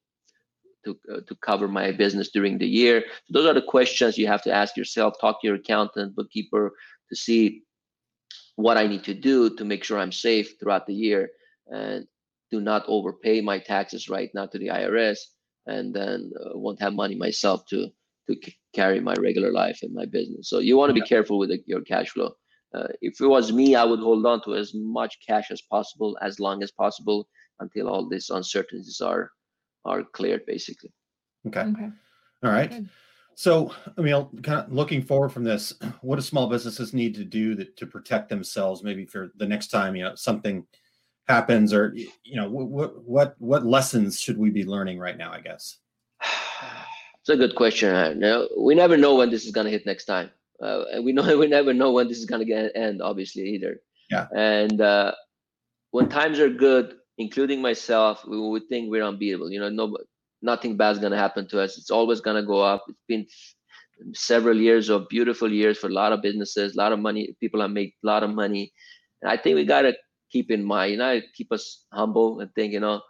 to 0.84 0.98
uh, 1.12 1.20
to 1.26 1.34
cover 1.36 1.68
my 1.68 1.92
business 1.92 2.30
during 2.30 2.58
the 2.58 2.66
year. 2.66 3.04
So 3.26 3.32
those 3.32 3.46
are 3.46 3.54
the 3.54 3.62
questions 3.62 4.18
you 4.18 4.26
have 4.26 4.42
to 4.42 4.52
ask 4.52 4.76
yourself. 4.76 5.14
Talk 5.20 5.40
to 5.40 5.46
your 5.46 5.56
accountant, 5.56 6.14
bookkeeper 6.14 6.72
to 7.08 7.16
see 7.16 7.62
what 8.56 8.76
I 8.76 8.86
need 8.86 9.04
to 9.04 9.14
do 9.14 9.54
to 9.56 9.64
make 9.64 9.84
sure 9.84 9.98
I'm 9.98 10.12
safe 10.12 10.58
throughout 10.58 10.86
the 10.86 10.94
year 10.94 11.30
and 11.68 12.06
do 12.50 12.60
not 12.60 12.84
overpay 12.88 13.40
my 13.40 13.58
taxes 13.58 14.08
right 14.08 14.30
now 14.34 14.46
to 14.46 14.58
the 14.58 14.68
IRS 14.68 15.18
and 15.66 15.94
then 15.94 16.32
uh, 16.40 16.58
won't 16.58 16.80
have 16.80 16.94
money 16.94 17.14
myself 17.14 17.66
to 17.66 17.88
to 18.26 18.36
c- 18.44 18.56
carry 18.74 19.00
my 19.00 19.14
regular 19.14 19.52
life 19.52 19.78
and 19.82 19.94
my 19.94 20.04
business. 20.06 20.50
So 20.50 20.58
you 20.58 20.76
want 20.76 20.90
to 20.90 21.00
be 21.00 21.06
careful 21.06 21.38
with 21.38 21.50
the, 21.50 21.62
your 21.66 21.82
cash 21.82 22.10
flow. 22.10 22.32
Uh, 22.74 22.88
if 23.00 23.20
it 23.20 23.26
was 23.26 23.52
me, 23.52 23.74
I 23.74 23.84
would 23.84 24.00
hold 24.00 24.26
on 24.26 24.42
to 24.44 24.54
as 24.54 24.74
much 24.74 25.18
cash 25.26 25.50
as 25.50 25.62
possible, 25.62 26.18
as 26.20 26.38
long 26.38 26.62
as 26.62 26.70
possible, 26.70 27.26
until 27.60 27.88
all 27.88 28.06
these 28.06 28.28
uncertainties 28.28 29.00
are 29.00 29.30
are 29.88 30.02
cleared, 30.04 30.44
basically. 30.46 30.92
Okay. 31.46 31.60
Okay. 31.60 31.88
All 32.44 32.50
right. 32.50 32.70
Good. 32.70 32.88
So, 33.34 33.72
I 33.96 34.00
mean, 34.00 34.26
kind 34.42 34.60
of 34.66 34.72
looking 34.72 35.00
forward 35.00 35.28
from 35.30 35.44
this, 35.44 35.72
what 36.02 36.16
do 36.16 36.22
small 36.22 36.48
businesses 36.48 36.92
need 36.92 37.14
to 37.14 37.24
do 37.24 37.54
that, 37.54 37.76
to 37.76 37.86
protect 37.86 38.28
themselves? 38.28 38.82
Maybe 38.82 39.06
for 39.06 39.30
the 39.36 39.46
next 39.46 39.68
time, 39.68 39.94
you 39.94 40.04
know, 40.04 40.14
something 40.16 40.66
happens, 41.28 41.72
or 41.72 41.94
you 41.94 42.36
know, 42.36 42.48
what 42.48 42.68
what 42.68 43.02
what 43.04 43.34
what 43.38 43.64
lessons 43.66 44.20
should 44.20 44.38
we 44.38 44.50
be 44.50 44.64
learning 44.64 44.98
right 44.98 45.16
now? 45.16 45.32
I 45.32 45.40
guess. 45.40 45.78
It's 47.20 47.34
a 47.34 47.36
good 47.36 47.56
question. 47.56 47.94
uh, 47.94 48.14
No, 48.16 48.48
we 48.56 48.74
never 48.74 48.96
know 48.96 49.14
when 49.14 49.28
this 49.28 49.44
is 49.44 49.50
going 49.52 49.66
to 49.66 49.70
hit 49.70 49.84
next 49.84 50.06
time, 50.06 50.30
uh, 50.62 50.84
and 50.92 51.04
we 51.04 51.12
know 51.12 51.36
we 51.38 51.46
never 51.46 51.74
know 51.74 51.92
when 51.92 52.08
this 52.08 52.18
is 52.18 52.24
going 52.24 52.40
to 52.40 52.46
get 52.54 52.72
end. 52.74 53.02
Obviously, 53.02 53.42
either. 53.54 53.82
Yeah. 54.10 54.26
And 54.34 54.80
uh, 54.80 55.12
when 55.90 56.08
times 56.08 56.38
are 56.38 56.48
good, 56.48 56.96
including 57.18 57.60
myself, 57.60 58.24
we 58.26 58.38
would 58.40 58.68
think 58.68 58.90
we're 58.90 59.04
unbeatable. 59.04 59.50
You 59.50 59.60
know, 59.60 59.68
no, 59.68 59.96
nothing 60.40 60.76
bad's 60.76 61.00
to 61.12 61.18
happen 61.18 61.48
to 61.48 61.60
us. 61.60 61.76
It's 61.76 61.90
always 61.90 62.20
to 62.36 62.42
go 62.46 62.62
up. 62.62 62.84
It's 62.88 63.04
been 63.08 63.26
several 64.14 64.56
years 64.56 64.88
of 64.88 65.08
beautiful 65.08 65.52
years 65.52 65.76
for 65.78 65.88
a 65.88 65.92
lot 65.92 66.12
of 66.12 66.22
businesses. 66.22 66.74
A 66.74 66.78
lot 66.78 66.92
of 66.92 67.00
money. 67.00 67.36
People 67.40 67.60
have 67.60 67.70
made 67.70 67.92
a 68.04 68.06
lot 68.06 68.22
of 68.22 68.30
money, 68.30 68.72
and 69.22 69.30
I 69.30 69.36
think 69.36 69.56
we 69.56 69.64
got 69.64 69.82
to 69.82 69.94
keep 70.30 70.50
in 70.50 70.64
mind. 70.64 70.92
You 70.92 70.98
know, 70.98 71.20
keep 71.34 71.52
us 71.52 71.84
humble 71.92 72.40
and 72.40 72.50
think. 72.54 72.72
You 72.72 72.80
know, 72.80 73.02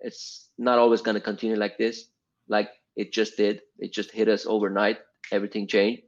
it's 0.00 0.50
not 0.58 0.78
always 0.78 1.00
to 1.00 1.20
continue 1.20 1.56
like 1.56 1.78
this. 1.78 2.10
Like 2.48 2.70
it 2.96 3.12
just 3.12 3.36
did. 3.36 3.62
It 3.78 3.92
just 3.92 4.10
hit 4.10 4.28
us 4.28 4.46
overnight. 4.46 4.98
Everything 5.32 5.66
changed. 5.66 6.02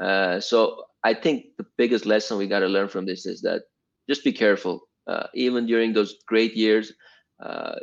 Uh, 0.00 0.40
so 0.40 0.84
I 1.04 1.14
think 1.14 1.46
the 1.58 1.66
biggest 1.78 2.06
lesson 2.06 2.38
we 2.38 2.46
got 2.46 2.60
to 2.60 2.66
learn 2.68 2.88
from 2.88 3.06
this 3.06 3.24
is 3.26 3.40
that 3.42 3.62
just 4.08 4.24
be 4.24 4.32
careful. 4.32 4.82
Uh, 5.06 5.26
even 5.34 5.66
during 5.66 5.92
those 5.92 6.16
great 6.26 6.54
years, 6.54 6.92
uh, 7.42 7.74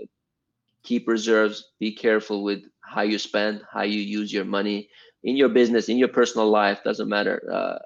keep 0.84 1.08
reserves. 1.08 1.72
Be 1.80 1.92
careful 1.92 2.44
with 2.44 2.64
how 2.82 3.02
you 3.02 3.18
spend, 3.20 3.62
how 3.72 3.84
you 3.84 4.00
use 4.02 4.32
your 4.34 4.46
money 4.46 4.90
in 5.24 5.36
your 5.36 5.50
business, 5.50 5.90
in 5.90 5.98
your 5.98 6.08
personal 6.08 6.50
life. 6.50 6.80
Doesn't 6.84 7.10
matter. 7.10 7.42
Uh, 7.52 7.78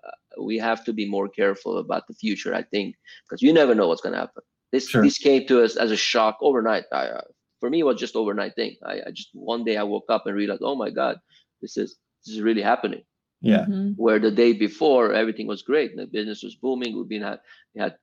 we 0.41 0.57
have 0.57 0.84
to 0.86 0.93
be 0.93 1.07
more 1.10 1.28
careful 1.28 1.78
about 1.78 2.07
the 2.07 2.14
future. 2.14 2.53
I 2.53 2.64
think 2.64 2.95
because 3.28 3.41
you 3.41 3.53
never 3.53 3.74
know 3.76 3.88
what's 3.88 4.01
going 4.01 4.14
to 4.14 4.20
happen. 4.20 4.43
This 4.72 4.89
Sure. 4.89 5.03
this 5.03 5.18
came 5.18 5.45
to 5.47 5.64
us 5.64 5.76
as 5.76 5.91
a 5.91 5.97
shock 5.97 6.38
overnight. 6.41 6.86
I, 6.91 7.05
uh, 7.07 7.22
for 7.60 7.70
me, 7.70 7.80
it 7.80 7.84
was 7.86 7.99
just 7.99 8.16
overnight 8.16 8.55
thing. 8.55 8.76
I, 8.86 9.01
I 9.07 9.12
just 9.12 9.30
one 9.34 9.64
day 9.64 9.78
I 9.78 9.84
woke 9.84 10.05
up 10.10 10.26
and 10.26 10.36
realized, 10.36 10.62
oh 10.64 10.76
my 10.76 10.89
God, 10.89 11.18
this 11.62 11.78
is 11.78 11.97
this 12.26 12.36
is 12.36 12.41
really 12.41 12.62
happening 12.62 13.03
Yeah. 13.41 13.66
Mhm. 13.66 13.93
where 13.97 14.20
the 14.20 14.32
day 14.32 14.53
before 14.53 15.14
everything 15.14 15.47
was 15.47 15.62
great 15.62 15.95
the 15.95 16.07
business 16.07 16.41
was 16.43 16.55
booming 16.55 16.95
we've 16.95 17.10
been 17.16 17.22
had 17.22 17.39
we 17.76 17.82
had 17.82 17.95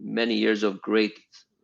many 0.00 0.34
years 0.34 0.62
of 0.62 0.80
great 0.82 1.18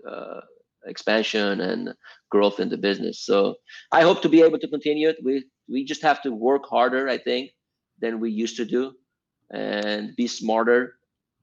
uh, 0.09 0.41
expansion 0.87 1.61
and 1.61 1.95
growth 2.31 2.61
in 2.61 2.69
the 2.69 2.77
business 2.77 3.21
so 3.21 3.55
i 3.93 4.03
hope 4.03 4.21
to 4.21 4.29
be 4.29 4.43
able 4.43 4.59
to 4.59 4.69
continue 4.69 5.09
it 5.09 5.17
we 5.25 5.45
we 5.69 5.85
just 5.85 6.03
have 6.03 6.21
to 6.23 6.31
work 6.31 6.67
harder 6.69 7.09
i 7.09 7.17
think 7.17 7.51
than 8.01 8.21
we 8.21 8.31
used 8.31 8.57
to 8.57 8.65
do 8.65 8.93
and 9.51 10.15
be 10.17 10.27
smarter 10.27 10.97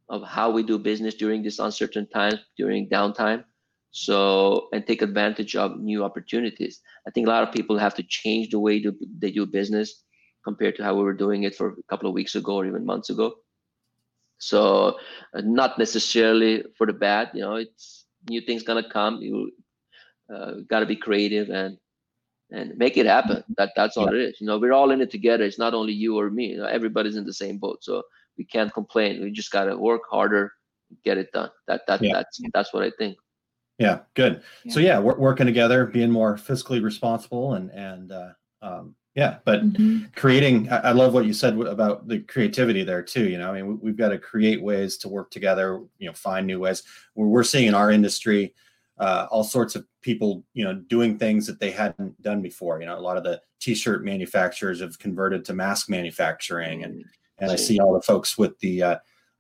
of 0.10 0.24
how 0.24 0.52
we 0.52 0.62
do 0.62 0.78
business 0.78 1.16
during 1.16 1.42
this 1.42 1.60
uncertain 1.60 2.08
time, 2.10 2.38
during 2.58 2.90
downtime 2.90 3.44
So 3.92 4.68
and 4.72 4.86
take 4.86 5.02
advantage 5.02 5.56
of 5.56 5.80
new 5.80 6.04
opportunities. 6.04 6.82
I 7.08 7.12
think 7.12 7.28
a 7.28 7.30
lot 7.30 7.44
of 7.44 7.54
people 7.54 7.78
have 7.78 7.96
to 7.96 8.04
change 8.04 8.50
the 8.50 8.60
way 8.60 8.84
they 9.20 9.32
do 9.32 9.46
business 9.46 10.04
compared 10.44 10.76
to 10.78 10.84
how 10.84 10.96
we 10.96 11.04
were 11.04 11.14
doing 11.26 11.44
it 11.44 11.56
for 11.56 11.68
a 11.76 11.84
couple 11.90 12.08
of 12.08 12.16
weeks 12.16 12.36
ago 12.36 12.56
or 12.56 12.66
even 12.66 12.86
months 12.86 13.10
ago. 13.10 13.36
So 14.42 14.98
uh, 15.36 15.42
not 15.42 15.78
necessarily 15.78 16.64
for 16.78 16.88
the 16.88 16.94
bad, 16.94 17.30
you 17.34 17.42
know, 17.42 17.56
it's 17.56 18.06
new 18.30 18.42
things 18.42 18.64
gonna 18.64 18.88
come. 18.88 19.22
You 19.22 19.52
uh, 20.34 20.54
got 20.68 20.80
to 20.80 20.86
be 20.86 20.96
creative 20.96 21.50
and 21.50 21.78
and 22.52 22.78
make 22.78 22.98
it 22.98 23.06
happen. 23.06 23.44
That 23.58 23.72
that's 23.76 23.98
all 23.98 24.14
yeah. 24.14 24.22
it 24.22 24.30
is. 24.30 24.42
You 24.42 24.48
know, 24.48 24.58
we're 24.58 24.74
all 24.74 24.92
in 24.92 25.02
it 25.02 25.12
together. 25.12 25.44
It's 25.44 25.60
not 25.60 25.74
only 25.74 25.94
you 25.94 26.20
or 26.20 26.30
me. 26.30 26.48
You 26.48 26.58
know, 26.58 26.66
everybody's 26.66 27.16
in 27.16 27.26
the 27.26 27.34
same 27.34 27.58
boat. 27.58 27.84
So 27.84 28.04
we 28.38 28.46
can't 28.46 28.74
complain. 28.74 29.22
We 29.22 29.32
just 29.32 29.52
got 29.52 29.66
to 29.66 29.78
work 29.78 30.02
harder, 30.10 30.54
get 31.06 31.18
it 31.18 31.32
done. 31.32 31.50
That 31.68 31.82
that 31.88 32.02
yeah. 32.02 32.14
that's 32.14 32.42
that's 32.54 32.74
what 32.74 32.84
I 32.84 32.92
think. 32.98 33.18
Yeah, 33.78 34.00
good. 34.16 34.42
Yeah. 34.66 34.74
So 34.74 34.80
yeah, 34.80 35.00
we're 35.00 35.18
working 35.18 35.46
together, 35.46 35.86
being 35.86 36.12
more 36.12 36.36
fiscally 36.36 36.84
responsible, 36.84 37.54
and 37.54 37.70
and 37.72 38.12
uh, 38.12 38.32
um, 38.62 38.96
yeah, 39.16 39.38
but 39.44 39.62
mm-hmm. 39.62 40.06
creating. 40.16 40.72
I, 40.72 40.92
love 40.92 41.14
what 41.14 41.26
you 41.26 41.34
said 41.34 41.60
about 41.60 42.08
the 42.08 42.20
creativity 42.20 42.84
there 42.84 43.02
too. 43.02 43.28
You 43.28 43.38
know, 43.38 43.52
I 43.52 43.62
mean, 43.62 43.80
we, 43.82 43.90
have 43.90 43.98
got 43.98 44.10
to 44.10 44.18
create 44.18 44.62
ways 44.62 44.98
to 44.98 45.10
work 45.10 45.32
together. 45.32 45.82
You 45.98 46.08
know, 46.08 46.14
find 46.14 46.48
new 46.48 46.60
ways. 46.60 46.84
We're, 47.16 47.28
we're 47.28 47.44
seeing 47.44 47.68
in 47.68 47.76
our 47.76 47.92
industry 47.92 48.54
uh, 49.00 49.28
all 49.30 49.44
sorts 49.44 49.76
of 49.76 49.86
people, 50.02 50.46
you 50.54 50.64
know, 50.64 50.76
doing 50.76 51.18
things 51.18 51.46
that 51.48 51.60
they 51.60 51.72
hadn't 51.72 52.22
done 52.22 52.42
before. 52.42 52.80
You 52.80 52.86
know, 52.86 52.98
a 52.98 53.02
lot 53.02 53.18
of 53.18 53.24
the 53.24 53.42
t-shirt 53.60 54.06
manufacturers 54.06 54.80
have 54.80 54.98
converted 54.98 55.44
to 55.46 55.54
mask 55.54 55.90
manufacturing, 55.90 56.86
and 56.86 57.04
and 57.40 57.52
I 57.52 57.58
see 57.58 57.80
all 57.80 57.94
the 57.94 58.02
folks 58.02 58.38
with 58.38 58.58
the 58.60 58.84
uh, 58.84 58.96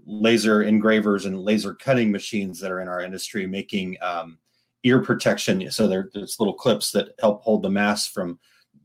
laser 0.06 0.64
engravers 0.64 1.26
and 1.26 1.40
laser 1.40 1.76
cutting 1.76 2.12
machines 2.12 2.60
that 2.60 2.72
are 2.72 2.82
in 2.82 2.90
our 2.90 3.02
industry 3.02 3.48
making 3.48 3.96
um, 4.02 4.38
ear 4.84 5.00
protection. 5.00 5.70
So 5.72 5.88
there's 5.88 6.40
little 6.40 6.56
clips 6.56 6.92
that 6.92 7.10
help 7.20 7.44
hold 7.44 7.62
the 7.62 7.70
mask 7.70 8.12
from, 8.12 8.40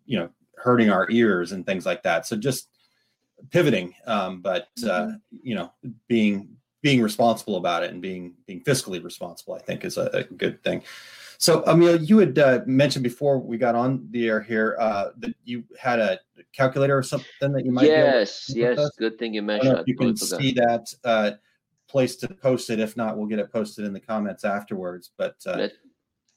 you 0.05 0.18
know, 0.18 0.28
hurting 0.67 0.91
our 0.91 1.09
ears 1.11 1.53
and 1.53 1.64
things 1.64 1.87
like 1.87 2.03
that. 2.03 2.27
So 2.27 2.37
just 2.37 2.69
pivoting, 3.51 3.95
um, 4.07 4.43
but 4.43 4.69
uh, 4.83 4.87
mm-hmm. 4.89 5.37
you 5.43 5.55
know, 5.55 5.73
being 6.09 6.57
being 6.83 7.01
responsible 7.01 7.57
about 7.57 7.85
it 7.85 7.93
and 7.93 8.03
being 8.03 8.35
being 8.47 8.62
fiscally 8.62 9.03
responsible, 9.03 9.55
I 9.55 9.61
think, 9.61 9.85
is 9.85 9.97
a, 9.97 10.11
a 10.12 10.25
good 10.25 10.62
thing. 10.62 10.83
So, 11.39 11.62
Emil, 11.67 12.03
you 12.03 12.19
had 12.19 12.39
uh, 12.39 12.61
mentioned 12.67 13.03
before 13.03 13.39
we 13.39 13.59
got 13.59 13.75
on 13.75 14.09
the 14.11 14.27
air 14.27 14.41
here 14.41 14.77
uh, 14.81 15.11
that 15.19 15.35
you 15.45 15.64
had 15.79 15.99
a 15.99 16.19
calculator 16.53 16.97
or 16.97 17.03
something 17.03 17.53
that 17.53 17.64
you 17.64 17.73
might. 17.73 17.87
Yes, 17.87 18.51
yes. 18.55 18.91
Good 18.99 19.19
thing 19.19 19.35
you 19.35 19.43
mentioned. 19.43 19.85
you 19.87 19.97
can 19.97 20.17
see 20.17 20.53
that 20.53 20.87
uh, 21.05 21.33
place 21.89 22.17
to 22.17 22.29
post 22.29 22.71
it. 22.71 22.81
If 22.81 22.97
not, 22.97 23.19
we'll 23.19 23.27
get 23.27 23.39
it 23.39 23.53
posted 23.53 23.85
in 23.85 23.93
the 23.93 24.01
comments 24.01 24.45
afterwards. 24.45 25.11
But 25.17 25.37
uh, 25.47 25.57
Let, 25.57 25.73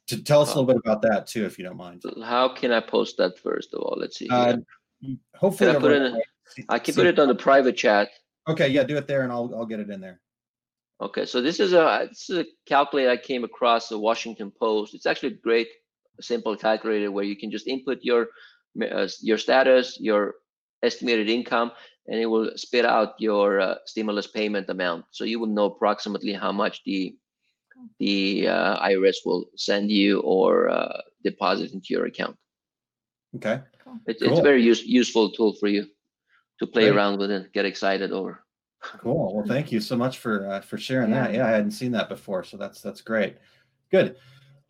to 0.09 0.23
tell 0.23 0.41
us 0.41 0.53
a 0.53 0.59
little 0.59 0.65
bit 0.65 0.77
about 0.83 1.01
that 1.03 1.27
too, 1.27 1.45
if 1.45 1.57
you 1.57 1.63
don't 1.63 1.77
mind. 1.77 2.03
How 2.23 2.49
can 2.49 2.71
I 2.71 2.79
post 2.79 3.17
that 3.17 3.37
first 3.37 3.73
of 3.73 3.81
all? 3.81 3.95
Let's 3.97 4.17
see. 4.17 4.27
Uh, 4.29 4.57
hopefully, 5.35 5.69
I, 5.69 5.95
in, 5.95 6.21
I 6.67 6.79
can 6.79 6.95
put 6.95 7.05
it 7.05 7.19
on 7.19 7.27
the 7.27 7.35
private 7.35 7.77
chat. 7.77 8.09
Okay, 8.47 8.67
yeah, 8.67 8.83
do 8.83 8.97
it 8.97 9.07
there, 9.07 9.21
and 9.21 9.31
I'll 9.31 9.53
I'll 9.55 9.65
get 9.65 9.79
it 9.79 9.89
in 9.89 10.01
there. 10.01 10.19
Okay, 11.01 11.25
so 11.25 11.41
this 11.41 11.59
is 11.59 11.73
a 11.73 12.07
this 12.09 12.29
is 12.29 12.39
a 12.39 12.45
calculator 12.65 13.11
I 13.11 13.17
came 13.17 13.43
across 13.43 13.87
the 13.87 13.99
Washington 13.99 14.51
Post. 14.51 14.95
It's 14.95 15.05
actually 15.05 15.33
a 15.33 15.37
great 15.37 15.67
simple 16.19 16.57
calculator 16.57 17.11
where 17.11 17.23
you 17.23 17.37
can 17.37 17.51
just 17.51 17.67
input 17.67 17.99
your 18.01 18.27
uh, 18.81 19.07
your 19.21 19.37
status, 19.37 19.97
your 19.99 20.35
estimated 20.81 21.29
income, 21.29 21.71
and 22.07 22.19
it 22.19 22.25
will 22.25 22.51
spit 22.55 22.85
out 22.85 23.13
your 23.19 23.61
uh, 23.61 23.75
stimulus 23.85 24.27
payment 24.27 24.69
amount. 24.69 25.05
So 25.11 25.23
you 25.23 25.39
will 25.39 25.47
know 25.47 25.65
approximately 25.65 26.33
how 26.33 26.51
much 26.51 26.81
the 26.83 27.15
the 27.99 28.47
uh, 28.47 28.87
IRS 28.87 29.17
will 29.25 29.45
send 29.55 29.91
you 29.91 30.19
or 30.21 30.69
uh, 30.69 31.01
deposit 31.23 31.73
into 31.73 31.87
your 31.89 32.05
account. 32.05 32.37
Okay. 33.35 33.53
It, 33.53 33.63
cool. 33.83 33.99
It's 34.05 34.39
a 34.39 34.43
very 34.43 34.63
use, 34.63 34.83
useful 34.83 35.31
tool 35.31 35.53
for 35.59 35.67
you 35.67 35.87
to 36.59 36.67
play 36.67 36.83
Great. 36.83 36.95
around 36.95 37.19
with 37.19 37.31
and 37.31 37.51
get 37.53 37.65
excited 37.65 38.11
over. 38.11 38.43
Cool. 38.81 39.35
Well, 39.35 39.45
thank 39.45 39.71
you 39.71 39.81
so 39.81 39.97
much 39.97 40.19
for 40.19 40.49
uh, 40.49 40.61
for 40.61 40.77
sharing 40.77 41.09
yeah. 41.09 41.23
that. 41.23 41.33
Yeah, 41.33 41.47
I 41.47 41.49
hadn't 41.49 41.71
seen 41.71 41.91
that 41.91 42.07
before, 42.07 42.43
so 42.43 42.55
that's 42.55 42.81
that's 42.81 43.01
great. 43.01 43.37
Good. 43.91 44.15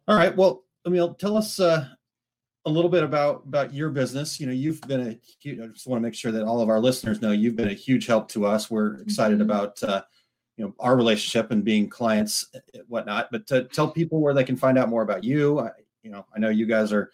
All 0.07 0.15
right. 0.15 0.35
Well, 0.35 0.63
Emil, 0.85 1.13
tell 1.13 1.37
us 1.37 1.59
uh, 1.59 1.87
a 2.65 2.69
little 2.69 2.89
bit 2.89 3.03
about 3.03 3.43
about 3.45 3.71
your 3.71 3.89
business. 3.89 4.39
You 4.39 4.47
know, 4.47 4.53
you've 4.53 4.81
been 4.81 5.01
a. 5.01 5.09
I 5.63 5.67
just 5.67 5.85
want 5.85 6.01
to 6.01 6.07
make 6.07 6.15
sure 6.15 6.31
that 6.31 6.43
all 6.43 6.59
of 6.59 6.69
our 6.69 6.79
listeners 6.79 7.21
know 7.21 7.31
you've 7.31 7.55
been 7.55 7.69
a 7.69 7.73
huge 7.73 8.07
help 8.07 8.29
to 8.29 8.47
us. 8.47 8.71
We're 8.71 8.95
excited 9.01 9.39
mm-hmm. 9.39 9.49
about 9.49 9.83
uh, 9.83 10.01
you 10.59 10.65
know 10.65 10.75
our 10.81 10.97
relationship 10.97 11.51
and 11.51 11.63
being 11.63 11.87
clients, 11.87 12.45
whatnot. 12.89 13.29
But 13.31 13.47
to 13.47 13.63
tell 13.63 13.89
people 13.89 14.19
where 14.19 14.33
they 14.33 14.43
can 14.43 14.57
find 14.57 14.77
out 14.77 14.89
more 14.89 15.03
about 15.03 15.23
you. 15.23 15.59
I, 15.59 15.71
you 16.03 16.11
know, 16.11 16.25
I 16.35 16.39
know 16.39 16.49
you 16.49 16.65
guys 16.65 16.91
are 16.91 17.11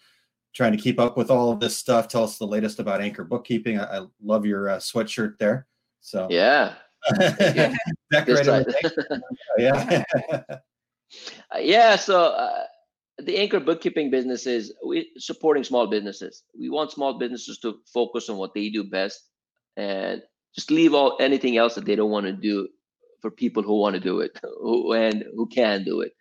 trying 0.53 0.71
to 0.71 0.79
keep 0.79 0.99
up 0.99 1.15
with 1.15 1.29
all 1.29 1.51
of 1.51 1.59
this 1.59 1.77
stuff. 1.77 2.07
Tell 2.07 2.23
us 2.23 2.39
the 2.39 2.47
latest 2.47 2.79
about 2.79 3.01
Anchor 3.01 3.23
Bookkeeping. 3.23 3.79
I, 3.79 3.99
I 3.99 4.05
love 4.23 4.47
your 4.47 4.69
uh, 4.69 4.77
sweatshirt 4.77 5.37
there. 5.37 5.67
So 6.01 6.27
yeah, 6.31 6.73
decorated 8.11 8.73
yeah. 9.59 10.03
Uh, 11.53 11.59
yeah. 11.59 11.95
So 11.97 12.23
uh, 12.23 12.63
the 13.19 13.37
anchor 13.37 13.59
bookkeeping 13.59 14.09
business 14.09 14.47
is 14.47 14.73
we 14.83 15.11
supporting 15.19 15.63
small 15.63 15.85
businesses. 15.85 16.41
We 16.59 16.71
want 16.71 16.91
small 16.91 17.19
businesses 17.19 17.59
to 17.59 17.77
focus 17.93 18.27
on 18.27 18.37
what 18.37 18.55
they 18.55 18.69
do 18.69 18.83
best 18.83 19.21
and 19.77 20.23
just 20.55 20.71
leave 20.71 20.95
all 20.95 21.15
anything 21.19 21.57
else 21.57 21.75
that 21.75 21.85
they 21.85 21.95
don't 21.95 22.09
want 22.09 22.25
to 22.25 22.33
do 22.33 22.67
for 23.25 23.31
people 23.31 23.63
who 23.63 23.79
want 23.79 23.95
to 23.95 23.99
do 23.99 24.19
it 24.19 24.39
who, 24.61 24.93
and 24.93 25.25
who 25.35 25.47
can 25.47 25.83
do 25.83 26.01
it. 26.01 26.13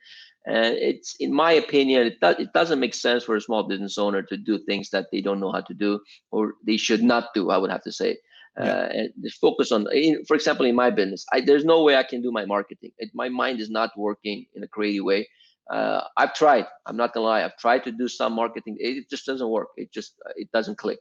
And 0.47 0.75
it's, 0.91 1.17
in 1.21 1.35
my 1.35 1.53
opinion, 1.53 2.07
it, 2.07 2.17
do, 2.23 2.29
it 2.45 2.51
doesn't 2.55 2.81
make 2.81 2.95
sense 2.95 3.25
for 3.25 3.37
a 3.37 3.43
small 3.43 3.63
business 3.63 3.99
owner 3.99 4.23
to 4.23 4.37
do 4.39 4.59
things 4.59 4.89
that 4.91 5.09
they 5.13 5.21
don't 5.21 5.39
know 5.39 5.53
how 5.53 5.61
to 5.61 5.75
do 5.75 6.01
or 6.31 6.55
they 6.67 6.79
should 6.79 7.03
not 7.03 7.25
do. 7.35 7.51
I 7.51 7.59
would 7.59 7.71
have 7.71 7.83
to 7.83 7.93
say 7.93 8.17
yeah. 8.59 8.65
uh, 8.65 8.89
and 8.99 9.11
focus 9.39 9.71
on 9.71 9.87
in, 9.93 10.25
for 10.25 10.35
example 10.35 10.65
in 10.65 10.75
my 10.75 10.89
business 10.89 11.27
I, 11.33 11.41
there's 11.41 11.65
no 11.65 11.83
way 11.83 11.97
i 11.97 12.05
can 12.05 12.23
do 12.23 12.31
my 12.31 12.45
marketing 12.45 12.93
it, 12.99 13.11
my 13.13 13.29
mind 13.29 13.59
is 13.59 13.69
not 13.69 13.91
working 13.97 14.47
in 14.55 14.63
a 14.63 14.69
creative 14.69 15.05
way 15.05 15.27
uh, 15.73 16.03
i've 16.17 16.35
tried 16.35 16.67
i'm 16.87 16.97
not 16.97 17.13
gonna 17.13 17.27
lie 17.27 17.43
i've 17.45 17.59
tried 17.59 17.83
to 17.83 17.91
do 17.91 18.07
some 18.07 18.33
marketing 18.33 18.77
it 18.79 19.11
just 19.11 19.27
doesn't 19.27 19.49
work 19.49 19.71
it 19.77 19.93
just 19.93 20.15
uh, 20.27 20.33
it 20.37 20.49
doesn't 20.53 20.79
click 20.79 21.01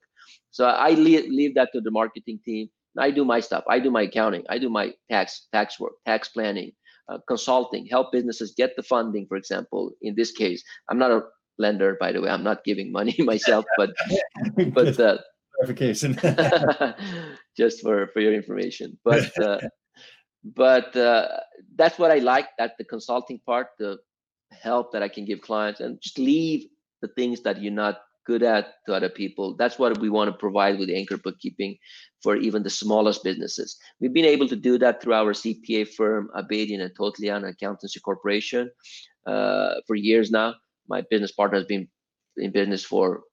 so 0.50 0.66
i 0.66 0.92
leave, 1.06 1.26
leave 1.30 1.54
that 1.54 1.70
to 1.74 1.80
the 1.80 1.92
marketing 1.92 2.40
team 2.44 2.68
i 2.98 3.12
do 3.12 3.26
my 3.26 3.40
stuff. 3.40 3.64
I 3.68 3.80
do 3.80 3.92
my 3.92 4.04
accounting. 4.04 4.44
I 4.50 4.58
do 4.58 4.70
my 4.70 4.94
tax 5.10 5.48
tax 5.52 5.80
work 5.80 5.94
tax 6.06 6.30
planning 6.30 6.72
uh, 7.10 7.18
consulting 7.28 7.86
help 7.86 8.12
businesses 8.12 8.54
get 8.56 8.76
the 8.76 8.84
funding 8.84 9.26
for 9.28 9.38
example 9.38 9.92
in 10.02 10.16
this 10.16 10.32
case. 10.32 10.64
I'm 10.90 10.98
not 10.98 11.12
a 11.12 11.22
lender 11.58 11.98
by 12.00 12.12
the 12.12 12.22
way. 12.22 12.30
I'm 12.30 12.44
not 12.44 12.64
giving 12.64 12.92
money 12.92 13.16
myself 13.20 13.66
but 13.78 13.92
but 14.74 15.00
uh, 15.00 15.18
clarification. 15.56 16.14
just 17.58 17.82
for 17.82 18.08
for 18.14 18.20
your 18.20 18.34
information. 18.34 18.98
But 19.04 19.38
uh, 19.40 19.60
but 20.44 20.96
uh, 20.96 21.28
that's 21.76 21.98
what 21.98 22.12
i 22.12 22.20
like 22.20 22.48
that 22.58 22.78
the 22.78 22.84
consulting 22.84 23.40
part 23.46 23.70
the 23.80 23.98
help 24.52 24.92
that 24.92 25.02
i 25.02 25.08
can 25.08 25.26
give 25.26 25.42
clients 25.42 25.80
and 25.80 26.00
just 26.02 26.20
leave 26.20 26.68
the 27.02 27.08
things 27.10 27.42
that 27.42 27.62
you're 27.62 27.72
not 27.72 28.02
good 28.26 28.44
at 28.44 28.74
to 28.86 28.94
other 28.94 29.10
people 29.10 29.56
that's 29.56 29.80
what 29.80 29.98
we 30.00 30.10
want 30.10 30.30
to 30.30 30.38
provide 30.38 30.80
with 30.80 30.90
anchor 30.90 31.18
bookkeeping 31.18 31.78
for 32.22 32.36
even 32.36 32.64
the 32.64 32.70
smallest 32.70 33.24
businesses 33.24 33.78
we've 34.00 34.14
been 34.14 34.26
able 34.26 34.48
to 34.48 34.56
do 34.56 34.78
that 34.78 35.02
through 35.02 35.14
our 35.14 35.34
cpa 35.34 35.88
firm 35.88 36.30
Abedian 36.36 36.82
and 36.82 36.96
totlian 36.96 37.48
accountancy 37.48 38.00
corporation 38.00 38.70
uh, 39.28 39.76
for 39.88 39.96
years 39.96 40.32
now 40.32 40.54
my 40.88 41.02
business 41.10 41.32
partner 41.32 41.58
has 41.58 41.68
been 41.68 41.88
in 42.38 42.52
business 42.52 42.84
for 42.84 43.24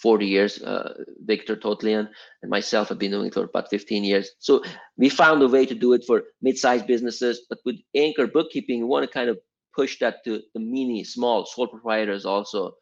40 0.00 0.26
years. 0.26 0.62
Uh, 0.62 0.94
Victor 1.24 1.56
Totlian 1.56 2.08
and 2.42 2.50
myself 2.50 2.88
have 2.88 2.98
been 2.98 3.10
doing 3.10 3.26
it 3.26 3.34
for 3.34 3.44
about 3.44 3.70
15 3.70 4.02
years. 4.02 4.30
So 4.38 4.62
we 4.96 5.08
found 5.08 5.42
a 5.42 5.48
way 5.48 5.66
to 5.66 5.74
do 5.74 5.92
it 5.92 6.04
for 6.06 6.24
mid-sized 6.42 6.86
businesses, 6.86 7.42
but 7.48 7.58
with 7.64 7.76
Anchor 7.94 8.26
Bookkeeping, 8.26 8.80
we 8.80 8.86
want 8.86 9.04
to 9.06 9.12
kind 9.12 9.28
of 9.28 9.38
push 9.74 9.98
that 9.98 10.24
to 10.24 10.40
the 10.54 10.60
mini, 10.60 11.04
small 11.04 11.46
sole 11.46 11.68
proprietors 11.68 12.24
also 12.24 12.72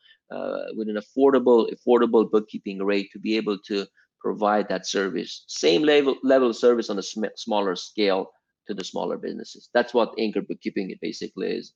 with 0.77 0.89
an 0.89 0.99
affordable, 0.99 1.71
affordable 1.73 2.31
bookkeeping 2.31 2.83
rate 2.83 3.11
to 3.13 3.19
be 3.19 3.37
able 3.37 3.59
to 3.67 3.87
provide 4.21 4.69
that 4.69 4.87
service. 4.87 5.45
Same 5.47 5.83
level 5.83 6.17
level 6.23 6.51
of 6.51 6.57
service 6.57 6.91
on 6.91 6.99
a 6.99 7.03
sm- 7.03 7.37
smaller 7.37 7.77
scale 7.77 8.31
to 8.67 8.75
the 8.75 8.85
smaller 8.85 9.17
businesses. 9.17 9.71
That's 9.73 9.95
what 9.95 10.15
Anchor 10.19 10.43
Bookkeeping 10.43 10.95
basically 11.01 11.49
is 11.49 11.73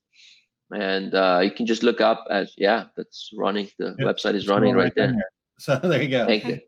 and 0.73 1.15
uh, 1.15 1.41
you 1.43 1.51
can 1.51 1.67
just 1.67 1.83
look 1.83 2.01
up 2.01 2.25
as 2.31 2.55
yeah 2.57 2.85
that's 2.97 3.31
running 3.37 3.69
the 3.79 3.95
yep. 3.99 4.09
website 4.09 4.35
is 4.35 4.49
running 4.49 4.75
right, 4.75 4.85
right 4.85 4.95
there. 4.95 5.13
there. 5.13 5.31
so 5.59 5.77
there 5.77 6.03
you 6.03 6.09
go 6.09 6.27
thank 6.27 6.45
you 6.45 6.59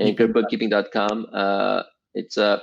anchorbookkeeping.com 0.00 1.26
uh, 1.32 1.82
it's 2.14 2.36
a 2.36 2.60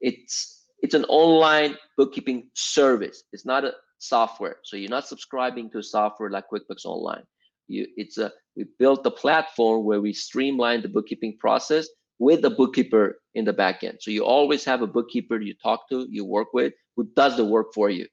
it's 0.00 0.64
it's 0.80 0.94
an 0.94 1.04
online 1.06 1.76
bookkeeping 1.96 2.48
service 2.54 3.24
it's 3.32 3.44
not 3.44 3.64
a 3.64 3.72
software 3.98 4.56
so 4.62 4.76
you're 4.76 4.90
not 4.90 5.08
subscribing 5.08 5.68
to 5.70 5.78
a 5.78 5.82
software 5.82 6.30
like 6.30 6.44
quickbooks 6.52 6.84
online 6.84 7.24
you 7.68 7.86
it's 7.96 8.18
a 8.18 8.32
we 8.56 8.64
built 8.78 9.06
a 9.06 9.10
platform 9.10 9.84
where 9.84 10.00
we 10.00 10.12
streamline 10.12 10.82
the 10.82 10.88
bookkeeping 10.88 11.36
process 11.38 11.86
with 12.18 12.42
the 12.42 12.50
bookkeeper 12.50 13.20
in 13.34 13.44
the 13.44 13.52
back 13.52 13.84
end 13.84 13.98
so 14.00 14.10
you 14.10 14.24
always 14.24 14.64
have 14.64 14.82
a 14.82 14.86
bookkeeper 14.86 15.40
you 15.40 15.54
talk 15.62 15.88
to 15.88 16.06
you 16.10 16.24
work 16.24 16.48
with 16.52 16.72
who 16.96 17.08
does 17.14 17.36
the 17.36 17.44
work 17.44 17.68
for 17.72 17.90
you 17.90 18.06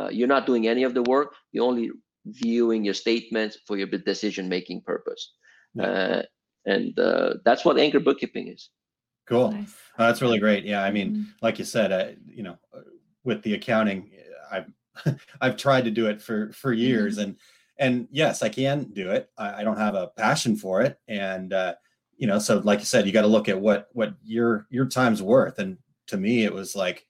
uh, 0.00 0.08
you're 0.08 0.28
not 0.28 0.46
doing 0.46 0.68
any 0.68 0.82
of 0.82 0.94
the 0.94 1.02
work. 1.02 1.34
You're 1.52 1.66
only 1.66 1.90
viewing 2.26 2.84
your 2.84 2.94
statements 2.94 3.58
for 3.66 3.76
your 3.76 3.86
decision 3.86 4.48
making 4.48 4.82
purpose. 4.82 5.32
Yeah. 5.74 5.84
Uh, 5.84 6.22
and 6.66 6.98
uh, 6.98 7.34
that's 7.44 7.64
what 7.64 7.78
anchor 7.78 8.00
bookkeeping 8.00 8.48
is. 8.48 8.70
Cool. 9.26 9.52
Nice. 9.52 9.74
Oh, 9.98 10.06
that's 10.06 10.22
really 10.22 10.38
great. 10.38 10.64
Yeah, 10.64 10.82
I 10.82 10.90
mean, 10.90 11.14
Mhm. 11.14 11.24
like 11.42 11.58
you 11.58 11.64
said, 11.64 11.92
uh, 11.92 12.10
you 12.26 12.42
know, 12.42 12.58
uh, 12.74 12.80
with 13.24 13.42
the 13.42 13.54
accounting, 13.54 14.10
I've 14.50 14.72
I've 15.40 15.56
tried 15.56 15.84
to 15.84 15.90
do 15.90 16.08
it 16.08 16.20
for 16.20 16.52
for 16.52 16.72
years, 16.72 17.18
and 17.18 17.36
and 17.80 18.06
yes, 18.12 18.42
I 18.42 18.48
can 18.48 18.84
do 18.92 19.10
it. 19.10 19.28
I, 19.36 19.60
I 19.60 19.64
don't 19.64 19.78
have 19.78 19.96
a 19.96 20.08
passion 20.16 20.54
for 20.56 20.82
it, 20.82 20.98
and 21.08 21.52
uh, 21.52 21.74
you 22.16 22.28
know, 22.28 22.38
so 22.38 22.58
like 22.58 22.78
you 22.78 22.84
said, 22.84 23.06
you 23.06 23.12
got 23.12 23.22
to 23.22 23.26
look 23.26 23.48
at 23.48 23.60
what 23.60 23.88
what 23.92 24.14
your 24.22 24.66
your 24.70 24.86
time's 24.86 25.22
worth. 25.22 25.58
And 25.58 25.78
to 26.08 26.16
me, 26.16 26.44
it 26.44 26.52
was 26.54 26.76
like, 26.76 27.06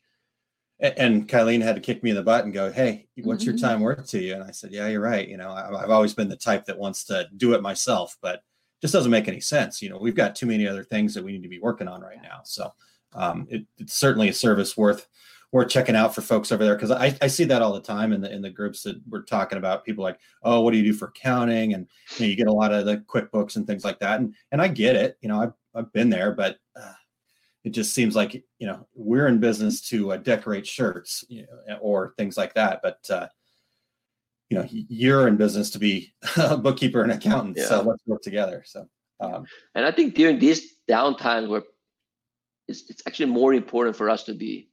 a- 0.81 0.99
and 0.99 1.29
Kylene 1.29 1.63
had 1.63 1.75
to 1.77 1.81
kick 1.83 2.03
me 2.03 2.11
in 2.11 2.17
the 2.17 2.23
butt 2.23 2.45
and 2.45 2.55
go, 2.55 2.73
"Hey, 2.73 3.09
what's 3.23 3.45
your 3.45 3.55
Mhm. 3.55 3.61
time 3.61 3.81
worth 3.81 4.09
to 4.11 4.19
you?" 4.23 4.35
And 4.35 4.45
I 4.45 4.53
said, 4.53 4.73
"Yeah, 4.73 4.89
you're 4.89 5.01
right. 5.03 5.29
You 5.29 5.37
know, 5.37 5.51
I, 5.51 5.83
I've 5.83 5.91
always 5.91 6.15
been 6.15 6.29
the 6.29 6.37
type 6.37 6.65
that 6.67 6.79
wants 6.79 7.05
to 7.07 7.29
do 7.37 7.53
it 7.55 7.63
myself, 7.63 8.17
but." 8.23 8.43
Just 8.83 8.95
doesn't 8.95 9.11
make 9.11 9.29
any 9.29 9.41
sense. 9.41 9.83
You 9.83 9.91
know, 9.91 9.99
we've 9.99 10.15
got 10.15 10.35
too 10.35 10.47
many 10.47 10.67
other 10.67 10.83
things 10.83 11.13
that 11.13 11.23
we 11.23 11.33
need 11.33 11.43
to 11.43 11.51
be 11.51 11.59
working 11.61 11.87
on 11.87 12.01
right 12.01 12.23
now. 12.23 12.41
So, 12.45 12.73
um, 13.13 13.47
it, 13.51 13.67
it's 13.77 13.93
certainly 13.93 14.31
a 14.31 14.33
service 14.33 14.75
worth 14.75 15.07
worth 15.53 15.69
checking 15.69 15.97
out 15.97 16.15
for 16.15 16.21
folks 16.21 16.53
over 16.53 16.65
there 16.65 16.77
because 16.77 16.91
I, 16.91 17.17
I 17.21 17.27
see 17.27 17.45
that 17.45 17.63
all 17.63 17.73
the 17.73 17.81
time 17.81 18.13
in 18.13 18.21
the 18.21 18.33
in 18.33 18.43
the 18.43 18.51
groups 18.51 18.83
that 18.83 19.01
we're 19.09 19.23
talking 19.23 19.59
about. 19.59 19.85
People 19.85 20.05
like, 20.05 20.19
oh, 20.43 20.61
what 20.61 20.73
do 20.73 20.79
you 20.79 20.85
do 20.85 20.93
for 20.93 21.09
accounting? 21.09 21.75
And 21.75 21.89
you, 22.17 22.21
know, 22.21 22.31
you 22.31 22.37
get 22.37 22.47
a 22.47 22.53
lot 22.53 22.73
of 22.73 22.87
the 22.87 22.99
QuickBooks 22.99 23.57
and 23.57 23.67
things 23.67 23.85
like 23.85 23.99
that. 24.01 24.21
And 24.21 24.35
and 24.53 24.63
I 24.63 24.69
get 24.69 24.97
it. 24.97 25.17
You 25.21 25.29
know, 25.29 25.41
I've 25.41 25.53
I've 25.75 25.93
been 25.93 26.11
there, 26.11 26.33
but 26.33 26.59
uh, 26.81 26.93
it 27.65 27.71
just 27.71 27.95
seems 27.95 28.15
like 28.15 28.35
you 28.59 28.67
know 28.67 28.87
we're 28.95 29.27
in 29.27 29.39
business 29.39 29.81
to 29.89 30.13
uh, 30.13 30.17
decorate 30.17 30.67
shirts 30.67 31.25
you 31.29 31.47
know, 31.69 31.77
or 31.77 32.15
things 32.17 32.37
like 32.37 32.55
that. 32.55 32.81
But 32.83 32.99
uh, 33.11 33.27
you 34.51 34.59
know, 34.59 34.67
you're 34.71 35.29
in 35.29 35.37
business 35.37 35.71
to 35.71 35.79
be 35.79 36.13
a 36.37 36.57
bookkeeper 36.57 37.03
and 37.03 37.13
accountant. 37.13 37.59
So 37.59 37.83
let's 37.83 38.03
work 38.07 38.23
together. 38.23 38.63
So. 38.67 38.87
Um, 39.21 39.45
And 39.75 39.85
I 39.85 39.93
think 39.93 40.15
during 40.15 40.39
these 40.39 40.77
downtimes 40.89 41.49
where 41.49 41.63
it's, 42.67 42.89
it's 42.89 43.03
actually 43.07 43.27
more 43.27 43.53
important 43.53 43.97
for 43.97 44.09
us 44.09 44.25
to 44.25 44.35
be, 44.35 44.70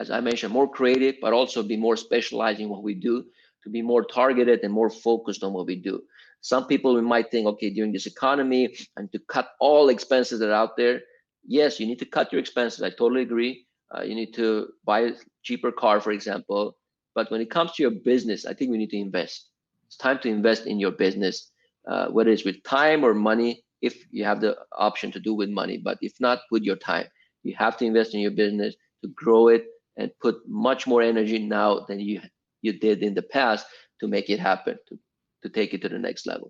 as 0.00 0.10
I 0.10 0.20
mentioned, 0.20 0.52
more 0.52 0.68
creative, 0.68 1.16
but 1.20 1.32
also 1.32 1.62
be 1.62 1.76
more 1.76 1.96
specialized 1.96 2.60
in 2.60 2.68
what 2.68 2.82
we 2.82 2.94
do, 2.94 3.24
to 3.62 3.70
be 3.70 3.82
more 3.82 4.04
targeted 4.04 4.60
and 4.62 4.72
more 4.72 4.90
focused 4.90 5.44
on 5.44 5.52
what 5.52 5.66
we 5.66 5.76
do. 5.76 6.02
Some 6.40 6.66
people 6.66 6.94
we 6.94 7.02
might 7.02 7.30
think, 7.30 7.46
okay, 7.46 7.70
during 7.70 7.92
this 7.92 8.06
economy, 8.06 8.74
and 8.96 9.12
to 9.12 9.18
cut 9.28 9.50
all 9.60 9.90
expenses 9.90 10.40
that 10.40 10.50
are 10.50 10.62
out 10.64 10.76
there. 10.76 11.00
Yes, 11.46 11.78
you 11.78 11.86
need 11.86 11.98
to 11.98 12.06
cut 12.06 12.32
your 12.32 12.40
expenses. 12.40 12.82
I 12.82 12.90
totally 12.90 13.22
agree. 13.22 13.66
Uh, 13.94 14.02
you 14.02 14.14
need 14.14 14.32
to 14.34 14.68
buy 14.84 15.00
a 15.00 15.12
cheaper 15.42 15.72
car, 15.72 16.00
for 16.00 16.12
example. 16.12 16.76
But 17.14 17.30
when 17.30 17.40
it 17.40 17.50
comes 17.50 17.72
to 17.72 17.82
your 17.82 17.92
business, 17.92 18.46
I 18.46 18.54
think 18.54 18.70
we 18.70 18.78
need 18.78 18.90
to 18.90 18.98
invest. 18.98 19.50
It's 19.86 19.96
time 19.96 20.18
to 20.20 20.28
invest 20.28 20.66
in 20.66 20.78
your 20.78 20.92
business, 20.92 21.50
uh, 21.88 22.08
whether 22.08 22.30
it's 22.30 22.44
with 22.44 22.62
time 22.62 23.04
or 23.04 23.14
money 23.14 23.64
if 23.82 24.06
you 24.10 24.24
have 24.24 24.40
the 24.40 24.56
option 24.76 25.10
to 25.12 25.20
do 25.20 25.34
with 25.34 25.48
money 25.48 25.78
but 25.78 25.98
if 26.00 26.12
not 26.20 26.40
with 26.50 26.62
your 26.62 26.76
time 26.76 27.06
you 27.42 27.54
have 27.56 27.76
to 27.76 27.84
invest 27.84 28.14
in 28.14 28.20
your 28.20 28.30
business 28.30 28.74
to 29.02 29.08
grow 29.08 29.48
it 29.48 29.64
and 30.00 30.10
put 30.24 30.36
much 30.48 30.86
more 30.92 31.02
energy 31.12 31.38
now 31.38 31.70
than 31.88 32.00
you 32.00 32.20
you 32.62 32.72
did 32.86 33.02
in 33.08 33.14
the 33.14 33.26
past 33.38 33.66
to 34.00 34.08
make 34.14 34.28
it 34.34 34.40
happen 34.50 34.76
to 34.88 34.98
to 35.42 35.48
take 35.58 35.74
it 35.74 35.80
to 35.82 35.88
the 35.94 35.98
next 36.08 36.26
level 36.32 36.48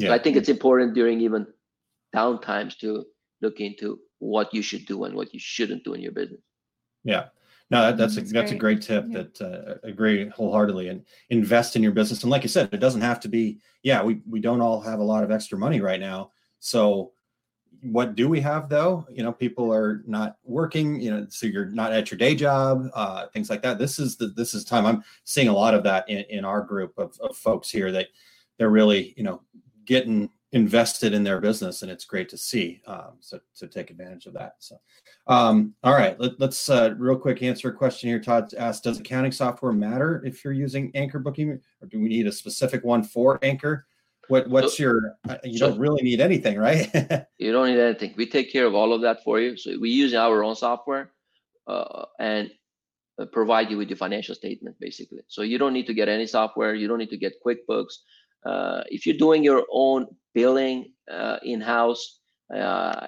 so 0.00 0.12
i 0.16 0.18
think 0.22 0.36
it's 0.36 0.48
important 0.56 0.94
during 1.00 1.20
even 1.20 1.46
down 2.18 2.40
times 2.40 2.76
to 2.76 2.90
look 3.44 3.60
into 3.60 3.98
what 4.18 4.54
you 4.56 4.62
should 4.62 4.84
do 4.92 5.04
and 5.04 5.14
what 5.14 5.32
you 5.34 5.40
shouldn't 5.40 5.84
do 5.84 5.94
in 5.94 6.02
your 6.06 6.16
business 6.20 6.42
Yeah. 7.04 7.24
No, 7.70 7.80
that, 7.82 7.96
that's 7.96 8.16
a 8.16 8.20
That's 8.20 8.32
that's 8.32 8.52
a 8.52 8.54
great. 8.54 8.80
great 8.80 8.82
tip 8.90 9.04
Yeah. 9.08 9.16
that 9.22 9.34
uh, 9.40 9.74
agree 9.92 10.28
wholeheartedly 10.28 10.86
and 10.92 10.98
invest 11.30 11.74
in 11.76 11.82
your 11.82 11.92
business. 11.92 12.22
And 12.22 12.30
like 12.34 12.42
you 12.46 12.48
said, 12.56 12.68
it 12.72 12.80
doesn't 12.86 13.00
have 13.10 13.20
to 13.20 13.28
be, 13.28 13.44
yeah, 13.82 14.02
we, 14.08 14.20
we 14.28 14.40
don't 14.40 14.60
all 14.60 14.80
have 14.90 15.00
a 15.00 15.08
lot 15.12 15.24
of 15.24 15.30
extra 15.30 15.56
money 15.58 15.80
right 15.80 15.98
now. 15.98 16.32
So 16.60 17.12
what 17.82 18.14
do 18.14 18.28
we 18.28 18.40
have 18.40 18.68
though? 18.68 19.06
You 19.10 19.24
know, 19.24 19.32
people 19.32 19.72
are 19.72 20.02
not 20.06 20.36
working, 20.44 21.00
you 21.00 21.10
know, 21.10 21.26
so 21.28 21.46
you're 21.46 21.66
not 21.66 21.92
at 21.92 22.10
your 22.10 22.18
day 22.18 22.34
job, 22.34 22.88
uh, 22.94 23.26
things 23.28 23.50
like 23.50 23.62
that. 23.62 23.78
This 23.78 23.98
is 23.98 24.16
the, 24.16 24.28
this 24.28 24.54
is 24.54 24.64
time 24.64 24.86
I'm 24.86 25.02
seeing 25.24 25.48
a 25.48 25.52
lot 25.52 25.74
of 25.74 25.82
that 25.82 26.08
in, 26.08 26.24
in 26.30 26.44
our 26.44 26.62
group 26.62 26.96
of, 26.96 27.18
of 27.20 27.36
folks 27.36 27.70
here 27.70 27.90
that 27.90 28.08
they're 28.56 28.70
really, 28.70 29.14
you 29.16 29.24
know, 29.24 29.42
getting 29.84 30.30
invested 30.52 31.12
in 31.12 31.24
their 31.24 31.40
business 31.40 31.82
and 31.82 31.90
it's 31.90 32.04
great 32.04 32.28
to 32.28 32.36
see. 32.36 32.80
Um, 32.86 33.14
so 33.20 33.40
to 33.56 33.66
take 33.66 33.90
advantage 33.90 34.26
of 34.26 34.34
that. 34.34 34.54
So, 34.60 34.76
um, 35.26 35.74
all 35.82 35.94
right, 35.94 36.18
let, 36.20 36.40
us 36.40 36.68
uh, 36.68 36.94
real 36.98 37.16
quick 37.16 37.42
answer 37.42 37.70
a 37.70 37.74
question 37.74 38.08
here. 38.08 38.20
Todd 38.20 38.54
asked, 38.54 38.84
does 38.84 39.00
accounting 39.00 39.32
software 39.32 39.72
matter 39.72 40.22
if 40.24 40.44
you're 40.44 40.52
using 40.52 40.92
Anchor 40.94 41.18
Booking 41.18 41.50
or 41.80 41.88
do 41.88 42.00
we 42.00 42.08
need 42.08 42.28
a 42.28 42.32
specific 42.32 42.84
one 42.84 43.02
for 43.02 43.40
Anchor? 43.42 43.86
What, 44.32 44.48
what's 44.48 44.78
your, 44.78 45.18
uh, 45.28 45.36
you 45.44 45.58
so- 45.58 45.68
don't 45.68 45.78
really 45.78 46.02
need 46.02 46.22
anything, 46.22 46.56
right? 46.58 46.88
you 47.38 47.52
don't 47.52 47.68
need 47.68 47.78
anything. 47.78 48.14
We 48.16 48.24
take 48.24 48.50
care 48.50 48.64
of 48.64 48.74
all 48.74 48.94
of 48.94 49.02
that 49.02 49.22
for 49.22 49.38
you. 49.38 49.58
So 49.58 49.78
we 49.78 49.90
use 49.90 50.14
our 50.14 50.42
own 50.42 50.56
software 50.56 51.12
uh, 51.66 52.06
and 52.18 52.50
uh, 53.20 53.26
provide 53.26 53.70
you 53.70 53.76
with 53.76 53.90
your 53.90 53.98
financial 53.98 54.34
statement 54.34 54.76
basically. 54.80 55.20
So 55.28 55.42
you 55.42 55.58
don't 55.58 55.74
need 55.74 55.86
to 55.88 55.92
get 55.92 56.08
any 56.08 56.26
software. 56.26 56.74
You 56.74 56.88
don't 56.88 56.96
need 56.96 57.10
to 57.10 57.18
get 57.18 57.34
quickbooks. 57.46 57.92
Uh, 58.46 58.80
if 58.86 59.04
you're 59.04 59.18
doing 59.18 59.44
your 59.44 59.66
own 59.70 60.06
billing 60.32 60.94
uh, 61.12 61.36
in-house 61.42 62.20
uh, 62.56 63.06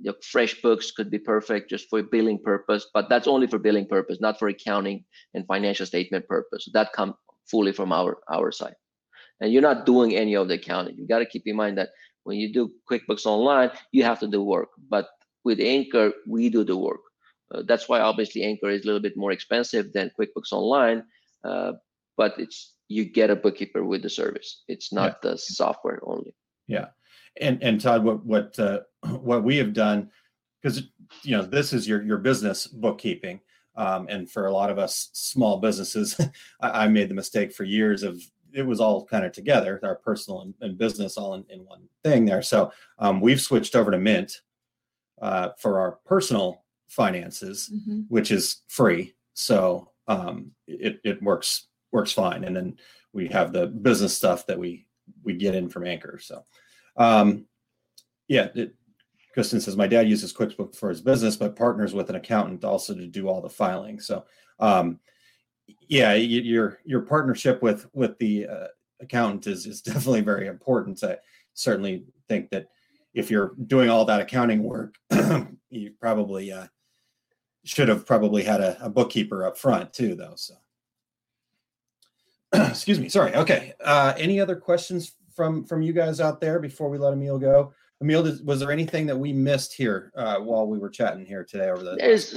your 0.00 0.14
FreshBooks 0.32 0.94
could 0.94 1.10
be 1.10 1.18
perfect 1.18 1.70
just 1.70 1.88
for 1.88 2.02
billing 2.02 2.38
purpose 2.38 2.86
but 2.92 3.08
that's 3.08 3.26
only 3.26 3.46
for 3.46 3.58
billing 3.58 3.88
purpose 3.88 4.18
not 4.20 4.38
for 4.38 4.48
accounting 4.48 5.02
and 5.32 5.46
financial 5.46 5.86
statement 5.86 6.28
purpose. 6.28 6.68
That 6.74 6.92
come 6.92 7.14
fully 7.50 7.72
from 7.72 7.90
our 7.90 8.18
our 8.30 8.52
side 8.52 8.76
and 9.40 9.52
you're 9.52 9.62
not 9.62 9.86
doing 9.86 10.14
any 10.14 10.34
of 10.34 10.48
the 10.48 10.54
accounting 10.54 10.96
you 10.96 11.06
got 11.06 11.20
to 11.20 11.26
keep 11.26 11.46
in 11.46 11.56
mind 11.56 11.78
that 11.78 11.90
when 12.28 12.38
you 12.38 12.52
do 12.52 12.70
QuickBooks 12.88 13.24
Online, 13.24 13.70
you 13.90 14.04
have 14.04 14.20
to 14.20 14.28
do 14.28 14.42
work. 14.42 14.68
But 14.90 15.08
with 15.44 15.60
Anchor, 15.60 16.12
we 16.26 16.50
do 16.50 16.62
the 16.62 16.76
work. 16.76 17.00
Uh, 17.50 17.62
that's 17.66 17.88
why 17.88 18.00
obviously 18.00 18.42
Anchor 18.42 18.68
is 18.68 18.82
a 18.82 18.86
little 18.86 19.00
bit 19.00 19.16
more 19.16 19.32
expensive 19.32 19.94
than 19.94 20.12
QuickBooks 20.20 20.52
Online, 20.52 21.02
uh, 21.42 21.72
but 22.18 22.38
it's 22.38 22.74
you 22.88 23.06
get 23.06 23.30
a 23.30 23.36
bookkeeper 23.36 23.82
with 23.82 24.02
the 24.02 24.10
service. 24.10 24.62
It's 24.68 24.92
not 24.92 25.22
the 25.22 25.38
software 25.38 26.00
only. 26.02 26.34
Yeah, 26.66 26.88
and 27.40 27.62
and 27.62 27.80
Todd, 27.80 28.04
what 28.04 28.24
what 28.26 28.58
uh, 28.58 28.80
what 29.08 29.42
we 29.42 29.56
have 29.56 29.72
done, 29.72 30.10
because 30.62 30.82
you 31.22 31.34
know 31.34 31.42
this 31.42 31.72
is 31.72 31.88
your 31.88 32.02
your 32.02 32.18
business 32.18 32.66
bookkeeping, 32.66 33.40
um, 33.76 34.06
and 34.10 34.30
for 34.30 34.44
a 34.44 34.52
lot 34.52 34.68
of 34.68 34.78
us 34.78 35.08
small 35.14 35.60
businesses, 35.60 36.20
I, 36.60 36.84
I 36.84 36.88
made 36.88 37.08
the 37.08 37.14
mistake 37.14 37.54
for 37.54 37.64
years 37.64 38.02
of 38.02 38.20
it 38.52 38.62
was 38.62 38.80
all 38.80 39.04
kind 39.04 39.24
of 39.24 39.32
together, 39.32 39.78
our 39.82 39.96
personal 39.96 40.40
and, 40.42 40.54
and 40.60 40.78
business 40.78 41.16
all 41.16 41.34
in, 41.34 41.44
in 41.50 41.60
one 41.64 41.82
thing 42.04 42.24
there. 42.24 42.42
So 42.42 42.72
um, 42.98 43.20
we've 43.20 43.40
switched 43.40 43.76
over 43.76 43.90
to 43.90 43.98
Mint 43.98 44.40
uh, 45.20 45.50
for 45.58 45.80
our 45.80 45.92
personal 46.06 46.64
finances, 46.88 47.70
Mhm. 47.72 48.06
which 48.08 48.30
is 48.30 48.62
free. 48.68 49.14
So 49.34 49.90
um, 50.06 50.52
it 50.66 51.00
it 51.04 51.22
works 51.22 51.68
works 51.92 52.12
fine, 52.12 52.44
and 52.44 52.54
then 52.56 52.76
we 53.12 53.28
have 53.28 53.52
the 53.52 53.66
business 53.66 54.16
stuff 54.16 54.46
that 54.46 54.58
we 54.58 54.86
we 55.22 55.34
get 55.34 55.54
in 55.54 55.68
from 55.68 55.86
Anchor. 55.86 56.18
So 56.18 56.44
um, 56.96 57.46
yeah, 58.28 58.48
it, 58.54 58.74
Kristen 59.34 59.60
says 59.60 59.76
my 59.76 59.86
dad 59.86 60.08
uses 60.08 60.32
QuickBooks 60.32 60.76
for 60.76 60.88
his 60.88 61.00
business, 61.00 61.36
but 61.36 61.56
partners 61.56 61.94
with 61.94 62.10
an 62.10 62.16
accountant 62.16 62.64
also 62.64 62.94
to 62.94 63.06
do 63.06 63.28
all 63.28 63.40
the 63.40 63.48
filing. 63.48 64.00
So 64.00 64.24
um, 64.58 64.98
yeah, 65.88 66.14
your 66.14 66.78
your 66.84 67.02
partnership 67.02 67.62
with 67.62 67.86
with 67.92 68.18
the 68.18 68.46
uh, 68.46 68.66
accountant 69.00 69.46
is 69.46 69.66
is 69.66 69.82
definitely 69.82 70.20
very 70.20 70.46
important. 70.46 71.02
I 71.02 71.18
certainly 71.54 72.04
think 72.28 72.50
that 72.50 72.68
if 73.14 73.30
you're 73.30 73.54
doing 73.66 73.88
all 73.88 74.04
that 74.04 74.20
accounting 74.20 74.62
work, 74.62 74.94
you 75.70 75.92
probably 76.00 76.52
uh, 76.52 76.66
should 77.64 77.88
have 77.88 78.06
probably 78.06 78.42
had 78.44 78.60
a, 78.60 78.84
a 78.84 78.90
bookkeeper 78.90 79.44
up 79.44 79.58
front 79.58 79.92
too, 79.92 80.14
though. 80.14 80.34
So, 80.36 80.54
excuse 82.52 83.00
me. 83.00 83.08
Sorry. 83.08 83.34
Okay. 83.34 83.72
Uh, 83.82 84.14
any 84.16 84.40
other 84.40 84.56
questions 84.56 85.14
from 85.34 85.64
from 85.64 85.82
you 85.82 85.92
guys 85.92 86.20
out 86.20 86.40
there 86.40 86.58
before 86.58 86.88
we 86.88 86.98
let 86.98 87.12
Emil 87.12 87.38
go? 87.38 87.72
Emil, 88.00 88.38
was 88.44 88.60
there 88.60 88.70
anything 88.70 89.06
that 89.06 89.18
we 89.18 89.32
missed 89.32 89.74
here 89.74 90.12
uh, 90.16 90.36
while 90.38 90.66
we 90.66 90.78
were 90.78 90.88
chatting 90.88 91.26
here 91.26 91.44
today 91.44 91.70
over 91.70 91.82
the? 91.82 91.96
There's 91.96 92.36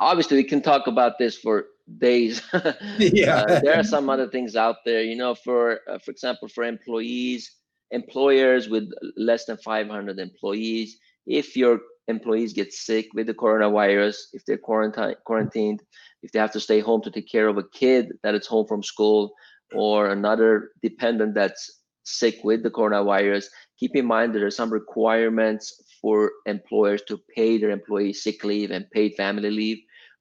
obviously 0.00 0.36
we 0.36 0.44
can 0.44 0.62
talk 0.62 0.86
about 0.86 1.18
this 1.18 1.36
for 1.36 1.66
days. 1.98 2.42
Yeah. 2.98 3.44
Uh, 3.48 3.60
there 3.60 3.78
are 3.78 3.84
some 3.84 4.10
other 4.10 4.28
things 4.28 4.56
out 4.56 4.76
there, 4.84 5.02
you 5.02 5.16
know, 5.16 5.34
for 5.34 5.80
uh, 5.90 5.98
for 5.98 6.10
example, 6.10 6.48
for 6.48 6.64
employees, 6.64 7.50
employers 7.90 8.68
with 8.68 8.90
less 9.16 9.44
than 9.46 9.56
500 9.58 10.18
employees, 10.18 10.98
if 11.26 11.56
your 11.56 11.80
employees 12.08 12.52
get 12.52 12.72
sick 12.72 13.06
with 13.14 13.26
the 13.26 13.34
coronavirus, 13.34 14.16
if 14.32 14.44
they're 14.46 14.58
quarantine 14.58 15.14
quarantined, 15.24 15.82
if 16.22 16.32
they 16.32 16.38
have 16.38 16.52
to 16.52 16.60
stay 16.60 16.80
home 16.80 17.02
to 17.02 17.10
take 17.10 17.30
care 17.30 17.48
of 17.48 17.58
a 17.58 17.68
kid 17.72 18.12
that 18.22 18.34
is 18.34 18.46
home 18.46 18.66
from 18.66 18.82
school, 18.82 19.32
or 19.74 20.08
another 20.08 20.70
dependent 20.82 21.34
that's 21.34 21.82
sick 22.04 22.36
with 22.42 22.62
the 22.62 22.70
coronavirus, 22.70 23.46
keep 23.78 23.94
in 23.94 24.06
mind 24.06 24.34
that 24.34 24.38
there 24.38 24.48
are 24.48 24.50
some 24.62 24.72
requirements 24.72 25.82
for 26.00 26.32
employers 26.46 27.02
to 27.08 27.18
pay 27.34 27.58
their 27.58 27.70
employees 27.70 28.22
sick 28.22 28.44
leave 28.44 28.70
and 28.70 28.90
paid 28.90 29.14
family 29.14 29.50
leave. 29.50 29.78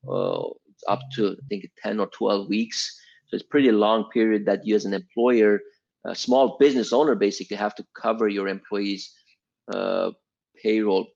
Uh, 0.10 0.48
up 0.88 1.02
to 1.16 1.32
I 1.32 1.46
think 1.50 1.66
10 1.84 2.00
or 2.00 2.08
12 2.08 2.48
weeks. 2.48 3.00
So 3.28 3.36
it's 3.36 3.46
pretty 3.46 3.72
long 3.72 4.10
period 4.14 4.46
that 4.46 4.66
you 4.66 4.76
as 4.76 4.86
an 4.86 4.94
employer 4.94 5.60
a 6.08 6.16
small 6.16 6.58
business 6.58 6.94
owner 6.94 7.16
basically 7.16 7.58
have 7.58 7.76
to 7.76 7.86
cover 7.96 8.28
your 8.28 8.48
employees 8.48 9.14
uh, 9.74 10.12
payroll 10.62 11.08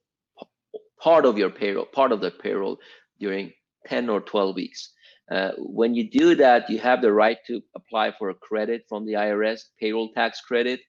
part 1.00 1.26
of 1.26 1.38
your 1.38 1.50
payroll 1.50 1.86
part 1.86 2.12
of 2.12 2.22
the 2.22 2.32
payroll 2.32 2.78
during 3.20 3.52
10 3.88 4.10
or 4.10 4.22
12 4.22 4.56
weeks 4.56 4.92
uh, 5.32 5.52
when 5.58 5.96
you 5.96 6.10
do 6.10 6.36
that 6.36 6.70
you 6.70 6.78
have 6.78 7.02
the 7.02 7.12
right 7.12 7.38
to 7.48 7.62
apply 7.76 8.12
for 8.18 8.30
a 8.30 8.36
credit 8.36 8.84
from 8.90 9.06
the 9.06 9.14
irs 9.14 9.62
payroll 9.80 10.12
tax 10.14 10.42
credit 10.42 10.82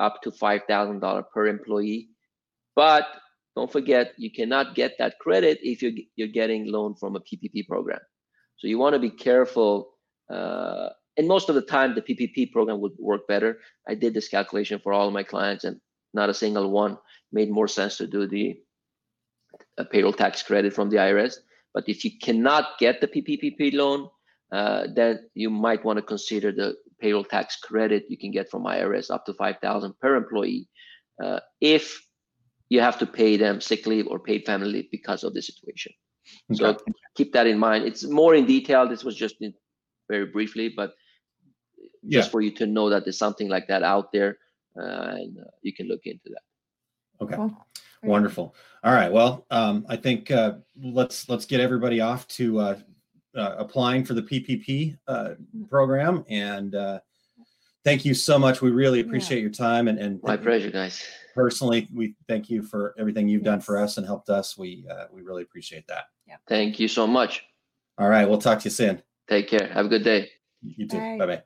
up 0.00 0.22
to 0.22 0.30
$5000 0.30 1.24
per 1.34 1.46
employee 1.46 2.08
but 2.74 3.04
don't 3.54 3.70
forget 3.70 4.12
you 4.16 4.30
cannot 4.30 4.74
get 4.74 4.96
that 4.98 5.18
credit 5.18 5.58
if 5.62 5.82
you're, 5.82 5.92
you're 6.16 6.28
getting 6.28 6.70
loan 6.70 6.94
from 6.94 7.16
a 7.16 7.20
ppp 7.20 7.66
program. 7.66 8.00
So 8.56 8.66
you 8.66 8.78
want 8.78 8.94
to 8.94 8.98
be 8.98 9.10
careful 9.10 9.94
uh, 10.30 10.90
and 11.16 11.28
most 11.28 11.48
of 11.48 11.54
the 11.54 11.62
time 11.62 11.94
the 11.94 12.02
ppp 12.02 12.52
program 12.52 12.80
would 12.80 12.92
work 12.98 13.26
better. 13.28 13.58
I 13.88 13.94
did 13.94 14.14
this 14.14 14.28
calculation 14.28 14.80
for 14.82 14.92
all 14.92 15.08
of 15.08 15.12
my 15.12 15.22
clients 15.22 15.64
and 15.64 15.80
not 16.14 16.30
a 16.30 16.34
single 16.34 16.70
one 16.70 16.98
made 17.32 17.50
more 17.50 17.68
sense 17.68 17.96
to 17.98 18.06
do 18.06 18.26
the 18.26 18.56
payroll 19.90 20.12
tax 20.12 20.42
credit 20.42 20.72
from 20.72 20.90
the 20.90 20.96
irs 20.96 21.36
but 21.74 21.84
if 21.88 22.04
you 22.04 22.10
cannot 22.22 22.78
get 22.78 23.00
the 23.00 23.08
ppp 23.08 23.72
loan 23.72 24.08
uh, 24.52 24.86
then 24.94 25.18
you 25.34 25.48
might 25.48 25.84
want 25.84 25.96
to 25.96 26.02
consider 26.02 26.52
the 26.52 26.74
payroll 27.00 27.24
tax 27.24 27.56
credit 27.56 28.04
you 28.08 28.18
can 28.18 28.30
get 28.30 28.50
from 28.50 28.64
irs 28.64 29.10
up 29.10 29.24
to 29.24 29.34
5000 29.34 29.98
per 30.00 30.16
employee 30.16 30.68
uh, 31.22 31.40
if 31.60 32.06
you 32.72 32.80
have 32.80 32.98
to 32.98 33.06
pay 33.06 33.36
them 33.36 33.60
sick 33.60 33.86
leave 33.86 34.06
or 34.06 34.18
paid 34.18 34.46
family 34.46 34.70
leave 34.74 34.90
because 34.90 35.24
of 35.24 35.34
the 35.34 35.42
situation 35.42 35.92
okay. 36.50 36.58
so 36.58 36.76
keep 37.14 37.30
that 37.34 37.46
in 37.46 37.58
mind 37.58 37.84
it's 37.84 38.04
more 38.04 38.34
in 38.34 38.46
detail 38.46 38.88
this 38.88 39.04
was 39.04 39.14
just 39.14 39.36
in, 39.40 39.52
very 40.08 40.24
briefly 40.24 40.72
but 40.74 40.94
just 42.08 42.28
yeah. 42.28 42.32
for 42.32 42.40
you 42.40 42.50
to 42.50 42.66
know 42.66 42.88
that 42.88 43.04
there's 43.04 43.18
something 43.18 43.48
like 43.48 43.66
that 43.68 43.82
out 43.82 44.10
there 44.10 44.38
uh, 44.80 45.20
and 45.20 45.38
uh, 45.38 45.50
you 45.60 45.74
can 45.74 45.86
look 45.86 46.00
into 46.06 46.30
that 46.34 46.46
okay 47.20 47.36
cool. 47.36 47.52
wonderful 48.02 48.54
all 48.82 48.94
right 48.94 49.12
well 49.12 49.44
um, 49.50 49.84
i 49.90 49.96
think 49.96 50.30
uh, 50.30 50.54
let's 50.82 51.28
let's 51.28 51.44
get 51.44 51.60
everybody 51.60 52.00
off 52.00 52.26
to 52.26 52.58
uh, 52.58 52.78
uh, 53.36 53.54
applying 53.58 54.02
for 54.02 54.14
the 54.14 54.22
ppp 54.22 54.96
uh, 55.08 55.14
mm-hmm. 55.14 55.64
program 55.64 56.24
and 56.30 56.74
thank 57.84 58.04
you 58.04 58.14
so 58.14 58.38
much 58.38 58.60
we 58.60 58.70
really 58.70 59.00
appreciate 59.00 59.38
yeah. 59.38 59.42
your 59.42 59.50
time 59.50 59.88
and, 59.88 59.98
and 59.98 60.20
my 60.22 60.36
pleasure 60.36 60.70
guys 60.70 61.04
personally 61.34 61.88
we 61.92 62.14
thank 62.28 62.50
you 62.50 62.62
for 62.62 62.94
everything 62.98 63.28
you've 63.28 63.42
yes. 63.42 63.50
done 63.50 63.60
for 63.60 63.78
us 63.78 63.96
and 63.96 64.06
helped 64.06 64.30
us 64.30 64.56
we 64.56 64.86
we 65.12 65.22
really 65.22 65.42
appreciate 65.42 65.86
that 65.86 66.04
yeah 66.26 66.36
thank 66.48 66.78
you 66.78 66.88
so 66.88 67.06
much 67.06 67.44
all 67.98 68.08
right 68.08 68.28
we'll 68.28 68.38
talk 68.38 68.58
to 68.58 68.64
you 68.64 68.70
soon 68.70 69.02
take 69.28 69.48
care 69.48 69.68
have 69.68 69.86
a 69.86 69.88
good 69.88 70.04
day 70.04 70.28
you 70.62 70.86
too 70.86 71.18
bye 71.18 71.26
bye 71.26 71.42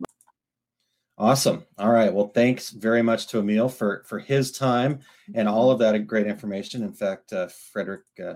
Awesome. 1.19 1.65
All 1.79 1.91
right. 1.91 2.13
Well, 2.13 2.29
thanks 2.29 2.69
very 2.69 3.01
much 3.01 3.29
to 3.29 3.39
Emil 3.39 3.71
for 3.71 4.03
for 4.07 4.19
his 4.19 4.53
time 4.53 5.01
and 5.35 5.49
all 5.49 5.71
of 5.71 5.79
that 5.79 6.07
great 6.07 6.27
information. 6.27 6.83
In 6.83 6.93
fact, 6.93 7.33
uh, 7.33 7.49
Frederick 7.49 8.03
uh, 8.21 8.35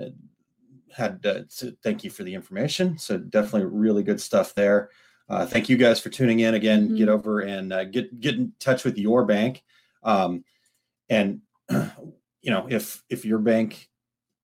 uh 0.00 0.10
had 0.94 1.26
uh, 1.26 1.40
to 1.58 1.76
thank 1.82 2.04
you 2.04 2.10
for 2.10 2.22
the 2.22 2.32
information. 2.32 2.96
So 2.96 3.18
definitely 3.18 3.64
really 3.64 4.04
good 4.04 4.20
stuff 4.20 4.54
there. 4.54 4.90
Uh, 5.28 5.44
thank 5.46 5.68
you 5.68 5.76
guys 5.76 6.00
for 6.00 6.08
tuning 6.08 6.40
in 6.40 6.54
again. 6.54 6.86
Mm-hmm. 6.86 6.96
Get 6.96 7.08
over 7.08 7.40
and 7.40 7.72
uh, 7.72 7.84
get 7.84 8.20
get 8.20 8.36
in 8.36 8.52
touch 8.60 8.84
with 8.84 8.96
your 8.96 9.24
bank, 9.24 9.64
um, 10.02 10.44
and 11.08 11.40
you 11.70 12.50
know 12.50 12.66
if 12.68 13.02
if 13.08 13.24
your 13.24 13.38
bank 13.38 13.88